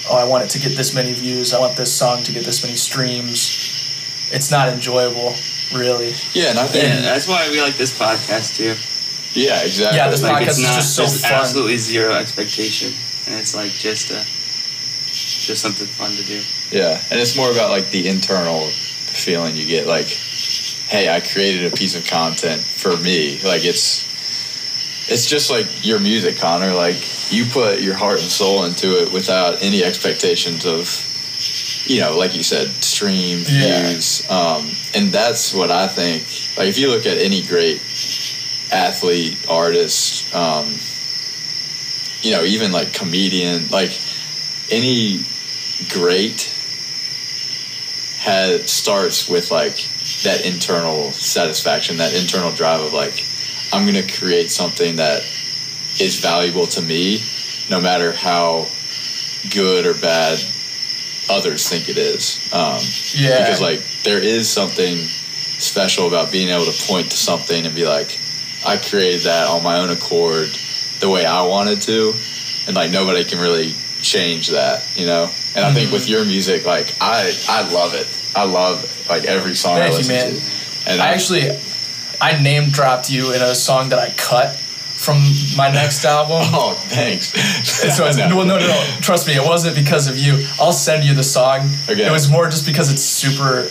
oh, 0.09 0.17
I 0.17 0.25
want 0.25 0.43
it 0.43 0.49
to 0.51 0.59
get 0.59 0.75
this 0.77 0.93
many 0.93 1.13
views, 1.13 1.53
I 1.53 1.59
want 1.59 1.75
this 1.75 1.91
song 1.91 2.23
to 2.23 2.31
get 2.31 2.45
this 2.45 2.63
many 2.63 2.75
streams, 2.75 3.59
it's 4.31 4.51
not 4.51 4.67
enjoyable, 4.69 5.33
really. 5.73 6.13
yeah, 6.33 6.49
and 6.49 6.59
I 6.59 6.67
think 6.67 6.83
yeah, 6.83 6.95
yeah, 6.95 7.01
that's 7.01 7.27
why 7.27 7.49
we 7.51 7.61
like 7.61 7.75
this 7.75 7.97
podcast 7.97 8.57
too. 8.57 8.75
Yeah 9.33 9.63
exactly. 9.63 9.97
Yeah, 9.97 10.09
this 10.09 10.21
Like 10.21 10.43
podcast 10.43 10.47
it's 10.47 10.57
is 10.59 10.63
not 10.63 10.75
just 10.75 10.95
so 10.95 11.07
fun. 11.07 11.39
absolutely 11.39 11.77
zero 11.77 12.13
expectation, 12.13 12.93
and 13.25 13.39
it's 13.39 13.55
like 13.55 13.71
just 13.71 14.11
a 14.11 14.21
just 15.13 15.61
something 15.61 15.87
fun 15.87 16.11
to 16.11 16.23
do. 16.23 16.41
Yeah, 16.71 17.01
and 17.11 17.19
it's 17.19 17.35
more 17.35 17.51
about 17.51 17.69
like 17.69 17.89
the 17.89 18.07
internal 18.07 18.69
feeling 18.69 19.55
you 19.55 19.65
get 19.67 19.87
like 19.87 20.07
hey, 20.87 21.09
I 21.13 21.19
created 21.21 21.71
a 21.71 21.75
piece 21.75 21.95
of 21.95 22.05
content 22.05 22.61
for 22.61 22.95
me. 22.97 23.39
Like 23.43 23.65
it's 23.65 24.11
it's 25.09 25.25
just 25.27 25.49
like 25.49 25.85
your 25.85 25.99
music, 25.99 26.37
Connor. 26.37 26.73
Like 26.73 27.31
you 27.31 27.45
put 27.45 27.81
your 27.81 27.95
heart 27.95 28.21
and 28.21 28.29
soul 28.31 28.63
into 28.65 29.01
it 29.01 29.11
without 29.11 29.61
any 29.61 29.83
expectations 29.83 30.65
of 30.65 31.09
you 31.85 31.99
know, 31.99 32.17
like 32.17 32.35
you 32.35 32.43
said, 32.43 32.69
streams, 32.83 33.51
Yeah. 33.51 33.89
views. 33.89 34.29
Um, 34.29 34.71
and 34.95 35.11
that's 35.11 35.53
what 35.53 35.69
I 35.71 35.87
think. 35.87 36.23
Like 36.57 36.69
if 36.69 36.77
you 36.79 36.89
look 36.89 37.05
at 37.05 37.17
any 37.17 37.41
great 37.41 37.81
athlete, 38.71 39.37
artist, 39.49 40.33
um, 40.33 40.73
you 42.21 42.31
know, 42.31 42.43
even 42.43 42.71
like 42.71 42.93
comedian, 42.93 43.67
like 43.69 43.91
any 44.71 45.25
great 45.89 46.49
has 48.19 48.71
starts 48.71 49.27
with 49.27 49.51
like 49.51 49.85
that 50.23 50.45
internal 50.45 51.11
satisfaction, 51.11 51.97
that 51.97 52.13
internal 52.13 52.51
drive 52.51 52.81
of 52.81 52.93
like, 52.93 53.25
I'm 53.71 53.85
gonna 53.85 54.07
create 54.07 54.51
something 54.51 54.97
that 54.97 55.21
is 55.99 56.19
valuable 56.19 56.65
to 56.67 56.81
me, 56.81 57.21
no 57.69 57.79
matter 57.81 58.11
how 58.11 58.67
good 59.51 59.85
or 59.85 59.93
bad 59.93 60.39
others 61.29 61.67
think 61.69 61.89
it 61.89 61.97
is. 61.97 62.39
Um, 62.51 62.79
Yeah. 63.13 63.39
because 63.39 63.61
like 63.61 63.81
there 64.03 64.19
is 64.19 64.49
something 64.49 64.97
special 65.59 66.07
about 66.07 66.31
being 66.31 66.49
able 66.49 66.65
to 66.65 66.83
point 66.87 67.11
to 67.11 67.17
something 67.17 67.65
and 67.65 67.73
be 67.75 67.85
like, 67.85 68.17
I 68.65 68.77
created 68.77 69.21
that 69.21 69.47
on 69.49 69.63
my 69.63 69.77
own 69.79 69.89
accord, 69.89 70.49
the 70.99 71.09
way 71.09 71.25
I 71.25 71.43
wanted 71.43 71.81
to, 71.83 72.13
and 72.67 72.75
like 72.75 72.91
nobody 72.91 73.23
can 73.23 73.39
really 73.39 73.73
change 74.01 74.49
that, 74.49 74.83
you 74.95 75.05
know. 75.05 75.29
And 75.55 75.63
I 75.65 75.71
think 75.73 75.87
Mm-hmm. 75.87 75.93
with 75.93 76.09
your 76.09 76.25
music, 76.25 76.65
like 76.65 76.93
I 76.99 77.31
I 77.47 77.69
love 77.71 77.93
it. 77.93 78.07
I 78.35 78.45
love 78.45 78.83
like 79.09 79.25
every 79.25 79.55
song 79.55 79.77
I 79.77 79.89
Thank 79.89 79.91
you, 79.91 79.97
listen 80.13 80.15
man. 80.15 80.41
to. 80.85 80.89
And 80.91 81.01
I 81.01 81.09
actually, 81.13 81.49
I 82.21 82.41
name 82.41 82.69
dropped 82.69 83.09
you 83.09 83.33
in 83.33 83.41
a 83.41 83.53
song 83.55 83.89
that 83.89 83.99
I 83.99 84.09
cut 84.11 84.55
from 84.55 85.17
my 85.57 85.69
next 85.71 86.05
album. 86.17 86.41
oh 86.53 86.73
thanks. 86.87 87.27
So 87.69 88.05
it's, 88.07 88.17
No. 88.17 88.35
well, 88.37 88.45
no, 88.45 88.57
no, 88.59 88.67
no. 88.67 88.83
Trust 89.01 89.27
me, 89.27 89.33
it 89.33 89.43
wasn't 89.43 89.75
because 89.75 90.07
of 90.07 90.17
you. 90.17 90.45
I'll 90.59 90.71
send 90.71 91.03
you 91.03 91.13
the 91.13 91.23
song. 91.23 91.69
Okay. 91.89 92.05
It 92.05 92.11
was 92.11 92.29
more 92.29 92.45
just 92.45 92.65
because 92.65 92.91
it's 92.91 93.03
super. 93.03 93.69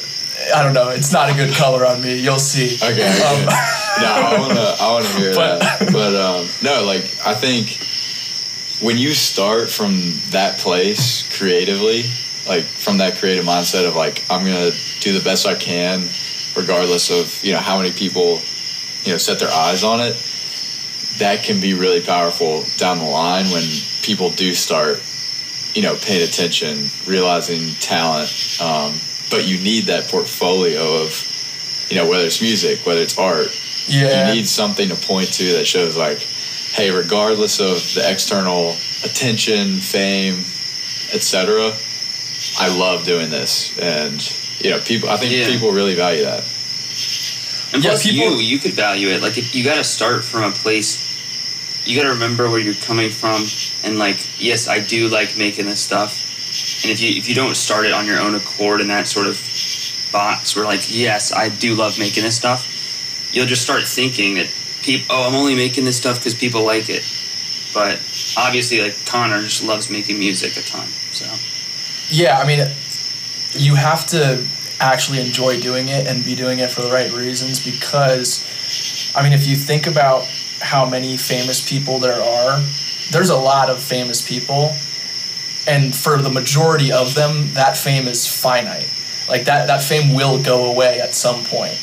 I 0.55 0.63
don't 0.65 0.75
know. 0.75 0.89
It's 0.89 1.13
not 1.13 1.31
a 1.31 1.35
good 1.35 1.55
color 1.55 1.87
on 1.87 2.01
me. 2.03 2.19
You'll 2.19 2.39
see. 2.41 2.75
Okay. 2.77 2.93
okay. 2.93 3.23
Um, 3.23 3.45
no, 3.47 4.09
I 4.09 4.37
wanna 4.39 4.77
I 4.81 4.93
wanna 4.93 5.09
hear 5.19 5.35
But- 5.37 5.61
that. 5.61 5.93
But 5.93 6.15
um, 6.17 6.49
no, 6.63 6.85
like 6.85 7.05
I 7.25 7.35
think 7.35 7.79
when 8.83 8.99
you 8.99 9.15
start 9.15 9.71
from 9.71 10.15
that 10.31 10.59
place 10.59 11.23
creatively, 11.39 12.05
like 12.47 12.65
from 12.65 12.99
that 12.99 13.17
creative 13.17 13.45
mindset 13.45 13.87
of 13.87 13.97
like 13.97 14.25
I'm 14.31 14.45
gonna 14.45 14.71
do 15.01 15.13
the 15.13 15.23
best 15.25 15.47
I 15.47 15.55
can, 15.55 16.09
regardless 16.57 17.11
of 17.11 17.45
you 17.45 17.53
know 17.53 17.59
how 17.59 17.79
many 17.79 17.93
people 17.93 18.41
you 19.05 19.13
know 19.13 19.19
set 19.19 19.39
their 19.39 19.51
eyes 19.51 19.85
on 19.85 20.01
it. 20.01 20.17
That 21.19 21.45
can 21.45 21.61
be 21.61 21.75
really 21.75 22.01
powerful 22.01 22.65
down 22.79 22.99
the 22.99 23.05
line 23.05 23.45
when 23.47 23.63
people 24.03 24.31
do 24.31 24.55
start, 24.55 25.03
you 25.75 25.83
know, 25.83 25.95
paying 25.97 26.27
attention, 26.27 26.89
realizing 27.07 27.75
talent. 27.81 28.33
Um, 28.61 28.95
but 29.31 29.47
you 29.47 29.59
need 29.59 29.85
that 29.85 30.09
portfolio 30.09 31.03
of, 31.03 31.87
you 31.91 31.97
know, 31.97 32.09
whether 32.09 32.25
it's 32.25 32.41
music, 32.41 32.85
whether 32.87 33.03
it's 33.03 33.19
art, 33.19 33.49
yeah. 33.89 34.29
you 34.29 34.35
need 34.35 34.49
something 34.49 34.89
to 34.89 34.95
point 34.95 35.33
to 35.35 35.53
that 35.53 35.67
shows 35.67 35.97
like 35.97 36.19
hey 36.73 36.91
regardless 36.91 37.61
of 37.61 37.77
the 37.95 38.03
external 38.05 38.71
attention 39.05 39.77
fame 39.79 40.45
etc 41.13 41.73
i 42.61 42.69
love 42.77 43.05
doing 43.05 43.31
this 43.31 43.77
and 43.79 44.21
you 44.61 44.71
know 44.71 44.81
people 44.81 45.09
i 45.09 45.17
think 45.17 45.33
Yeah. 45.33 45.47
people 45.47 45.73
really 45.73 45.95
value 45.95 46.25
that 46.25 46.45
And 47.73 47.83
Yeah, 47.83 47.91
plus, 47.91 48.03
people- 48.03 48.37
you 48.41 48.53
you 48.53 48.59
could 48.59 48.75
value 48.75 49.09
it. 49.09 49.23
Like 49.23 49.39
if 49.39 49.55
you 49.55 49.65
got 49.65 49.77
to 49.77 49.85
start 49.85 50.25
from 50.27 50.43
a 50.45 50.51
place, 50.53 50.91
you 51.87 51.97
got 51.97 52.03
to 52.03 52.13
remember 52.13 52.51
where 52.51 52.61
you're 52.61 52.75
coming 52.91 53.09
from, 53.11 53.47
and 53.83 53.99
like, 53.99 54.19
yes, 54.39 54.69
I 54.69 54.79
do 54.81 55.09
like 55.09 55.39
making 55.39 55.65
this 55.65 55.81
stuff. 55.81 56.13
And 56.85 56.93
if 56.93 57.01
you 57.01 57.09
if 57.21 57.25
you 57.31 57.35
don't 57.35 57.57
start 57.57 57.87
it 57.87 57.93
on 57.93 58.05
your 58.07 58.21
own 58.21 58.35
accord 58.35 58.83
in 58.83 58.89
that 58.89 59.09
sort 59.09 59.27
of 59.27 59.41
box, 60.13 60.55
where 60.55 60.67
like, 60.67 60.85
yes, 60.93 61.33
I 61.33 61.49
do 61.49 61.75
love 61.75 61.99
making 61.99 62.25
this 62.25 62.37
stuff, 62.37 62.61
you'll 63.33 63.47
just 63.55 63.63
start 63.63 63.85
thinking 63.89 64.35
that 64.35 64.49
people. 64.83 65.07
Oh, 65.17 65.23
I'm 65.27 65.35
only 65.35 65.55
making 65.55 65.87
this 65.87 65.97
stuff 65.97 66.19
because 66.19 66.35
people 66.35 66.63
like 66.75 66.91
it. 66.91 67.03
But 67.73 67.95
obviously, 68.37 68.83
like 68.85 68.97
Connor 69.07 69.41
just 69.49 69.65
loves 69.65 69.89
making 69.89 70.19
music 70.19 70.59
a 70.59 70.63
ton. 70.63 70.89
So 71.13 71.25
Yeah, 72.09 72.39
I 72.39 72.47
mean, 72.47 72.67
you 73.53 73.75
have 73.75 74.07
to 74.09 74.47
actually 74.81 75.21
enjoy 75.21 75.61
doing 75.61 75.89
it 75.89 76.07
and 76.07 76.25
be 76.25 76.35
doing 76.35 76.59
it 76.59 76.71
for 76.71 76.83
the 76.83 76.91
right 76.91 77.13
reasons 77.13 77.65
because, 77.65 78.45
I 79.15 79.23
mean, 79.23 79.33
if 79.33 79.47
you 79.47 79.57
think 79.57 79.87
about 79.87 80.25
how 80.61 80.89
many 80.89 81.17
famous 81.17 81.69
people 81.69 81.99
there 81.99 82.21
are, 82.21 82.61
there's 83.11 83.31
a 83.31 83.37
lot 83.37 83.69
of 83.71 83.83
famous 83.83 84.27
people, 84.27 84.75
and 85.67 85.95
for 85.95 86.19
the 86.19 86.31
majority 86.31 86.91
of 86.91 87.15
them, 87.15 87.53
that 87.55 87.77
fame 87.77 88.09
is 88.09 88.27
finite. 88.27 88.91
Like 89.29 89.45
that, 89.45 89.67
that 89.69 89.83
fame 89.83 90.15
will 90.15 90.43
go 90.43 90.71
away 90.71 91.01
at 91.01 91.15
some 91.15 91.45
point. 91.45 91.81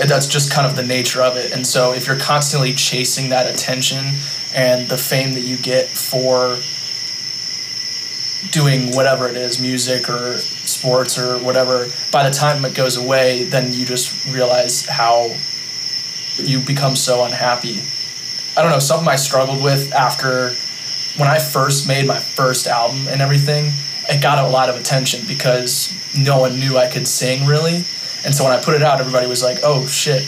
And 0.00 0.10
that's 0.10 0.26
just 0.26 0.50
kind 0.50 0.66
of 0.66 0.74
the 0.74 0.82
nature 0.82 1.22
of 1.22 1.36
it. 1.36 1.52
And 1.52 1.66
so, 1.66 1.92
if 1.92 2.06
you're 2.06 2.18
constantly 2.18 2.72
chasing 2.72 3.28
that 3.30 3.52
attention 3.52 4.14
and 4.54 4.88
the 4.88 4.96
fame 4.96 5.34
that 5.34 5.42
you 5.42 5.56
get 5.56 5.86
for 5.86 6.58
doing 8.50 8.94
whatever 8.94 9.28
it 9.28 9.36
is 9.36 9.60
music 9.60 10.10
or 10.10 10.38
sports 10.38 11.18
or 11.18 11.38
whatever 11.38 11.86
by 12.10 12.28
the 12.28 12.34
time 12.34 12.64
it 12.64 12.74
goes 12.74 12.96
away 12.96 13.44
then 13.44 13.72
you 13.72 13.86
just 13.86 14.32
realize 14.34 14.84
how 14.86 15.34
you 16.36 16.58
become 16.60 16.96
so 16.96 17.24
unhappy. 17.24 17.80
I 18.56 18.62
don't 18.62 18.70
know 18.70 18.78
something 18.78 19.08
i 19.08 19.16
struggled 19.16 19.62
with 19.62 19.92
after 19.92 20.50
when 21.18 21.28
i 21.28 21.38
first 21.38 21.86
made 21.86 22.06
my 22.06 22.18
first 22.18 22.66
album 22.66 23.06
and 23.08 23.22
everything 23.22 23.72
it 24.08 24.20
got 24.20 24.44
a 24.44 24.48
lot 24.48 24.68
of 24.68 24.76
attention 24.76 25.24
because 25.28 25.94
no 26.18 26.40
one 26.40 26.58
knew 26.58 26.76
i 26.76 26.90
could 26.90 27.06
sing 27.06 27.46
really. 27.46 27.76
And 28.24 28.34
so 28.34 28.44
when 28.44 28.52
i 28.52 28.60
put 28.60 28.74
it 28.74 28.82
out 28.82 29.00
everybody 29.00 29.26
was 29.26 29.42
like 29.42 29.58
oh 29.62 29.86
shit. 29.86 30.22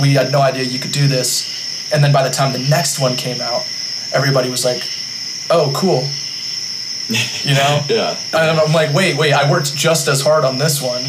We 0.00 0.14
had 0.14 0.32
no 0.32 0.40
idea 0.40 0.64
you 0.64 0.80
could 0.80 0.90
do 0.90 1.06
this. 1.06 1.92
And 1.92 2.02
then 2.02 2.12
by 2.12 2.24
the 2.24 2.30
time 2.30 2.52
the 2.52 2.66
next 2.68 3.00
one 3.00 3.16
came 3.16 3.40
out 3.40 3.66
everybody 4.12 4.50
was 4.50 4.64
like 4.64 4.82
oh 5.50 5.72
cool 5.74 6.06
you 7.44 7.54
know 7.54 7.82
Yeah. 7.88 8.16
and 8.32 8.58
I'm 8.60 8.72
like, 8.72 8.94
wait, 8.94 9.16
wait, 9.16 9.32
I 9.32 9.50
worked 9.50 9.74
just 9.74 10.08
as 10.08 10.20
hard 10.22 10.44
on 10.44 10.58
this 10.58 10.80
one. 10.82 11.02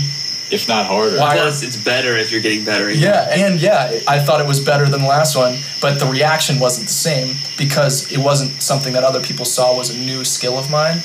If 0.50 0.68
not 0.68 0.86
harder. 0.86 1.18
Why- 1.18 1.38
plus, 1.38 1.64
it's 1.64 1.78
better 1.78 2.18
if 2.18 2.30
you're 2.32 2.42
getting 2.42 2.66
better. 2.66 2.92
Yeah, 2.92 3.30
and 3.32 3.62
yeah, 3.62 4.00
I 4.08 4.20
thought 4.20 4.42
it 4.42 4.48
was 4.48 4.60
better 4.60 4.86
than 4.90 5.02
the 5.02 5.08
last 5.08 5.38
one, 5.38 5.58
but 5.82 6.00
the 6.00 6.06
reaction 6.08 6.60
wasn't 6.60 6.88
the 6.88 6.94
same 6.94 7.38
because 7.58 8.12
it 8.12 8.18
wasn't 8.18 8.62
something 8.62 8.92
that 8.94 9.04
other 9.06 9.22
people 9.22 9.46
saw 9.46 9.78
was 9.78 9.90
a 9.92 9.98
new 9.98 10.26
skill 10.26 10.58
of 10.60 10.70
mine. 10.70 11.04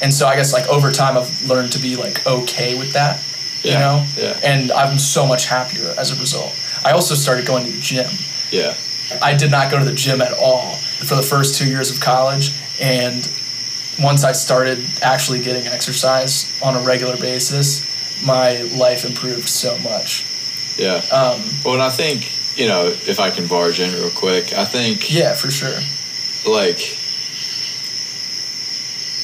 And 0.00 0.12
so 0.14 0.28
I 0.28 0.36
guess 0.36 0.52
like 0.52 0.68
over 0.68 0.92
time 0.92 1.16
I've 1.16 1.42
learned 1.48 1.72
to 1.72 1.80
be 1.80 1.96
like 1.96 2.24
okay 2.26 2.78
with 2.78 2.92
that, 2.92 3.20
Yeah. 3.64 3.72
you 3.72 3.78
know? 3.78 4.06
yeah. 4.16 4.40
And 4.44 4.70
I'm 4.70 4.98
so 4.98 5.26
much 5.26 5.46
happier 5.46 5.92
as 5.98 6.12
a 6.12 6.20
result. 6.20 6.52
I 6.84 6.92
also 6.92 7.14
started 7.16 7.46
going 7.46 7.64
to 7.66 7.72
the 7.72 7.80
gym. 7.80 8.10
Yeah. 8.52 8.74
I 9.22 9.34
did 9.34 9.50
not 9.50 9.70
go 9.72 9.78
to 9.78 9.84
the 9.84 9.94
gym 9.94 10.20
at 10.22 10.32
all 10.34 10.76
for 10.76 11.14
the 11.16 11.22
first 11.22 11.56
two 11.58 11.66
years 11.68 11.90
of 11.90 12.00
college. 12.00 12.52
And 12.80 13.26
once 14.00 14.24
I 14.24 14.32
started 14.32 14.84
actually 15.02 15.40
getting 15.40 15.66
exercise 15.66 16.52
on 16.62 16.76
a 16.76 16.80
regular 16.80 17.16
basis, 17.16 17.84
my 18.24 18.62
life 18.62 19.04
improved 19.04 19.48
so 19.48 19.78
much. 19.78 20.24
Yeah. 20.76 21.02
Um, 21.12 21.42
Well, 21.64 21.74
and 21.74 21.82
I 21.82 21.90
think, 21.90 22.30
you 22.58 22.66
know, 22.66 22.86
if 22.86 23.20
I 23.20 23.30
can 23.30 23.46
barge 23.46 23.80
in 23.80 23.92
real 23.94 24.10
quick, 24.10 24.52
I 24.52 24.64
think, 24.64 25.12
yeah, 25.12 25.34
for 25.34 25.50
sure. 25.50 25.78
like, 26.46 26.98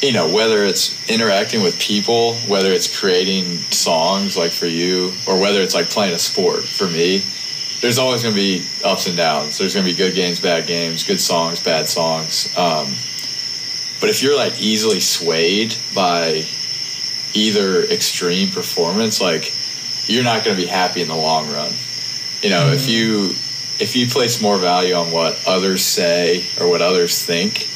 you 0.02 0.12
know, 0.12 0.28
whether 0.32 0.64
it's 0.64 0.96
interacting 1.10 1.62
with 1.62 1.78
people, 1.78 2.34
whether 2.48 2.72
it's 2.72 2.98
creating 2.98 3.58
songs 3.70 4.36
like 4.36 4.50
for 4.52 4.66
you, 4.66 5.12
or 5.26 5.38
whether 5.38 5.60
it's 5.60 5.74
like 5.74 5.90
playing 5.90 6.14
a 6.14 6.18
sport 6.18 6.62
for 6.62 6.86
me, 6.86 7.22
there's 7.80 7.98
always 7.98 8.22
going 8.22 8.34
to 8.34 8.40
be 8.40 8.64
ups 8.84 9.06
and 9.06 9.16
downs. 9.16 9.58
There's 9.58 9.74
going 9.74 9.86
to 9.86 9.92
be 9.92 9.96
good 9.96 10.14
games, 10.14 10.40
bad 10.40 10.66
games, 10.66 11.02
good 11.04 11.20
songs, 11.20 11.60
bad 11.60 11.88
songs. 11.88 12.54
Um, 12.56 12.94
but 14.00 14.08
if 14.08 14.22
you're 14.22 14.36
like 14.36 14.60
easily 14.60 15.00
swayed 15.00 15.76
by 15.94 16.44
either 17.34 17.82
extreme 17.84 18.48
performance, 18.48 19.20
like 19.20 19.52
you're 20.06 20.24
not 20.24 20.44
going 20.44 20.56
to 20.56 20.62
be 20.62 20.68
happy 20.68 21.02
in 21.02 21.08
the 21.08 21.16
long 21.16 21.50
run. 21.52 21.72
You 22.42 22.50
know, 22.50 22.72
if 22.72 22.82
mm. 22.82 22.88
you 22.88 23.34
if 23.78 23.96
you 23.96 24.08
place 24.08 24.42
more 24.42 24.58
value 24.58 24.94
on 24.94 25.10
what 25.10 25.38
others 25.46 25.82
say 25.82 26.46
or 26.60 26.68
what 26.68 26.82
others 26.82 27.24
think, 27.24 27.68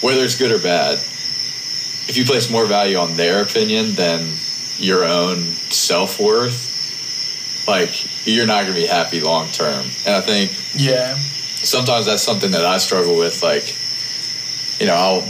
whether 0.00 0.24
it's 0.24 0.36
good 0.36 0.50
or 0.52 0.58
bad, 0.58 0.98
if 2.08 2.16
you 2.16 2.24
place 2.24 2.50
more 2.50 2.66
value 2.66 2.96
on 2.96 3.16
their 3.16 3.42
opinion 3.42 3.94
than 3.94 4.34
your 4.78 5.04
own 5.04 5.42
self 5.70 6.20
worth, 6.20 7.64
like 7.66 8.26
you're 8.26 8.46
not 8.46 8.62
going 8.62 8.74
to 8.74 8.80
be 8.80 8.86
happy 8.86 9.20
long 9.20 9.48
term. 9.48 9.86
And 10.06 10.14
I 10.14 10.20
think 10.20 10.52
Yeah. 10.74 11.16
sometimes 11.62 12.06
that's 12.06 12.22
something 12.22 12.50
that 12.52 12.64
I 12.64 12.78
struggle 12.78 13.16
with. 13.16 13.42
Like, 13.42 13.74
you 14.80 14.86
know, 14.86 14.94
I'll 14.94 15.28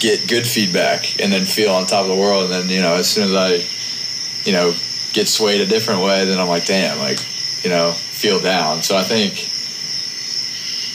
get 0.00 0.28
good 0.28 0.46
feedback 0.46 1.20
and 1.20 1.32
then 1.32 1.44
feel 1.44 1.72
on 1.72 1.86
top 1.86 2.02
of 2.02 2.08
the 2.08 2.16
world. 2.16 2.50
And 2.50 2.52
then, 2.52 2.68
you 2.68 2.82
know, 2.82 2.94
as 2.94 3.08
soon 3.08 3.24
as 3.24 3.34
I, 3.34 3.62
you 4.48 4.52
know, 4.52 4.74
get 5.12 5.28
swayed 5.28 5.60
a 5.60 5.66
different 5.66 6.02
way, 6.02 6.24
then 6.24 6.38
I'm 6.38 6.48
like, 6.48 6.64
damn, 6.64 6.98
like, 6.98 7.18
you 7.64 7.70
know, 7.70 7.92
feel 7.92 8.40
down. 8.40 8.82
So 8.82 8.96
I 8.96 9.04
think 9.04 9.34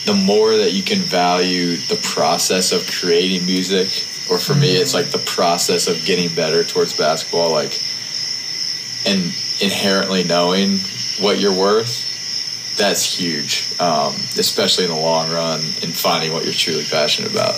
the 0.06 0.14
more 0.14 0.58
that 0.58 0.74
you 0.74 0.84
can 0.84 0.99
value 0.99 1.78
the 1.78 1.99
process 2.03 2.72
of 2.72 2.86
creating 2.91 3.45
music, 3.45 3.88
or 4.30 4.38
for 4.38 4.56
me, 4.56 4.76
it's 4.76 4.93
like 4.93 5.08
the 5.08 5.20
process 5.20 5.88
of 5.88 6.03
getting 6.06 6.34
better 6.36 6.64
towards 6.64 6.93
basketball, 6.97 7.51
like, 7.51 7.80
and 9.06 9.34
inherently 9.62 10.24
knowing 10.24 10.80
what 11.20 11.39
you're 11.39 11.53
worth 11.53 12.12
that's 12.78 13.18
huge, 13.18 13.74
um, 13.80 14.14
especially 14.38 14.86
in 14.86 14.91
the 14.91 14.99
long 14.99 15.32
run 15.32 15.60
in 15.82 15.91
finding 15.91 16.34
what 16.34 16.43
you're 16.43 16.53
truly 16.53 16.84
passionate 16.84 17.32
about. 17.32 17.56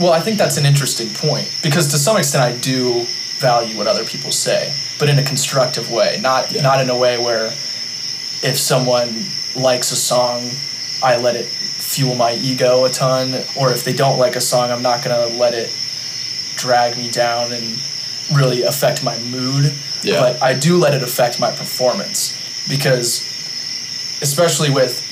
Well, 0.00 0.12
I 0.12 0.20
think 0.20 0.38
that's 0.38 0.56
an 0.56 0.66
interesting 0.66 1.08
point 1.10 1.50
because 1.62 1.88
to 1.88 1.98
some 1.98 2.16
extent 2.16 2.44
I 2.44 2.56
do 2.58 3.04
value 3.38 3.76
what 3.76 3.86
other 3.86 4.04
people 4.04 4.30
say, 4.32 4.72
but 4.98 5.08
in 5.08 5.18
a 5.18 5.22
constructive 5.22 5.90
way, 5.90 6.18
not 6.20 6.52
Yeah. 6.52 6.62
not 6.62 6.80
in 6.80 6.90
a 6.90 6.96
way 6.96 7.18
where 7.18 7.46
if 8.42 8.58
someone 8.58 9.26
likes 9.54 9.90
a 9.92 9.96
song, 9.96 10.50
I 11.02 11.16
let 11.16 11.36
it 11.36 11.46
fuel 11.46 12.14
my 12.14 12.34
ego 12.34 12.84
a 12.84 12.90
ton, 12.90 13.42
or 13.54 13.72
if 13.72 13.84
they 13.84 13.92
don't 13.92 14.18
like 14.18 14.36
a 14.36 14.40
song, 14.40 14.70
I'm 14.70 14.82
not 14.82 15.02
gonna 15.02 15.26
let 15.26 15.54
it 15.54 15.70
drag 16.56 16.96
me 16.96 17.10
down 17.10 17.52
and 17.52 17.78
really 18.32 18.62
affect 18.62 19.02
my 19.02 19.16
mood. 19.18 19.72
Yeah. 20.02 20.20
But 20.20 20.42
I 20.42 20.52
do 20.54 20.76
let 20.78 20.94
it 20.94 21.02
affect 21.02 21.38
my 21.40 21.50
performance 21.50 22.34
because, 22.68 23.22
especially 24.22 24.70
with 24.70 25.02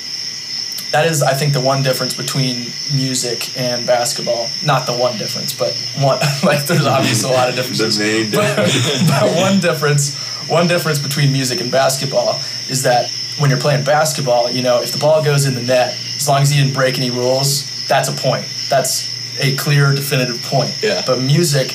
that 0.94 1.06
is 1.06 1.24
I 1.24 1.34
think 1.34 1.52
the 1.52 1.60
one 1.60 1.82
difference 1.82 2.14
between 2.14 2.70
music 2.94 3.58
and 3.58 3.84
basketball. 3.84 4.48
Not 4.64 4.86
the 4.86 4.92
one 4.92 5.18
difference, 5.18 5.52
but 5.52 5.74
one 5.98 6.20
like 6.44 6.64
there's 6.66 6.86
obviously 6.86 7.30
a 7.30 7.34
lot 7.34 7.48
of 7.48 7.56
differences. 7.58 7.98
main 7.98 8.30
but, 8.30 8.54
but 9.08 9.36
one 9.36 9.58
difference 9.58 10.14
one 10.48 10.68
difference 10.68 11.00
between 11.00 11.32
music 11.32 11.60
and 11.60 11.72
basketball 11.72 12.38
is 12.68 12.84
that 12.84 13.10
when 13.40 13.50
you're 13.50 13.58
playing 13.58 13.82
basketball, 13.82 14.48
you 14.48 14.62
know, 14.62 14.80
if 14.82 14.92
the 14.92 14.98
ball 14.98 15.20
goes 15.24 15.46
in 15.46 15.54
the 15.54 15.62
net, 15.62 15.94
as 16.14 16.28
long 16.28 16.42
as 16.42 16.54
you 16.54 16.62
didn't 16.62 16.74
break 16.74 16.96
any 16.96 17.10
rules, 17.10 17.66
that's 17.88 18.08
a 18.08 18.12
point. 18.12 18.46
That's 18.70 19.10
a 19.40 19.56
clear 19.56 19.92
definitive 19.96 20.40
point. 20.44 20.80
Yeah. 20.80 21.02
But 21.04 21.20
music, 21.20 21.74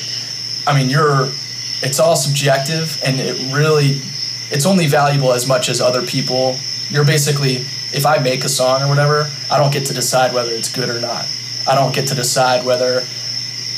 I 0.66 0.72
mean, 0.78 0.88
you're 0.88 1.28
it's 1.82 2.00
all 2.00 2.16
subjective 2.16 2.98
and 3.04 3.20
it 3.20 3.36
really 3.52 4.00
it's 4.50 4.64
only 4.64 4.86
valuable 4.86 5.34
as 5.34 5.46
much 5.46 5.68
as 5.68 5.82
other 5.82 6.00
people. 6.06 6.56
You're 6.88 7.04
basically 7.04 7.66
if 7.92 8.06
I 8.06 8.18
make 8.18 8.44
a 8.44 8.48
song 8.48 8.82
or 8.82 8.88
whatever, 8.88 9.30
I 9.50 9.58
don't 9.58 9.72
get 9.72 9.86
to 9.86 9.94
decide 9.94 10.32
whether 10.32 10.52
it's 10.52 10.72
good 10.72 10.88
or 10.88 11.00
not. 11.00 11.26
I 11.66 11.74
don't 11.74 11.94
get 11.94 12.08
to 12.08 12.14
decide 12.14 12.64
whether 12.64 13.04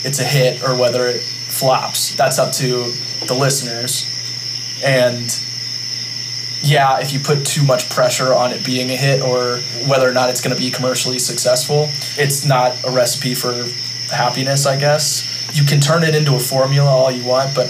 it's 0.04 0.20
a 0.20 0.24
hit 0.24 0.62
or 0.62 0.76
whether 0.76 1.06
it 1.06 1.20
flops. 1.20 2.14
That's 2.14 2.38
up 2.38 2.52
to 2.54 2.92
the 3.26 3.34
listeners. 3.34 4.08
And 4.84 5.38
yeah, 6.62 7.00
if 7.00 7.12
you 7.12 7.18
put 7.18 7.44
too 7.44 7.64
much 7.64 7.90
pressure 7.90 8.32
on 8.32 8.52
it 8.52 8.64
being 8.64 8.90
a 8.90 8.96
hit 8.96 9.20
or 9.20 9.58
whether 9.88 10.08
or 10.08 10.12
not 10.12 10.30
it's 10.30 10.40
going 10.40 10.54
to 10.54 10.60
be 10.60 10.70
commercially 10.70 11.18
successful, 11.18 11.88
it's 12.16 12.44
not 12.46 12.72
a 12.84 12.90
recipe 12.90 13.34
for 13.34 13.66
happiness, 14.14 14.66
I 14.66 14.78
guess. 14.78 15.28
You 15.54 15.64
can 15.64 15.80
turn 15.80 16.04
it 16.04 16.14
into 16.14 16.34
a 16.34 16.38
formula 16.38 16.88
all 16.88 17.10
you 17.10 17.24
want, 17.24 17.54
but 17.54 17.66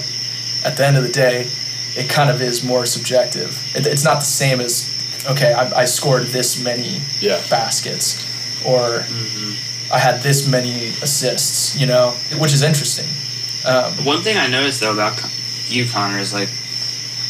at 0.63 0.77
the 0.77 0.85
end 0.85 0.97
of 0.97 1.03
the 1.03 1.11
day, 1.11 1.47
it 1.95 2.09
kind 2.09 2.29
of 2.29 2.41
is 2.41 2.63
more 2.63 2.85
subjective. 2.85 3.75
It, 3.75 3.85
it's 3.85 4.03
not 4.03 4.19
the 4.19 4.25
same 4.25 4.61
as, 4.61 4.92
okay, 5.31 5.53
I, 5.53 5.81
I 5.81 5.85
scored 5.85 6.23
this 6.27 6.61
many 6.63 7.01
Yeah. 7.19 7.41
baskets 7.49 8.25
or 8.65 9.05
I 9.91 9.99
had 9.99 10.21
this 10.23 10.47
many 10.47 10.89
assists, 11.01 11.77
you 11.79 11.85
know, 11.85 12.11
which 12.39 12.53
is 12.53 12.61
interesting. 12.63 13.05
Um, 13.65 13.93
One 14.05 14.21
thing 14.23 14.37
I 14.37 14.47
noticed 14.47 14.81
though 14.81 14.93
about 14.93 15.13
you, 15.67 15.87
Connor, 15.87 16.19
is 16.19 16.33
like 16.33 16.49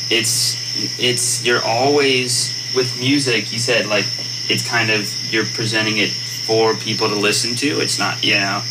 it's 0.10 0.58
it's 1.00 1.46
you're 1.46 1.64
always 1.64 2.54
with 2.76 2.98
music. 3.00 3.52
You 3.52 3.60
said 3.60 3.88
like 3.88 4.06
it's 4.50 4.68
kind 4.68 4.90
of 4.90 5.12
you're 5.32 5.46
presenting 5.46 5.98
it 5.98 6.10
for 6.12 6.76
people 6.76 7.08
to 7.10 7.16
listen 7.16 7.56
to. 7.56 7.80
It's 7.82 8.00
not 8.00 8.24
you 8.24 8.36
know, 8.36 8.62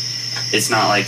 it's 0.51 0.69
not 0.69 0.87
like 0.89 1.07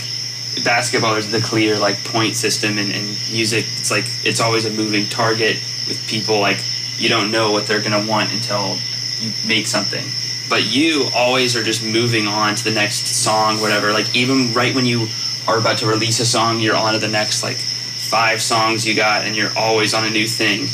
basketball 0.64 1.16
is 1.16 1.30
the 1.30 1.40
clear 1.40 1.78
like 1.78 2.02
point 2.04 2.36
system 2.36 2.78
and, 2.78 2.90
and 2.92 3.06
music. 3.30 3.64
It's 3.78 3.90
like 3.90 4.06
it's 4.24 4.40
always 4.40 4.64
a 4.64 4.70
moving 4.70 5.06
target 5.06 5.56
with 5.86 6.00
people 6.08 6.40
like 6.40 6.58
you 6.98 7.08
don't 7.08 7.30
know 7.30 7.52
what 7.52 7.66
they're 7.66 7.82
gonna 7.82 8.06
want 8.06 8.32
until 8.32 8.76
you 9.20 9.32
make 9.46 9.66
something. 9.66 10.04
But 10.48 10.64
you 10.64 11.08
always 11.14 11.56
are 11.56 11.62
just 11.64 11.82
moving 11.84 12.26
on 12.28 12.54
to 12.54 12.64
the 12.64 12.70
next 12.70 13.06
song, 13.06 13.60
whatever. 13.60 13.92
Like 13.92 14.14
even 14.14 14.52
right 14.54 14.74
when 14.74 14.86
you 14.86 15.08
are 15.48 15.58
about 15.58 15.78
to 15.78 15.86
release 15.86 16.20
a 16.20 16.26
song, 16.26 16.60
you're 16.60 16.76
on 16.76 16.92
to 16.92 16.98
the 16.98 17.08
next 17.08 17.42
like 17.42 17.56
five 17.56 18.40
songs 18.40 18.86
you 18.86 18.94
got, 18.94 19.24
and 19.24 19.34
you're 19.34 19.56
always 19.56 19.92
on 19.94 20.04
a 20.04 20.10
new 20.10 20.26
thing. 20.26 20.66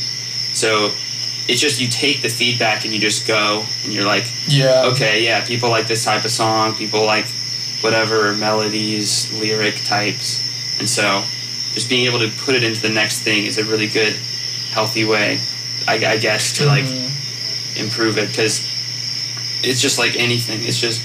So 0.52 0.92
it's 1.48 1.60
just 1.60 1.80
you 1.80 1.88
take 1.88 2.22
the 2.22 2.28
feedback 2.28 2.84
and 2.84 2.92
you 2.92 3.00
just 3.00 3.26
go, 3.26 3.64
and 3.84 3.92
you're 3.92 4.04
like, 4.04 4.26
Yeah. 4.46 4.84
okay, 4.92 5.24
yeah, 5.24 5.44
people 5.44 5.70
like 5.70 5.86
this 5.88 6.04
type 6.04 6.24
of 6.24 6.30
song, 6.30 6.74
people 6.74 7.04
like 7.04 7.26
whatever 7.80 8.32
melodies, 8.34 9.32
lyric 9.40 9.76
types, 9.84 10.40
and 10.78 10.88
so 10.88 11.22
just 11.72 11.88
being 11.88 12.06
able 12.06 12.18
to 12.20 12.28
put 12.44 12.54
it 12.54 12.62
into 12.62 12.80
the 12.80 12.90
next 12.90 13.22
thing 13.22 13.46
is 13.46 13.56
a 13.58 13.64
really 13.64 13.88
good, 13.88 14.14
healthy 14.72 15.04
way, 15.04 15.38
I, 15.86 15.94
I 15.94 16.16
guess, 16.18 16.52
to 16.58 16.66
like 16.66 16.84
mm-hmm. 16.84 17.80
improve 17.80 18.18
it 18.18 18.28
because 18.28 18.66
it's 19.62 19.80
just 19.80 19.98
like 19.98 20.16
anything. 20.16 20.60
It's 20.62 20.78
just 20.78 21.02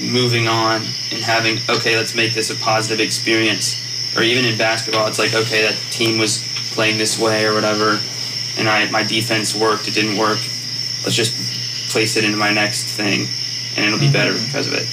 moving 0.00 0.48
on 0.48 0.82
and 1.12 1.22
having 1.22 1.58
okay, 1.68 1.96
let's 1.96 2.14
make 2.14 2.34
this 2.34 2.50
a 2.50 2.56
positive 2.56 3.00
experience. 3.00 3.86
Or 4.16 4.22
even 4.22 4.44
in 4.44 4.58
basketball, 4.58 5.06
it's 5.06 5.18
like 5.18 5.34
okay, 5.34 5.62
that 5.62 5.76
team 5.90 6.18
was 6.18 6.42
playing 6.72 6.98
this 6.98 7.18
way 7.18 7.46
or 7.46 7.54
whatever, 7.54 8.00
and 8.58 8.68
I 8.68 8.90
my 8.90 9.04
defense 9.04 9.54
worked, 9.54 9.86
it 9.86 9.94
didn't 9.94 10.18
work. 10.18 10.38
Let's 11.04 11.14
just 11.14 11.34
place 11.90 12.16
it 12.16 12.24
into 12.24 12.36
my 12.36 12.52
next 12.52 12.96
thing, 12.96 13.28
and 13.76 13.86
it'll 13.86 13.98
be 13.98 14.06
mm-hmm. 14.06 14.12
better 14.12 14.32
because 14.32 14.66
of 14.66 14.74
it. 14.74 14.86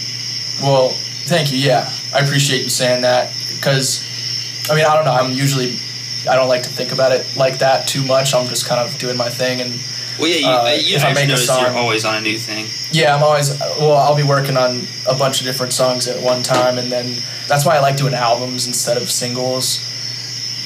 Well, 0.61 0.89
thank 1.25 1.51
you. 1.51 1.57
Yeah, 1.57 1.89
I 2.13 2.19
appreciate 2.19 2.63
you 2.63 2.69
saying 2.69 3.01
that 3.01 3.33
because, 3.55 4.03
I 4.69 4.75
mean, 4.75 4.85
I 4.85 4.95
don't 4.95 5.05
know. 5.05 5.13
I'm 5.13 5.31
usually, 5.31 5.77
I 6.27 6.35
don't 6.35 6.47
like 6.49 6.63
to 6.63 6.69
think 6.69 6.91
about 6.91 7.11
it 7.11 7.25
like 7.35 7.59
that 7.59 7.87
too 7.87 8.03
much. 8.03 8.33
I'm 8.33 8.47
just 8.47 8.65
kind 8.67 8.79
of 8.81 8.97
doing 8.97 9.17
my 9.17 9.29
thing, 9.29 9.61
and 9.61 9.79
Well, 10.19 10.27
yeah, 10.27 10.37
you, 10.37 10.47
Uh, 10.47 10.69
you 10.71 10.95
if 10.95 11.05
I 11.05 11.13
make 11.13 11.29
a 11.29 11.37
song- 11.37 11.61
you're 11.61 11.77
always 11.77 12.03
on 12.03 12.15
a 12.15 12.21
new 12.21 12.37
thing. 12.39 12.67
yeah, 12.91 13.15
I'm 13.15 13.23
always. 13.23 13.51
Well, 13.79 13.93
I'll 13.97 14.15
be 14.15 14.23
working 14.23 14.57
on 14.57 14.87
a 15.07 15.13
bunch 15.13 15.39
of 15.41 15.45
different 15.45 15.73
songs 15.73 16.07
at 16.07 16.19
one 16.21 16.41
time, 16.43 16.77
and 16.79 16.91
then 16.91 17.21
that's 17.47 17.65
why 17.65 17.75
I 17.75 17.79
like 17.79 17.97
doing 17.97 18.13
albums 18.15 18.65
instead 18.67 18.97
of 18.97 19.09
singles. 19.11 19.79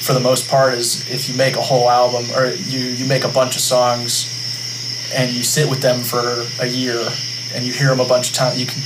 For 0.00 0.14
the 0.14 0.20
most 0.20 0.48
part, 0.48 0.74
is 0.74 1.04
if 1.08 1.28
you 1.28 1.34
make 1.36 1.56
a 1.56 1.60
whole 1.62 1.88
album 1.90 2.24
or 2.34 2.46
you 2.66 2.80
you 2.80 3.04
make 3.06 3.24
a 3.24 3.28
bunch 3.28 3.54
of 3.54 3.60
songs, 3.62 4.26
and 5.14 5.30
you 5.32 5.42
sit 5.44 5.68
with 5.68 5.80
them 5.82 6.02
for 6.02 6.46
a 6.58 6.66
year, 6.66 7.00
and 7.54 7.64
you 7.66 7.72
hear 7.72 7.88
them 7.88 8.00
a 8.00 8.06
bunch 8.06 8.30
of 8.30 8.34
times, 8.34 8.58
you 8.58 8.66
can. 8.66 8.82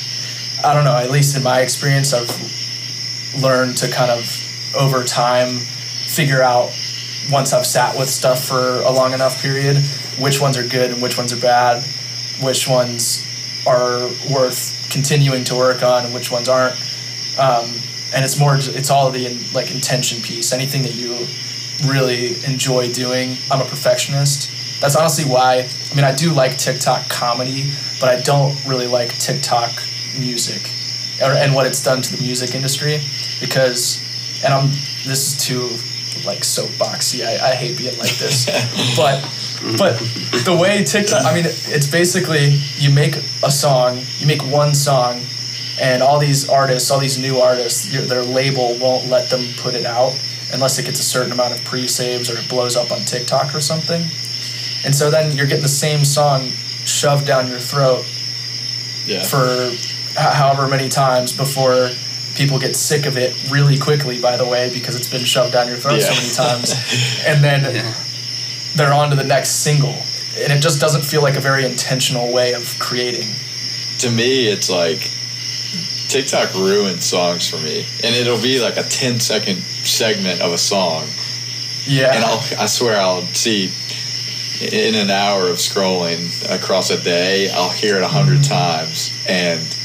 I 0.64 0.74
don't 0.74 0.84
know. 0.84 0.96
At 0.96 1.10
least 1.12 1.36
in 1.36 1.42
my 1.44 1.60
experience, 1.60 2.12
I've 2.12 2.34
learned 3.40 3.76
to 3.78 3.88
kind 3.88 4.10
of 4.10 4.24
over 4.74 5.04
time 5.04 5.60
figure 6.16 6.42
out 6.42 6.72
once 7.30 7.52
I've 7.52 7.66
sat 7.66 7.96
with 7.98 8.08
stuff 8.08 8.44
for 8.44 8.80
a 8.80 8.90
long 8.90 9.12
enough 9.12 9.42
period 9.42 9.76
which 10.18 10.40
ones 10.40 10.56
are 10.56 10.66
good 10.66 10.90
and 10.90 11.02
which 11.02 11.18
ones 11.18 11.32
are 11.32 11.40
bad, 11.40 11.84
which 12.40 12.66
ones 12.66 13.26
are 13.66 14.08
worth 14.32 14.88
continuing 14.90 15.44
to 15.44 15.54
work 15.54 15.82
on 15.82 16.06
and 16.06 16.14
which 16.14 16.30
ones 16.30 16.48
aren't. 16.48 16.74
Um, 17.38 17.70
and 18.14 18.24
it's 18.24 18.38
more, 18.38 18.56
it's 18.56 18.90
all 18.90 19.10
the 19.10 19.28
like 19.52 19.74
intention 19.74 20.22
piece. 20.22 20.52
Anything 20.52 20.82
that 20.82 20.94
you 20.94 21.26
really 21.84 22.42
enjoy 22.44 22.90
doing. 22.92 23.36
I'm 23.50 23.60
a 23.60 23.64
perfectionist. 23.64 24.80
That's 24.80 24.96
honestly 24.96 25.30
why. 25.30 25.68
I 25.90 25.94
mean, 25.94 26.04
I 26.04 26.14
do 26.14 26.32
like 26.32 26.56
TikTok 26.56 27.08
comedy, 27.08 27.70
but 28.00 28.08
I 28.08 28.20
don't 28.22 28.56
really 28.64 28.86
like 28.86 29.18
TikTok 29.18 29.70
music, 30.18 30.70
or, 31.22 31.32
and 31.32 31.54
what 31.54 31.66
it's 31.66 31.82
done 31.82 32.00
to 32.02 32.16
the 32.16 32.22
music 32.22 32.54
industry. 32.54 33.00
Because, 33.40 34.02
and 34.44 34.54
I'm 34.54 34.68
this 35.04 35.32
is 35.32 35.46
too 35.46 35.68
like 36.24 36.40
soapboxy. 36.40 37.24
I, 37.26 37.50
I 37.50 37.54
hate 37.54 37.76
being 37.76 37.96
like 37.98 38.16
this, 38.18 38.46
but 38.96 39.20
but 39.78 39.98
the 40.44 40.56
way 40.60 40.84
TikTok, 40.84 41.24
I 41.24 41.34
mean, 41.34 41.44
it's 41.46 41.86
basically 41.90 42.58
you 42.78 42.90
make 42.92 43.16
a 43.42 43.50
song, 43.50 44.00
you 44.18 44.26
make 44.26 44.42
one 44.42 44.74
song, 44.74 45.20
and 45.80 46.02
all 46.02 46.18
these 46.18 46.48
artists, 46.48 46.90
all 46.90 46.98
these 47.00 47.18
new 47.18 47.38
artists, 47.38 47.92
your, 47.92 48.02
their 48.02 48.22
label 48.22 48.76
won't 48.78 49.08
let 49.08 49.28
them 49.30 49.44
put 49.58 49.74
it 49.74 49.84
out 49.86 50.12
unless 50.52 50.78
it 50.78 50.84
gets 50.84 51.00
a 51.00 51.02
certain 51.02 51.32
amount 51.32 51.52
of 51.52 51.64
pre-saves 51.64 52.30
or 52.30 52.38
it 52.38 52.48
blows 52.48 52.76
up 52.76 52.92
on 52.92 53.00
TikTok 53.00 53.54
or 53.54 53.60
something. 53.60 54.02
And 54.84 54.94
so 54.94 55.10
then 55.10 55.36
you're 55.36 55.46
getting 55.46 55.62
the 55.62 55.68
same 55.68 56.04
song 56.04 56.42
shoved 56.84 57.26
down 57.26 57.48
your 57.48 57.58
throat 57.58 58.04
Yeah. 59.06 59.24
for 59.24 59.44
h- 59.70 59.96
however 60.14 60.68
many 60.68 60.88
times 60.88 61.36
before 61.36 61.90
people 62.36 62.58
get 62.58 62.76
sick 62.76 63.06
of 63.06 63.16
it 63.16 63.34
really 63.50 63.78
quickly 63.78 64.20
by 64.20 64.36
the 64.36 64.46
way 64.46 64.70
because 64.72 64.96
it's 64.96 65.08
been 65.08 65.24
shoved 65.24 65.52
down 65.52 65.68
your 65.68 65.76
throat 65.76 66.00
so 66.00 66.14
many 66.14 66.32
times. 66.32 66.74
And 67.26 67.42
then 67.42 67.74
Yeah. 67.74 67.94
they're 68.74 68.94
on 68.94 69.10
to 69.10 69.16
the 69.16 69.24
next 69.24 69.62
single. 69.62 69.96
And 70.38 70.52
it 70.52 70.60
just 70.60 70.80
doesn't 70.80 71.02
feel 71.02 71.22
like 71.22 71.36
a 71.36 71.40
very 71.40 71.64
intentional 71.64 72.32
way 72.32 72.52
of 72.52 72.78
creating. 72.78 73.28
To 73.98 74.10
me, 74.10 74.48
it's 74.48 74.68
like 74.68 75.10
TikTok 76.08 76.54
ruins 76.54 77.04
songs 77.04 77.48
for 77.48 77.56
me, 77.56 77.86
and 78.04 78.14
it'll 78.14 78.40
be 78.40 78.60
like 78.60 78.76
a 78.76 78.82
10 78.82 79.18
second 79.18 79.62
segment 79.82 80.40
of 80.42 80.52
a 80.52 80.58
song, 80.58 81.08
yeah. 81.86 82.14
And 82.14 82.24
I'll 82.24 82.42
I 82.58 82.66
swear 82.66 82.98
I'll 82.98 83.22
see 83.22 83.70
in 84.60 84.94
an 84.94 85.10
hour 85.10 85.48
of 85.48 85.56
scrolling 85.56 86.26
across 86.50 86.90
a 86.90 87.00
day, 87.02 87.50
I'll 87.50 87.70
hear 87.70 87.96
it 87.96 88.00
a 88.00 88.02
100 88.02 88.38
mm-hmm. 88.38 88.42
times, 88.42 89.12
and 89.28 89.75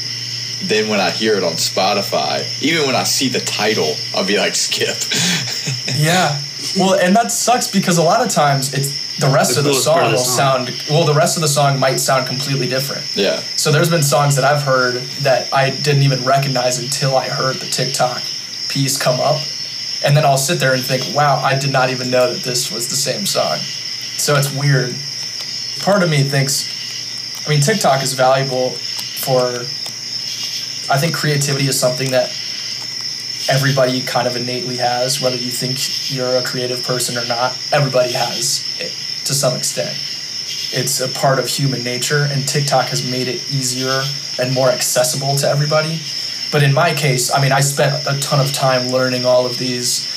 then 0.68 0.88
when 0.88 1.00
I 1.00 1.10
hear 1.10 1.36
it 1.36 1.42
on 1.44 1.54
Spotify, 1.54 2.44
even 2.62 2.86
when 2.86 2.96
I 2.96 3.04
see 3.04 3.28
the 3.28 3.40
title, 3.40 3.94
I'll 4.14 4.26
be 4.26 4.38
like, 4.38 4.54
skip. 4.54 4.96
yeah 5.98 6.40
well 6.78 6.94
and 6.94 7.14
that 7.16 7.32
sucks 7.32 7.68
because 7.68 7.98
a 7.98 8.02
lot 8.02 8.24
of 8.24 8.28
times 8.30 8.72
it's 8.72 9.18
the 9.18 9.26
rest 9.28 9.54
The 9.54 9.60
of 9.60 9.64
the 9.66 9.74
song 9.74 9.98
of 9.98 10.04
the 10.04 10.10
will 10.12 10.18
song. 10.18 10.66
sound 10.66 10.82
well 10.88 11.04
the 11.04 11.12
rest 11.12 11.36
of 11.36 11.42
the 11.42 11.48
song 11.48 11.78
might 11.80 11.96
sound 11.98 12.26
completely 12.28 12.68
different 12.68 13.04
yeah, 13.16 13.40
So 13.56 13.72
there's 13.72 13.90
been 13.90 14.02
songs 14.02 14.36
that 14.36 14.44
I've 14.44 14.62
heard 14.62 14.94
that 15.22 15.52
I 15.52 15.70
didn't 15.70 16.02
even 16.02 16.22
recognize 16.24 16.78
until 16.78 17.16
I 17.16 17.28
heard 17.28 17.56
the 17.56 17.66
TikTok 17.66 18.22
piece 18.68 18.96
come 18.96 19.18
up. 19.20 19.40
And 20.04 20.16
then 20.16 20.24
I'll 20.24 20.38
sit 20.38 20.58
there 20.60 20.72
and 20.72 20.82
think, 20.82 21.14
wow, 21.14 21.36
I 21.36 21.56
did 21.58 21.70
not 21.72 21.90
even 21.90 22.10
know 22.10 22.32
that 22.32 22.42
this 22.42 22.72
was 22.72 22.88
the 22.88 22.96
same 22.96 23.26
song. 23.26 23.58
So 24.18 24.34
it's 24.34 24.52
weird. 24.52 24.94
Part 25.84 26.02
of 26.02 26.10
me 26.10 26.22
thinks, 26.22 26.66
I 27.46 27.50
mean, 27.50 27.60
TikTok 27.60 28.02
is 28.02 28.14
valuable 28.14 28.70
for, 28.70 29.64
I 30.92 30.98
think 30.98 31.14
creativity 31.14 31.66
is 31.66 31.80
something 31.80 32.10
that 32.10 32.28
everybody 33.50 34.02
kind 34.02 34.28
of 34.28 34.36
innately 34.36 34.76
has, 34.76 35.20
whether 35.20 35.36
you 35.36 35.50
think 35.50 36.14
you're 36.14 36.36
a 36.36 36.44
creative 36.44 36.84
person 36.84 37.16
or 37.16 37.26
not. 37.26 37.58
Everybody 37.72 38.12
has 38.12 38.64
it 38.78 38.92
to 39.24 39.34
some 39.34 39.56
extent 39.56 39.96
it's 40.72 41.00
a 41.00 41.08
part 41.08 41.38
of 41.38 41.46
human 41.46 41.82
nature 41.82 42.28
and 42.30 42.46
TikTok 42.46 42.86
has 42.86 43.08
made 43.08 43.28
it 43.28 43.52
easier 43.52 44.02
and 44.40 44.52
more 44.54 44.70
accessible 44.70 45.36
to 45.36 45.46
everybody. 45.48 46.00
But 46.50 46.62
in 46.62 46.72
my 46.72 46.94
case, 46.94 47.32
I 47.32 47.40
mean, 47.40 47.52
I 47.52 47.60
spent 47.60 48.06
a 48.06 48.18
ton 48.20 48.40
of 48.40 48.52
time 48.52 48.88
learning 48.88 49.24
all 49.24 49.46
of 49.46 49.58
these 49.58 50.08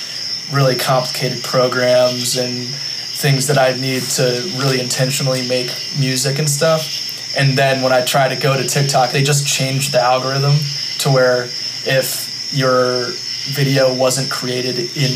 really 0.51 0.75
complicated 0.75 1.43
programs 1.43 2.37
and 2.37 2.67
things 2.67 3.47
that 3.47 3.57
I 3.57 3.73
need 3.79 4.03
to 4.03 4.51
really 4.57 4.79
intentionally 4.79 5.47
make 5.47 5.71
music 5.99 6.39
and 6.39 6.49
stuff. 6.49 7.14
And 7.37 7.57
then 7.57 7.81
when 7.81 7.91
I 7.91 8.01
try 8.05 8.27
to 8.29 8.35
go 8.35 8.55
to 8.55 8.63
TikTok, 8.67 9.11
they 9.11 9.23
just 9.23 9.45
changed 9.47 9.91
the 9.91 10.01
algorithm 10.01 10.55
to 10.99 11.09
where 11.11 11.45
if 11.85 12.53
your 12.53 13.07
video 13.53 13.93
wasn't 13.93 14.29
created 14.31 14.79
in 14.95 15.11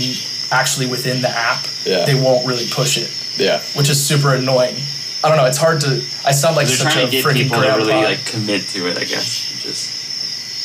actually 0.52 0.88
within 0.88 1.22
the 1.22 1.30
app, 1.30 1.66
Yeah. 1.86 2.06
they 2.06 2.16
won't 2.16 2.46
really 2.48 2.68
push 2.70 2.98
it 2.98 3.10
yeah. 3.38 3.62
which 3.76 3.90
is 3.90 4.04
super 4.06 4.34
annoying. 4.34 4.76
I 5.24 5.28
don't 5.30 5.38
know. 5.38 5.46
It's 5.46 5.58
hard 5.58 5.82
to. 5.82 6.02
I 6.26 6.32
sound 6.32 6.56
like 6.56 6.68
They're 6.68 6.76
such 6.76 6.94
trying 6.94 7.08
a 7.08 7.12
to 7.12 7.12
get 7.12 7.26
freaking 7.26 7.44
people 7.44 7.58
to 7.58 7.64
grandpa. 7.64 7.86
really 7.86 8.04
like 8.04 8.26
commit 8.26 8.68
to 8.70 8.88
it. 8.90 8.98
I 8.98 9.04
guess. 9.04 9.62
Just 9.64 9.92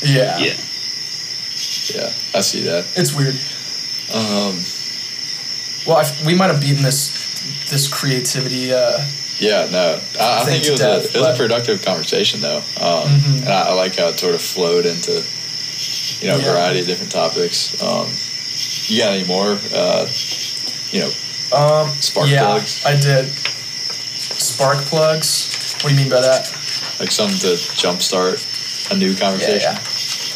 yeah. 0.05 0.39
yeah. 0.39 0.55
Yeah, 1.95 2.13
I 2.35 2.41
see 2.41 2.63
that. 2.63 2.85
it's 2.97 3.15
weird. 3.15 3.35
Um, 4.13 4.59
Well, 5.87 5.99
I, 5.99 6.27
we 6.27 6.35
might 6.35 6.51
have 6.51 6.61
beaten 6.61 6.83
this 6.83 7.11
this 7.71 7.89
creativity. 7.93 8.73
Uh, 8.73 8.99
Yeah, 9.45 9.69
no, 9.71 10.01
I, 10.21 10.41
I 10.41 10.45
think 10.45 10.65
it 10.65 10.71
was 10.71 10.81
death, 10.81 11.05
a 11.15 11.19
it 11.19 11.21
was 11.21 11.27
but- 11.29 11.35
a 11.35 11.37
productive 11.37 11.83
conversation 11.85 12.41
though, 12.41 12.63
um, 12.81 13.09
Mhm. 13.09 13.43
and 13.43 13.49
I, 13.49 13.61
I 13.71 13.73
like 13.75 13.97
how 13.97 14.09
it 14.09 14.19
sort 14.19 14.35
of 14.35 14.41
flowed 14.43 14.87
into 14.87 15.13
you 16.21 16.29
know 16.29 16.37
a 16.37 16.41
Yeah. 16.41 16.53
variety 16.53 16.81
of 16.81 16.87
different 16.87 17.13
topics. 17.13 17.75
Um, 17.83 18.09
you 18.89 19.03
got 19.03 19.13
any 19.13 19.25
more? 19.25 19.59
Uh, 19.75 20.07
you 20.93 21.01
know, 21.03 21.13
um, 21.53 21.91
Spark 22.01 22.29
yeah, 22.29 22.45
plugs? 22.47 22.85
I 22.87 22.97
did. 22.97 23.29
Spark 24.17 24.79
plugs. 24.87 25.75
What 25.83 25.91
do 25.91 25.95
you 25.95 26.01
mean 26.01 26.11
by 26.11 26.21
that? 26.21 26.51
like 27.01 27.11
something 27.11 27.37
to 27.41 27.57
jumpstart 27.75 28.39
a 28.93 28.97
new 28.97 29.15
conversation. 29.17 29.73
yeah. 29.75 29.79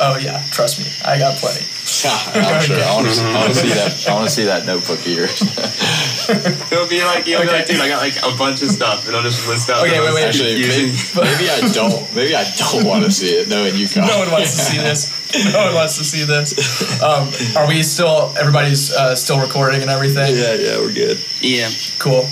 Oh 0.00 0.16
yeah. 0.18 0.42
Trust 0.50 0.80
me, 0.80 0.86
I 1.04 1.18
got 1.18 1.36
plenty. 1.38 1.64
I'm 1.64 2.60
sure. 2.60 2.76
I 2.76 2.94
want 2.94 3.06
to. 3.08 3.22
I 3.22 3.34
want 3.40 3.54
to 3.54 3.60
see 3.60 3.68
that. 3.72 4.06
I 4.08 4.14
want 4.14 4.28
to 4.28 4.34
see 4.34 4.44
that 4.44 4.66
notebook 4.66 4.98
of 5.00 5.06
yours. 5.06 5.40
It'll 6.72 6.88
be 6.88 7.02
like 7.04 7.26
you'll 7.26 7.40
be 7.42 7.48
like, 7.48 7.66
dude, 7.66 7.80
I 7.80 7.88
got 7.88 8.00
like 8.02 8.16
a 8.22 8.36
bunch 8.36 8.62
of 8.62 8.68
stuff. 8.68 9.06
and 9.06 9.16
I'll 9.16 9.22
just 9.22 9.48
list 9.48 9.70
out. 9.70 9.84
Okay, 9.86 9.96
the 9.98 10.04
wait, 10.04 10.14
wait. 10.14 10.24
Actually, 10.26 10.54
maybe, 10.60 10.92
maybe 11.16 11.50
I 11.50 11.68
don't. 11.72 12.14
Maybe 12.14 12.34
I 12.36 12.44
don't 12.56 12.84
want 12.84 13.04
to 13.04 13.10
see 13.10 13.30
it, 13.34 13.48
knowing 13.48 13.74
you. 13.76 13.88
Kyle. 13.88 14.06
No 14.06 14.18
one 14.18 14.30
wants 14.30 14.52
to 14.56 14.62
see 14.62 14.78
this. 14.88 15.52
No 15.52 15.66
one 15.66 15.74
wants 15.74 15.98
to 15.98 16.04
see 16.04 16.24
this. 16.24 17.02
Um, 17.02 17.28
are 17.56 17.66
we 17.68 17.82
still? 17.82 18.32
Everybody's 18.38 18.92
uh, 18.92 19.14
still 19.14 19.40
recording 19.40 19.80
and 19.82 19.90
everything. 19.90 20.36
Yeah, 20.36 20.54
yeah, 20.54 20.78
we're 20.78 20.92
good. 20.92 21.18
Yeah. 21.40 21.68
Cool. 21.98 22.28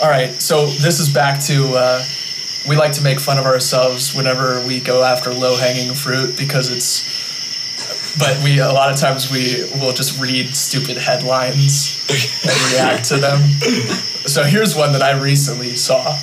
All 0.00 0.08
right, 0.08 0.30
so 0.40 0.66
this 0.66 1.00
is 1.00 1.08
back 1.08 1.40
to 1.42 1.74
uh, 1.74 2.04
we 2.68 2.76
like 2.76 2.92
to 2.92 3.02
make 3.02 3.18
fun 3.18 3.38
of 3.38 3.46
ourselves 3.46 4.14
whenever 4.14 4.64
we 4.66 4.78
go 4.80 5.02
after 5.02 5.32
low 5.32 5.56
hanging 5.56 5.94
fruit 5.94 6.36
because 6.36 6.70
it's. 6.70 7.17
But 8.18 8.42
we 8.42 8.58
a 8.60 8.72
lot 8.72 8.90
of 8.92 8.98
times 8.98 9.30
we 9.30 9.64
will 9.80 9.92
just 9.92 10.20
read 10.20 10.54
stupid 10.54 10.96
headlines 10.96 12.04
and 12.42 12.72
react 12.72 13.08
to 13.08 13.16
them. 13.16 13.40
So 14.26 14.44
here's 14.44 14.76
one 14.76 14.92
that 14.92 15.02
I 15.02 15.12
recently 15.18 15.74
saw. 15.76 16.18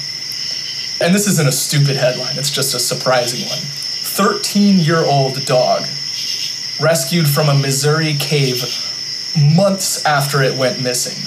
And 1.02 1.14
this 1.14 1.28
isn't 1.28 1.48
a 1.48 1.52
stupid 1.52 1.98
headline, 1.98 2.38
it's 2.38 2.52
just 2.52 2.74
a 2.74 2.80
surprising 2.80 3.48
one. 3.50 3.60
13 3.60 4.80
year 4.80 5.04
old 5.04 5.46
dog 5.46 5.82
rescued 6.80 7.28
from 7.28 7.50
a 7.50 7.54
Missouri 7.54 8.14
cave 8.14 8.64
months 9.56 10.06
after 10.06 10.42
it 10.42 10.56
went 10.58 10.82
missing. 10.82 11.18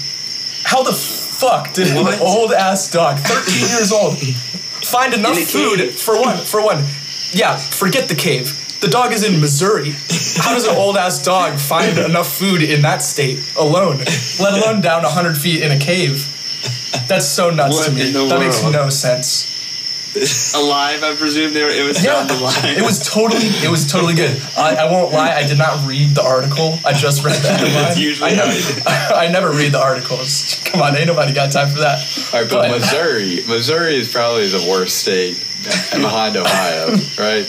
How 0.64 0.82
the 0.82 0.92
fuck 0.92 1.72
did 1.74 1.94
What? 1.94 2.14
an 2.14 2.20
old 2.20 2.52
ass 2.52 2.90
dog, 2.90 3.18
13 3.18 3.68
years 3.76 3.92
old, 3.92 4.18
find 4.18 5.14
enough 5.14 5.38
food 5.38 5.90
for 5.92 6.18
one? 6.20 6.38
For 6.38 6.62
one, 6.62 6.84
yeah, 7.32 7.56
forget 7.56 8.09
the 8.09 8.14
cave. 8.14 8.64
The 8.80 8.88
dog 8.88 9.12
is 9.12 9.24
in 9.24 9.40
Missouri. 9.40 9.90
How 10.36 10.54
does 10.54 10.66
an 10.66 10.76
old 10.76 10.96
ass 10.96 11.22
dog 11.22 11.58
find 11.58 11.98
enough 11.98 12.32
food 12.32 12.62
in 12.62 12.82
that 12.82 13.02
state 13.02 13.40
alone, 13.58 13.98
let 14.40 14.52
alone 14.54 14.80
down 14.80 15.02
100 15.02 15.36
feet 15.36 15.62
in 15.62 15.72
a 15.72 15.78
cave? 15.78 16.34
That's 17.08 17.26
so 17.26 17.50
nuts 17.50 17.76
What 17.76 17.86
to 17.86 17.92
me. 17.92 18.06
in 18.06 18.12
the 18.12 18.26
That 18.26 18.38
makes 18.40 18.62
no 18.62 18.88
sense. 18.88 19.54
Alive, 20.54 21.02
I 21.04 21.14
presume 21.16 21.52
they 21.52 21.62
were, 21.62 21.70
it 21.70 21.86
was 21.86 22.02
Yeah, 22.02 22.14
found 22.26 22.30
alive. 22.30 22.64
it 22.78 22.82
was 22.82 23.06
totally, 23.06 23.44
it 23.62 23.70
was 23.70 23.86
totally 23.90 24.14
good. 24.14 24.40
I, 24.56 24.76
I 24.76 24.90
won't 24.90 25.12
lie, 25.12 25.32
I 25.34 25.46
did 25.46 25.58
not 25.58 25.86
read 25.86 26.10
the 26.14 26.22
article. 26.22 26.78
I 26.84 26.92
just 26.92 27.22
read 27.24 27.36
the 27.42 27.48
headline. 27.52 27.96
Usually 27.98 28.30
I 28.30 28.34
how 28.34 28.46
never, 28.46 28.82
I 29.14 29.28
never 29.28 29.50
read 29.50 29.72
the 29.72 29.80
articles. 29.80 30.60
Come 30.64 30.82
on, 30.82 30.96
ain't 30.96 31.06
nobody 31.08 31.34
got 31.34 31.52
time 31.52 31.68
for 31.70 31.80
that. 31.80 31.98
All 32.32 32.40
right, 32.40 32.50
but 32.50 32.70
Missouri, 32.70 33.44
Missouri 33.46 33.96
is 33.96 34.10
probably 34.10 34.46
the 34.48 34.66
worst 34.70 34.98
state 34.98 35.36
behind 35.92 36.36
Ohio, 36.36 36.96
right? 37.18 37.46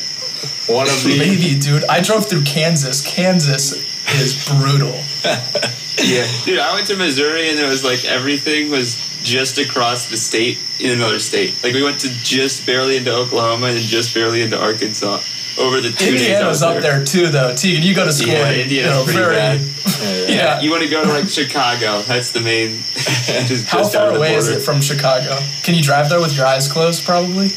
One 0.69 0.87
of 0.87 1.03
the 1.03 1.17
maybe, 1.17 1.59
dude. 1.59 1.83
I 1.85 2.01
drove 2.01 2.27
through 2.27 2.43
Kansas. 2.43 3.05
Kansas 3.05 3.73
is 4.15 4.47
brutal. 4.47 4.99
Yeah, 6.01 6.25
dude, 6.45 6.59
I 6.59 6.73
went 6.75 6.87
to 6.87 6.95
Missouri 6.95 7.49
and 7.49 7.59
it 7.59 7.67
was 7.67 7.83
like 7.83 8.05
everything 8.05 8.71
was 8.71 8.95
just 9.21 9.57
across 9.57 10.09
the 10.09 10.15
state 10.15 10.57
in 10.79 10.91
another 10.91 11.19
state. 11.19 11.61
Like 11.61 11.73
we 11.73 11.83
went 11.83 11.99
to 11.99 12.09
just 12.23 12.65
barely 12.65 12.95
into 12.95 13.13
Oklahoma 13.13 13.67
and 13.67 13.79
just 13.79 14.13
barely 14.13 14.41
into 14.41 14.57
Arkansas 14.57 15.19
over 15.59 15.81
the 15.81 15.89
two 15.89 16.11
days 16.11 16.21
I 16.21 16.25
Indiana's 16.25 16.47
was 16.47 16.63
up 16.63 16.81
there 16.81 17.03
too, 17.03 17.27
though. 17.27 17.53
Tegan, 17.53 17.83
you 17.83 17.93
go 17.93 18.05
to 18.05 18.13
school. 18.13 18.31
Yeah, 18.31 18.51
in, 18.51 18.59
Indiana's 18.61 18.71
you 18.71 18.81
know, 18.81 19.03
pretty 19.03 19.19
very, 19.19 19.35
bad. 19.35 19.61
Yeah. 19.99 20.35
Yeah. 20.35 20.61
You 20.61 20.71
want 20.71 20.83
to 20.83 20.89
go 20.89 21.03
to 21.03 21.09
like 21.09 21.27
Chicago? 21.27 22.01
That's 22.03 22.31
the 22.31 22.39
main. 22.39 22.77
just, 22.93 23.67
How 23.67 23.79
just 23.79 23.93
far 23.93 24.05
down 24.05 24.13
the 24.13 24.19
away 24.19 24.35
is 24.35 24.45
border. 24.47 24.59
it 24.59 24.63
from 24.63 24.79
Chicago? 24.79 25.37
Can 25.63 25.75
you 25.75 25.81
drive 25.81 26.09
there 26.09 26.21
with 26.21 26.37
your 26.37 26.45
eyes 26.45 26.71
closed? 26.71 27.03
Probably. 27.03 27.49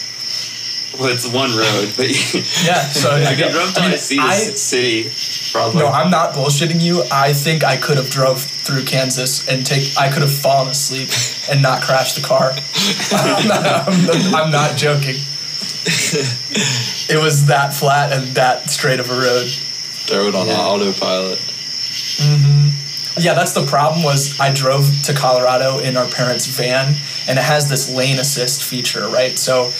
Well, 0.98 1.08
it's 1.10 1.26
one 1.26 1.50
road, 1.56 1.92
but 1.96 2.08
Yeah. 2.64 2.80
So 2.82 3.10
I 3.12 3.34
could 3.34 3.50
drove 3.52 3.72
till 3.72 3.82
I 3.82 3.86
I, 3.86 3.88
mean, 3.90 3.98
see 3.98 4.16
the 4.16 4.22
I- 4.22 4.54
city. 4.54 5.10
Probably. 5.52 5.80
No, 5.80 5.86
I'm 5.88 6.10
not 6.10 6.34
bullshitting 6.34 6.80
you. 6.80 7.02
I 7.10 7.32
think 7.32 7.64
I 7.64 7.76
could 7.76 7.96
have 7.96 8.10
drove 8.10 8.42
through 8.42 8.84
Kansas 8.84 9.46
and 9.48 9.64
take. 9.66 9.96
I 9.98 10.10
could 10.10 10.22
have 10.22 10.32
fallen 10.32 10.68
asleep 10.68 11.08
and 11.50 11.60
not 11.62 11.82
crashed 11.82 12.16
the 12.16 12.22
car. 12.22 12.52
I'm, 13.12 13.48
not, 13.48 13.64
I'm, 13.88 14.34
I'm 14.34 14.50
not 14.50 14.76
joking. 14.76 15.16
It 15.84 17.20
was 17.22 17.46
that 17.46 17.74
flat 17.74 18.12
and 18.12 18.28
that 18.36 18.70
straight 18.70 19.00
of 19.00 19.10
a 19.10 19.14
road. 19.14 19.48
throw 19.48 20.28
it 20.28 20.34
on 20.34 20.46
Yeah. 20.46 20.58
autopilot. 20.58 21.38
Mm-hmm. 21.38 22.68
Yeah, 23.20 23.34
that's 23.34 23.52
the 23.52 23.66
problem. 23.66 24.02
Was 24.04 24.38
I 24.40 24.52
drove 24.52 24.88
to 25.04 25.12
Colorado 25.12 25.78
in 25.80 25.96
our 25.98 26.06
parents' 26.08 26.46
van, 26.46 26.94
and 27.28 27.38
it 27.38 27.42
has 27.44 27.68
this 27.68 27.90
lane 27.94 28.18
assist 28.18 28.62
feature, 28.64 29.06
right? 29.08 29.38
So 29.38 29.72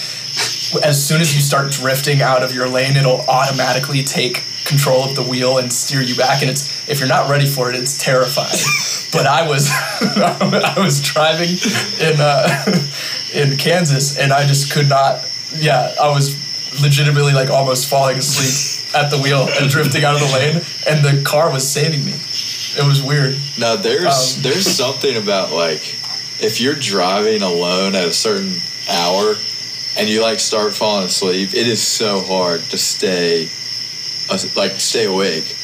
as 0.82 1.04
soon 1.04 1.20
as 1.20 1.34
you 1.34 1.40
start 1.40 1.70
drifting 1.70 2.22
out 2.22 2.42
of 2.42 2.54
your 2.54 2.68
lane, 2.68 2.96
it'll 2.96 3.20
automatically 3.22 4.02
take 4.02 4.44
control 4.64 5.04
of 5.04 5.16
the 5.16 5.22
wheel 5.22 5.58
and 5.58 5.72
steer 5.72 6.00
you 6.00 6.14
back. 6.14 6.42
And 6.42 6.50
it's 6.50 6.88
if 6.88 7.00
you're 7.00 7.08
not 7.08 7.28
ready 7.28 7.46
for 7.46 7.70
it, 7.70 7.76
it's 7.76 8.02
terrifying. 8.02 8.48
but 9.12 9.26
I 9.26 9.46
was 9.46 9.70
I 10.00 10.74
was 10.78 11.00
driving 11.00 11.50
in 12.00 12.20
uh, 12.20 12.80
in 13.34 13.56
Kansas, 13.56 14.18
and 14.18 14.32
I 14.32 14.46
just 14.46 14.72
could 14.72 14.88
not. 14.88 15.28
Yeah, 15.54 15.94
I 16.00 16.08
was 16.08 16.36
legitimately 16.80 17.32
like 17.32 17.50
almost 17.50 17.90
falling 17.90 18.16
asleep 18.16 18.94
at 18.94 19.10
the 19.10 19.18
wheel 19.18 19.48
and 19.60 19.68
drifting 19.70 20.04
out 20.04 20.14
of 20.14 20.20
the 20.20 20.32
lane, 20.34 20.62
and 20.88 21.04
the 21.04 21.22
car 21.24 21.50
was 21.50 21.68
saving 21.68 22.04
me. 22.04 22.12
It 22.74 22.86
was 22.86 23.02
weird. 23.02 23.36
Now 23.58 23.76
there's 23.76 24.36
Um, 24.36 24.42
there's 24.42 24.66
something 24.66 25.16
about 25.16 25.52
like 25.52 25.96
if 26.40 26.60
you're 26.60 26.74
driving 26.74 27.42
alone 27.42 27.94
at 27.94 28.06
a 28.06 28.12
certain 28.12 28.56
hour 28.88 29.36
and 29.96 30.08
you 30.08 30.22
like 30.22 30.40
start 30.40 30.74
falling 30.74 31.06
asleep, 31.06 31.50
it 31.54 31.66
is 31.66 31.82
so 31.86 32.20
hard 32.20 32.60
to 32.70 32.78
stay 32.78 33.48
uh, 34.30 34.38
like 34.56 34.80
stay 34.80 35.04
awake. 35.06 35.56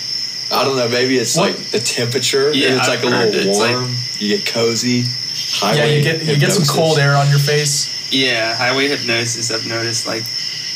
I 0.51 0.65
don't 0.65 0.77
know, 0.77 0.89
maybe 0.89 1.19
it's 1.19 1.37
What- 1.37 1.57
like 1.57 1.71
the 1.71 1.81
temperature. 1.81 2.53
Yeah, 2.53 2.77
it's 2.79 2.89
I've 2.89 3.03
like 3.03 3.05
a 3.05 3.17
little 3.17 3.35
it's 3.49 3.59
like- 3.59 3.71
warm. 3.77 3.95
you 4.19 4.37
get 4.37 4.47
cozy. 4.47 5.05
yeah, 5.63 5.85
you 5.85 6.03
get 6.03 6.25
you 6.25 6.37
get 6.39 6.53
some 6.53 6.65
cold 6.65 6.99
air 6.99 7.15
on 7.17 7.29
your 7.31 7.39
face. 7.39 7.89
Yeah, 8.11 8.55
highway 8.57 8.89
hypnosis. 8.89 9.51
I've 9.51 9.67
noticed 9.67 10.07
like 10.07 10.25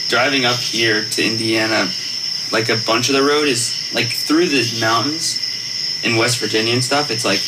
driving 0.09 0.45
up 0.45 0.57
here 0.57 1.05
to 1.05 1.25
Indiana, 1.25 1.91
like 2.53 2.69
a 2.69 2.77
bunch 2.77 3.09
of 3.09 3.15
the 3.15 3.23
road 3.23 3.49
is 3.49 3.75
like 3.95 4.09
through 4.09 4.49
the 4.49 4.79
mountains 4.81 5.41
in 6.05 6.17
West 6.17 6.39
Virginia 6.39 6.75
and 6.75 6.85
stuff. 6.85 7.11
It's 7.11 7.25
like, 7.25 7.41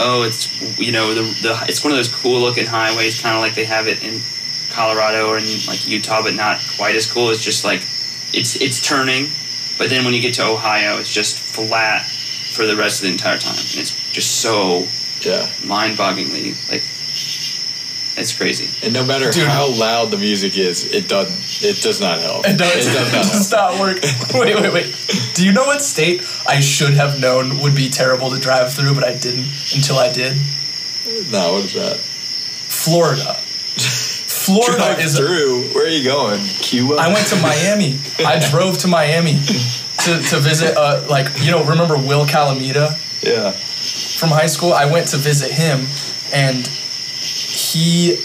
oh, 0.00 0.22
it's 0.22 0.50
you 0.78 0.90
know 0.92 1.14
the 1.14 1.22
the 1.42 1.64
it's 1.68 1.84
one 1.84 1.92
of 1.92 1.96
those 1.98 2.08
cool 2.12 2.40
looking 2.40 2.66
highways, 2.66 3.20
kind 3.22 3.34
of 3.36 3.40
like 3.40 3.54
they 3.54 3.64
have 3.64 3.86
it 3.86 4.02
in 4.02 4.20
Colorado 4.76 5.28
or 5.30 5.38
in 5.38 5.44
like 5.66 5.88
Utah, 5.88 6.22
but 6.22 6.34
not 6.34 6.60
quite 6.76 6.94
as 6.94 7.10
cool. 7.10 7.30
It's 7.30 7.42
just 7.42 7.64
like 7.64 7.80
it's 8.32 8.60
it's 8.60 8.80
turning, 8.86 9.28
but 9.78 9.88
then 9.90 10.04
when 10.04 10.12
you 10.14 10.20
get 10.20 10.34
to 10.34 10.44
Ohio, 10.46 10.98
it's 10.98 11.12
just 11.12 11.38
flat 11.38 12.02
for 12.54 12.66
the 12.66 12.76
rest 12.76 13.00
of 13.00 13.06
the 13.06 13.12
entire 13.12 13.38
time, 13.38 13.54
and 13.56 13.78
it's 13.80 14.12
just 14.12 14.40
so 14.42 14.86
Yeah. 15.22 15.48
mind-bogglingly 15.64 16.54
like 16.70 16.82
it's 18.18 18.32
crazy. 18.34 18.68
And 18.82 18.94
no 18.94 19.04
matter 19.04 19.30
Dude. 19.30 19.46
how 19.46 19.66
loud 19.66 20.10
the 20.10 20.16
music 20.16 20.56
is, 20.56 20.84
it 20.92 21.06
doesn't 21.08 21.36
it 21.68 21.82
does 21.82 22.00
not 22.00 22.18
help. 22.20 22.46
It 22.46 22.56
does, 22.58 22.86
It 22.86 22.92
does 22.92 23.12
not 23.12 23.24
help. 23.24 23.32
does 23.32 23.52
not 23.52 23.80
work. 23.80 23.98
Wait, 24.34 24.54
wait, 24.60 24.72
wait. 24.72 25.32
Do 25.34 25.44
you 25.44 25.52
know 25.52 25.64
what 25.66 25.80
state 25.82 26.22
I 26.46 26.60
should 26.60 26.94
have 26.94 27.20
known 27.20 27.60
would 27.60 27.74
be 27.74 27.88
terrible 27.88 28.30
to 28.30 28.38
drive 28.38 28.72
through, 28.72 28.94
but 28.94 29.04
I 29.04 29.14
didn't 29.16 29.48
until 29.74 29.98
I 29.98 30.10
did? 30.12 30.36
No, 31.30 31.52
what 31.52 31.64
is 31.64 31.74
that? 31.74 31.98
Florida. 31.98 33.36
Florida 34.46 34.76
Drive 34.76 35.00
is. 35.00 35.16
through. 35.16 35.62
Where 35.74 35.86
are 35.86 35.88
you 35.90 36.04
going? 36.04 36.40
Cuba? 36.60 36.94
I 36.94 37.08
went 37.08 37.26
to 37.28 37.36
Miami. 37.42 37.98
I 38.24 38.38
drove 38.50 38.78
to 38.78 38.88
Miami 38.88 39.32
to, 40.04 40.22
to 40.30 40.38
visit, 40.38 40.76
uh, 40.76 41.04
like, 41.10 41.26
you 41.42 41.50
know, 41.50 41.64
remember 41.64 41.96
Will 41.96 42.24
Calamita? 42.26 42.96
Yeah. 43.22 43.50
from 43.50 44.28
high 44.30 44.46
school, 44.46 44.72
I 44.72 44.84
went 44.90 45.08
to 45.08 45.16
visit 45.16 45.50
him, 45.50 45.86
and 46.32 46.66
he. 46.66 48.18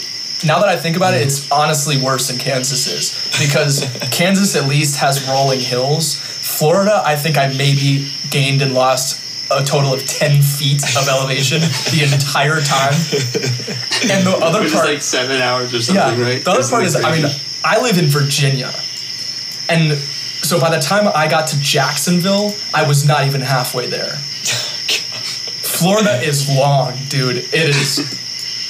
Now 0.44 0.58
that 0.58 0.68
I 0.68 0.76
think 0.76 0.96
about 0.96 1.14
it, 1.14 1.22
it's 1.22 1.50
honestly 1.52 2.00
worse 2.00 2.28
than 2.28 2.38
Kansas 2.38 2.86
is 2.88 3.14
because 3.40 3.84
Kansas 4.10 4.56
at 4.56 4.68
least 4.68 4.98
has 4.98 5.26
rolling 5.28 5.60
hills. 5.60 6.16
Florida, 6.20 7.00
I 7.04 7.14
think 7.14 7.38
I 7.38 7.46
maybe 7.56 8.10
gained 8.30 8.60
and 8.60 8.74
lost 8.74 9.21
a 9.58 9.64
total 9.64 9.92
of 9.92 10.06
ten 10.06 10.42
feet 10.42 10.82
of 10.96 11.08
elevation 11.08 11.60
the 11.60 12.08
entire 12.12 12.60
time. 12.60 12.94
And 14.10 14.26
the 14.26 14.38
other 14.42 14.60
Which 14.60 14.68
is 14.68 14.74
part, 14.74 14.86
like 14.86 15.02
seven 15.02 15.40
hours 15.40 15.72
or 15.72 15.80
something, 15.80 16.18
yeah. 16.18 16.24
right? 16.24 16.44
The 16.44 16.50
other 16.50 16.60
Or 16.60 16.68
part 16.68 16.84
is, 16.84 16.92
something 16.94 17.10
I 17.10 17.22
mean. 17.22 17.30
I 17.64 17.80
live 17.80 17.98
in 17.98 18.06
Virginia, 18.06 18.72
and 19.68 19.96
so 20.42 20.60
by 20.60 20.70
the 20.74 20.80
time 20.80 21.10
I 21.14 21.28
got 21.28 21.46
to 21.48 21.60
Jacksonville, 21.60 22.54
I 22.74 22.86
was 22.86 23.06
not 23.06 23.26
even 23.26 23.40
halfway 23.40 23.86
there. 23.86 24.10
Florida 25.62 26.20
is 26.20 26.48
long, 26.56 26.94
dude. 27.08 27.36
It 27.36 27.54
is. 27.54 28.20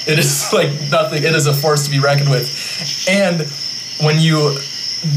It 0.06 0.18
is 0.18 0.52
like 0.52 0.70
nothing. 0.90 1.22
It 1.22 1.34
is 1.34 1.46
a 1.46 1.54
force 1.54 1.84
to 1.84 1.90
be 1.90 2.00
reckoned 2.00 2.28
with, 2.28 3.06
and 3.08 3.46
when 4.04 4.18
you, 4.18 4.58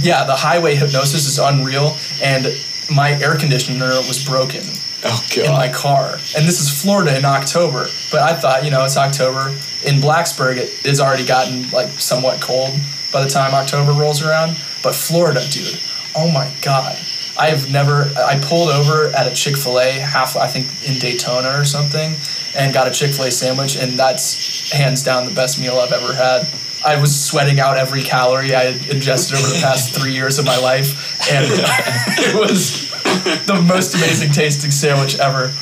yeah, 0.01 0.23
the 0.23 0.35
highway 0.35 0.75
hypnosis 0.75 1.27
is 1.27 1.39
unreal, 1.39 1.97
and 2.23 2.55
my 2.93 3.11
air 3.21 3.35
conditioner 3.35 3.89
was 4.07 4.23
broken 4.23 4.61
Oh 5.07 5.25
in 5.37 5.51
my 5.51 5.69
car. 5.69 6.13
And 6.35 6.47
this 6.47 6.59
is 6.59 6.81
Florida 6.81 7.15
in 7.15 7.25
October. 7.25 7.85
But 8.11 8.21
I 8.21 8.33
thought, 8.33 8.65
you 8.65 8.71
know, 8.71 8.83
it's 8.83 8.97
October. 8.97 9.49
In 9.85 10.01
Blacksburg, 10.01 10.57
it, 10.57 10.69
has 10.85 10.99
already 10.99 11.25
gotten 11.25 11.69
like 11.69 11.89
somewhat 11.99 12.41
cold 12.41 12.71
by 13.13 13.23
the 13.23 13.29
time 13.29 13.53
October 13.53 13.91
rolls 13.91 14.23
around. 14.23 14.57
But 14.81 14.95
Florida, 14.95 15.45
dude, 15.51 15.79
oh 16.15 16.31
my 16.31 16.51
God. 16.61 16.97
I've 17.37 17.71
never, 17.71 18.11
I 18.17 18.39
pulled 18.41 18.69
over 18.69 19.07
at 19.15 19.31
a 19.31 19.35
Chick 19.35 19.57
fil 19.57 19.79
A 19.79 19.91
half, 19.91 20.35
I 20.37 20.47
think 20.47 20.65
in 20.89 20.97
Daytona 20.97 21.59
or 21.59 21.65
something, 21.65 22.15
and 22.57 22.73
got 22.73 22.87
a 22.87 22.91
Chick 22.91 23.11
fil 23.11 23.25
A 23.25 23.31
sandwich. 23.31 23.77
And 23.77 23.93
that's 23.93 24.71
hands 24.71 25.03
down 25.03 25.25
the 25.25 25.35
best 25.35 25.59
meal 25.59 25.77
I've 25.77 25.91
ever 25.91 26.15
had. 26.15 26.47
I 26.83 26.99
was 26.99 27.19
sweating 27.19 27.59
out 27.59 27.77
every 27.77 28.01
calorie 28.01 28.55
I 28.55 28.71
had 28.71 28.89
ingested 28.89 29.37
over 29.37 29.47
the 29.47 29.61
past 29.61 29.93
three 29.99 30.13
years 30.13 30.39
of 30.39 30.45
my 30.45 30.57
life. 30.57 31.29
And 31.31 31.45
it 31.49 32.35
was 32.35 32.94
the 33.45 33.63
most 33.67 33.95
amazing 33.95 34.31
tasting 34.31 34.71
sandwich 34.71 35.19
ever. 35.19 35.47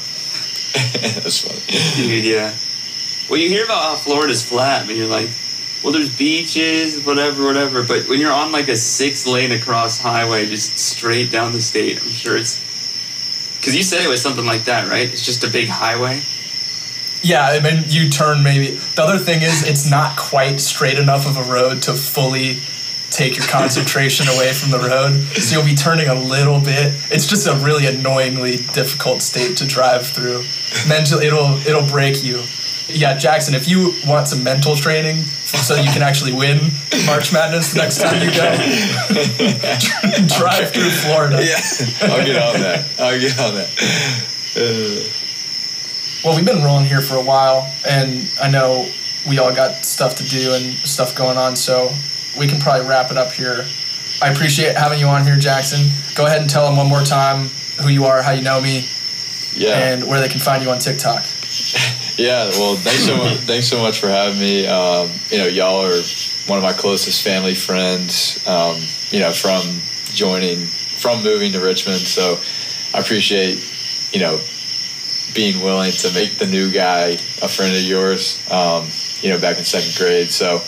That's 0.73 1.41
funny. 1.41 2.07
Dude, 2.07 2.23
yeah. 2.23 2.53
Well, 3.29 3.39
you 3.39 3.49
hear 3.49 3.65
about 3.65 3.81
how 3.83 3.95
Florida's 3.95 4.43
flat, 4.43 4.85
but 4.85 4.95
you're 4.95 5.07
like, 5.07 5.29
well, 5.83 5.91
there's 5.91 6.15
beaches, 6.15 7.03
whatever, 7.05 7.45
whatever. 7.45 7.83
But 7.83 8.07
when 8.07 8.19
you're 8.19 8.31
on 8.31 8.51
like 8.51 8.69
a 8.69 8.75
six 8.75 9.27
lane 9.27 9.51
across 9.51 9.99
highway, 9.99 10.45
just 10.45 10.79
straight 10.79 11.31
down 11.31 11.51
the 11.51 11.61
state, 11.61 12.01
I'm 12.01 12.09
sure 12.09 12.37
it's. 12.37 12.61
Because 13.57 13.75
you 13.75 13.83
said 13.83 14.03
it 14.03 14.09
was 14.09 14.21
something 14.21 14.45
like 14.45 14.65
that, 14.65 14.89
right? 14.89 15.11
It's 15.11 15.25
just 15.25 15.43
a 15.43 15.49
big 15.49 15.69
highway. 15.69 16.21
Yeah, 17.21 17.45
I 17.45 17.59
mean, 17.61 17.83
you 17.87 18.09
turn 18.09 18.43
maybe. 18.43 18.75
The 18.95 19.03
other 19.03 19.17
thing 19.17 19.41
is, 19.41 19.65
it's 19.65 19.89
not 19.89 20.17
quite 20.17 20.59
straight 20.59 20.99
enough 20.99 21.25
of 21.25 21.37
a 21.37 21.43
road 21.43 21.81
to 21.83 21.93
fully 21.93 22.59
take 23.16 23.38
your 23.38 23.45
concentration 23.47 24.28
away 24.28 24.51
from 24.53 24.72
the 24.72 24.80
road. 24.80 25.14
So 25.38 25.55
you'll 25.57 25.66
be 25.66 25.76
turning 25.76 26.07
a 26.07 26.16
little 26.16 26.59
bit. 26.59 26.93
It's 27.11 27.26
just 27.26 27.47
a 27.47 27.55
really 27.64 27.86
annoyingly 27.86 28.57
difficult 28.74 29.22
state 29.22 29.57
to 29.57 29.66
drive 29.68 30.07
through. 30.07 30.43
Mentally, 30.88 31.28
it'll 31.28 31.57
it'll 31.68 31.88
break 31.88 32.24
you. 32.24 32.43
Yeah, 32.88 33.18
Jackson, 33.18 33.55
if 33.55 33.68
you 33.70 33.93
want 34.05 34.28
some 34.28 34.43
mental 34.43 34.76
training 34.76 35.24
so 35.45 35.76
you 35.76 35.89
can 35.91 36.01
actually 36.03 36.34
win 36.34 36.59
March 37.05 37.32
Madness 37.32 37.74
the 37.74 37.80
next 37.80 38.01
time 38.01 38.22
you 38.22 38.30
go, 38.30 38.43
drive 40.38 40.72
through 40.72 40.89
Florida. 40.89 41.39
Yeah, 41.41 41.61
I'll 42.11 42.26
get 42.26 42.36
on 42.41 42.61
that. 42.61 42.86
I'll 42.99 43.20
get 43.20 43.39
on 43.39 43.55
that. 43.55 43.70
Uh, 44.55 45.09
Well, 46.24 46.36
we've 46.36 46.45
been 46.45 46.64
rolling 46.64 46.86
here 46.86 47.01
for 47.01 47.16
a 47.16 47.22
while, 47.22 47.74
and 47.88 48.30
I 48.41 48.49
know 48.49 48.88
we 49.28 49.39
all 49.39 49.53
got 49.53 49.84
stuff 49.86 50.16
to 50.16 50.24
do 50.24 50.53
and 50.53 50.74
stuff 50.88 51.16
going 51.16 51.38
on, 51.38 51.55
so 51.55 51.91
we 52.38 52.47
can 52.47 52.59
probably 52.59 52.88
wrap 52.88 53.11
it 53.11 53.17
up 53.17 53.31
here. 53.31 53.65
I 54.21 54.29
appreciate 54.29 54.75
having 54.75 54.99
you 54.99 55.07
on 55.07 55.23
here, 55.23 55.38
Jackson. 55.38 55.89
Go 56.15 56.25
ahead 56.25 56.41
and 56.41 56.49
tell 56.49 56.67
them 56.67 56.77
one 56.77 56.88
more 56.88 57.03
time 57.03 57.47
who 57.81 57.89
you 57.89 58.05
are, 58.05 58.21
how 58.21 58.31
you 58.31 58.41
know 58.41 58.61
me, 58.61 58.88
yeah. 59.55 59.77
and 59.77 60.07
where 60.07 60.21
they 60.21 60.29
can 60.29 60.39
find 60.39 60.63
you 60.63 60.69
on 60.69 60.79
TikTok. 60.79 61.23
Yeah, 62.15 62.49
well, 62.59 62.75
thanks 62.75 63.05
so 63.05 63.17
much. 63.17 63.38
Thanks 63.47 63.67
so 63.67 63.79
much 63.79 63.99
for 63.99 64.07
having 64.07 64.39
me. 64.39 64.67
Um, 64.67 65.09
you 65.29 65.39
know, 65.39 65.47
y'all 65.47 65.84
are 65.84 65.99
one 66.45 66.59
of 66.59 66.63
my 66.63 66.73
closest 66.73 67.23
family 67.23 67.55
friends. 67.55 68.45
Um, 68.47 68.77
you 69.09 69.19
know, 69.19 69.31
from 69.31 69.81
joining, 70.13 70.59
from 70.59 71.23
moving 71.23 71.51
to 71.53 71.59
Richmond, 71.59 71.97
so 71.97 72.39
I 72.93 73.01
appreciate 73.01 73.57
you 74.11 74.19
know 74.19 74.39
being 75.34 75.63
willing 75.63 75.91
to 75.91 76.13
make 76.13 76.38
the 76.38 76.45
new 76.45 76.71
guy 76.71 77.17
a 77.41 77.47
friend 77.47 77.75
of 77.75 77.81
yours. 77.81 78.39
Um, 78.51 78.88
you 79.21 79.29
know, 79.29 79.39
back 79.39 79.57
in 79.57 79.63
second 79.63 79.95
grade. 79.97 80.29
So 80.29 80.61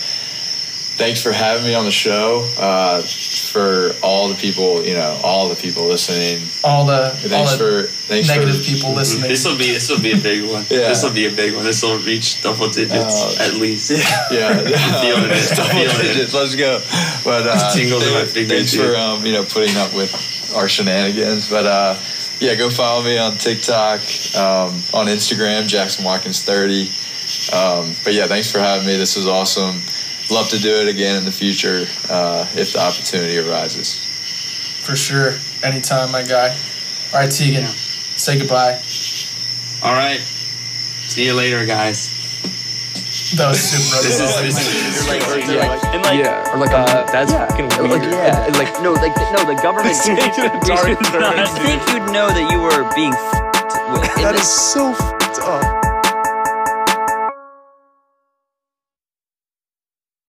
thanks 0.96 1.22
for 1.22 1.32
having 1.32 1.64
me 1.64 1.74
on 1.74 1.84
the 1.84 1.90
show. 1.90 2.48
Uh, 2.58 3.02
for 3.02 3.94
all 4.02 4.28
the 4.28 4.34
people, 4.34 4.84
you 4.84 4.94
know, 4.94 5.20
all 5.22 5.48
the 5.48 5.54
people 5.54 5.84
listening. 5.86 6.46
All 6.64 6.84
the 6.84 7.10
Thanks 7.10 7.52
all 7.52 7.58
the 7.58 7.82
for 7.82 7.88
thanks 8.08 8.28
negative 8.28 8.56
for, 8.56 8.70
people 8.70 8.92
listening. 8.92 9.28
This 9.28 9.46
will 9.46 9.56
be 9.58 9.72
this 9.72 9.88
will 9.88 10.00
be 10.00 10.12
a 10.12 10.16
big 10.20 10.50
one. 10.50 10.64
Yeah. 10.68 10.88
This 10.88 11.02
will 11.02 11.12
be 11.12 11.26
a 11.26 11.30
big 11.30 11.54
one. 11.54 11.64
This 11.64 11.82
will 11.82 11.98
reach 11.98 12.42
double 12.42 12.68
digits 12.68 13.38
Uh, 13.40 13.44
at 13.44 13.54
least. 13.54 13.90
Yeah, 13.90 14.58
feeling 15.00 15.30
it. 15.30 15.56
Double 15.56 15.70
Feeling 15.70 15.96
digits. 15.96 16.34
Let's 16.34 16.54
go. 16.54 16.80
But 17.24 17.46
uh, 17.46 17.70
Tingles 17.72 18.06
in 18.06 18.14
my 18.14 18.24
fingers, 18.24 18.50
Thanks 18.50 18.74
for 18.74 18.96
um, 18.96 19.24
you 19.24 19.32
know 19.32 19.44
putting 19.44 19.76
up 19.76 19.94
with 19.94 20.12
our 20.54 20.68
shenanigans. 20.68 21.48
But 21.48 21.66
uh, 21.66 21.98
yeah, 22.40 22.54
go 22.54 22.68
follow 22.70 23.02
me 23.02 23.16
on 23.18 23.36
TikTok, 23.38 24.00
um, 24.36 24.82
on 24.92 25.06
Instagram, 25.06 25.66
Jackson 25.66 26.04
Watkins 26.04 26.42
thirty. 26.42 26.90
Um, 27.52 27.94
but 28.04 28.14
yeah, 28.14 28.26
thanks 28.26 28.52
for 28.52 28.58
having 28.58 28.86
me. 28.86 28.96
This 28.96 29.16
was 29.16 29.26
awesome. 29.26 29.82
Love 30.30 30.48
to 30.50 30.58
do 30.58 30.74
it 30.82 30.88
again 30.88 31.16
in 31.16 31.24
the 31.24 31.30
future 31.32 31.86
uh, 32.10 32.46
if 32.56 32.72
the 32.72 32.80
opportunity 32.80 33.38
arises. 33.38 33.94
For 34.84 34.96
sure. 34.96 35.34
Anytime, 35.62 36.10
my 36.10 36.22
guy. 36.22 36.50
All 37.14 37.20
right, 37.20 37.30
Tegan, 37.30 37.62
Yeah. 37.62 37.68
say 38.16 38.38
goodbye. 38.38 38.74
All 39.82 39.94
right. 39.94 40.20
See 41.06 41.24
you 41.26 41.34
later, 41.34 41.64
guys. 41.64 42.10
That 43.36 43.48
was 43.48 43.60
super 43.60 44.02
This 44.02 44.20
is 44.20 44.34
this 44.42 44.58
is 44.58 45.06
You're 45.06 45.14
like, 45.14 45.22
crazy. 45.22 45.52
you're 45.52 45.66
like, 45.66 45.84
and 45.94 46.02
like, 46.04 46.18
yeah, 46.24 46.50
or 46.52 46.58
like, 46.58 46.70
uh, 46.72 47.04
that's 47.10 47.32
yeah. 47.32 47.46
fucking 47.46 47.68
Like, 47.70 48.00
weird. 48.02 48.12
yeah. 48.12 48.46
And, 48.46 48.56
like, 48.56 48.82
no, 48.82 48.92
like, 48.92 49.14
no, 49.32 49.44
the 49.46 49.58
government. 49.62 49.90
It's 49.96 50.08
already 50.70 50.96
I 51.14 51.46
think 51.46 51.82
you'd 51.90 52.10
know 52.12 52.28
that 52.28 52.50
you 52.50 52.58
were 52.60 52.82
being 52.94 53.14
f***ed 53.14 53.92
with. 53.92 54.14
That 54.22 54.34
is 54.34 54.46
so 54.46 54.92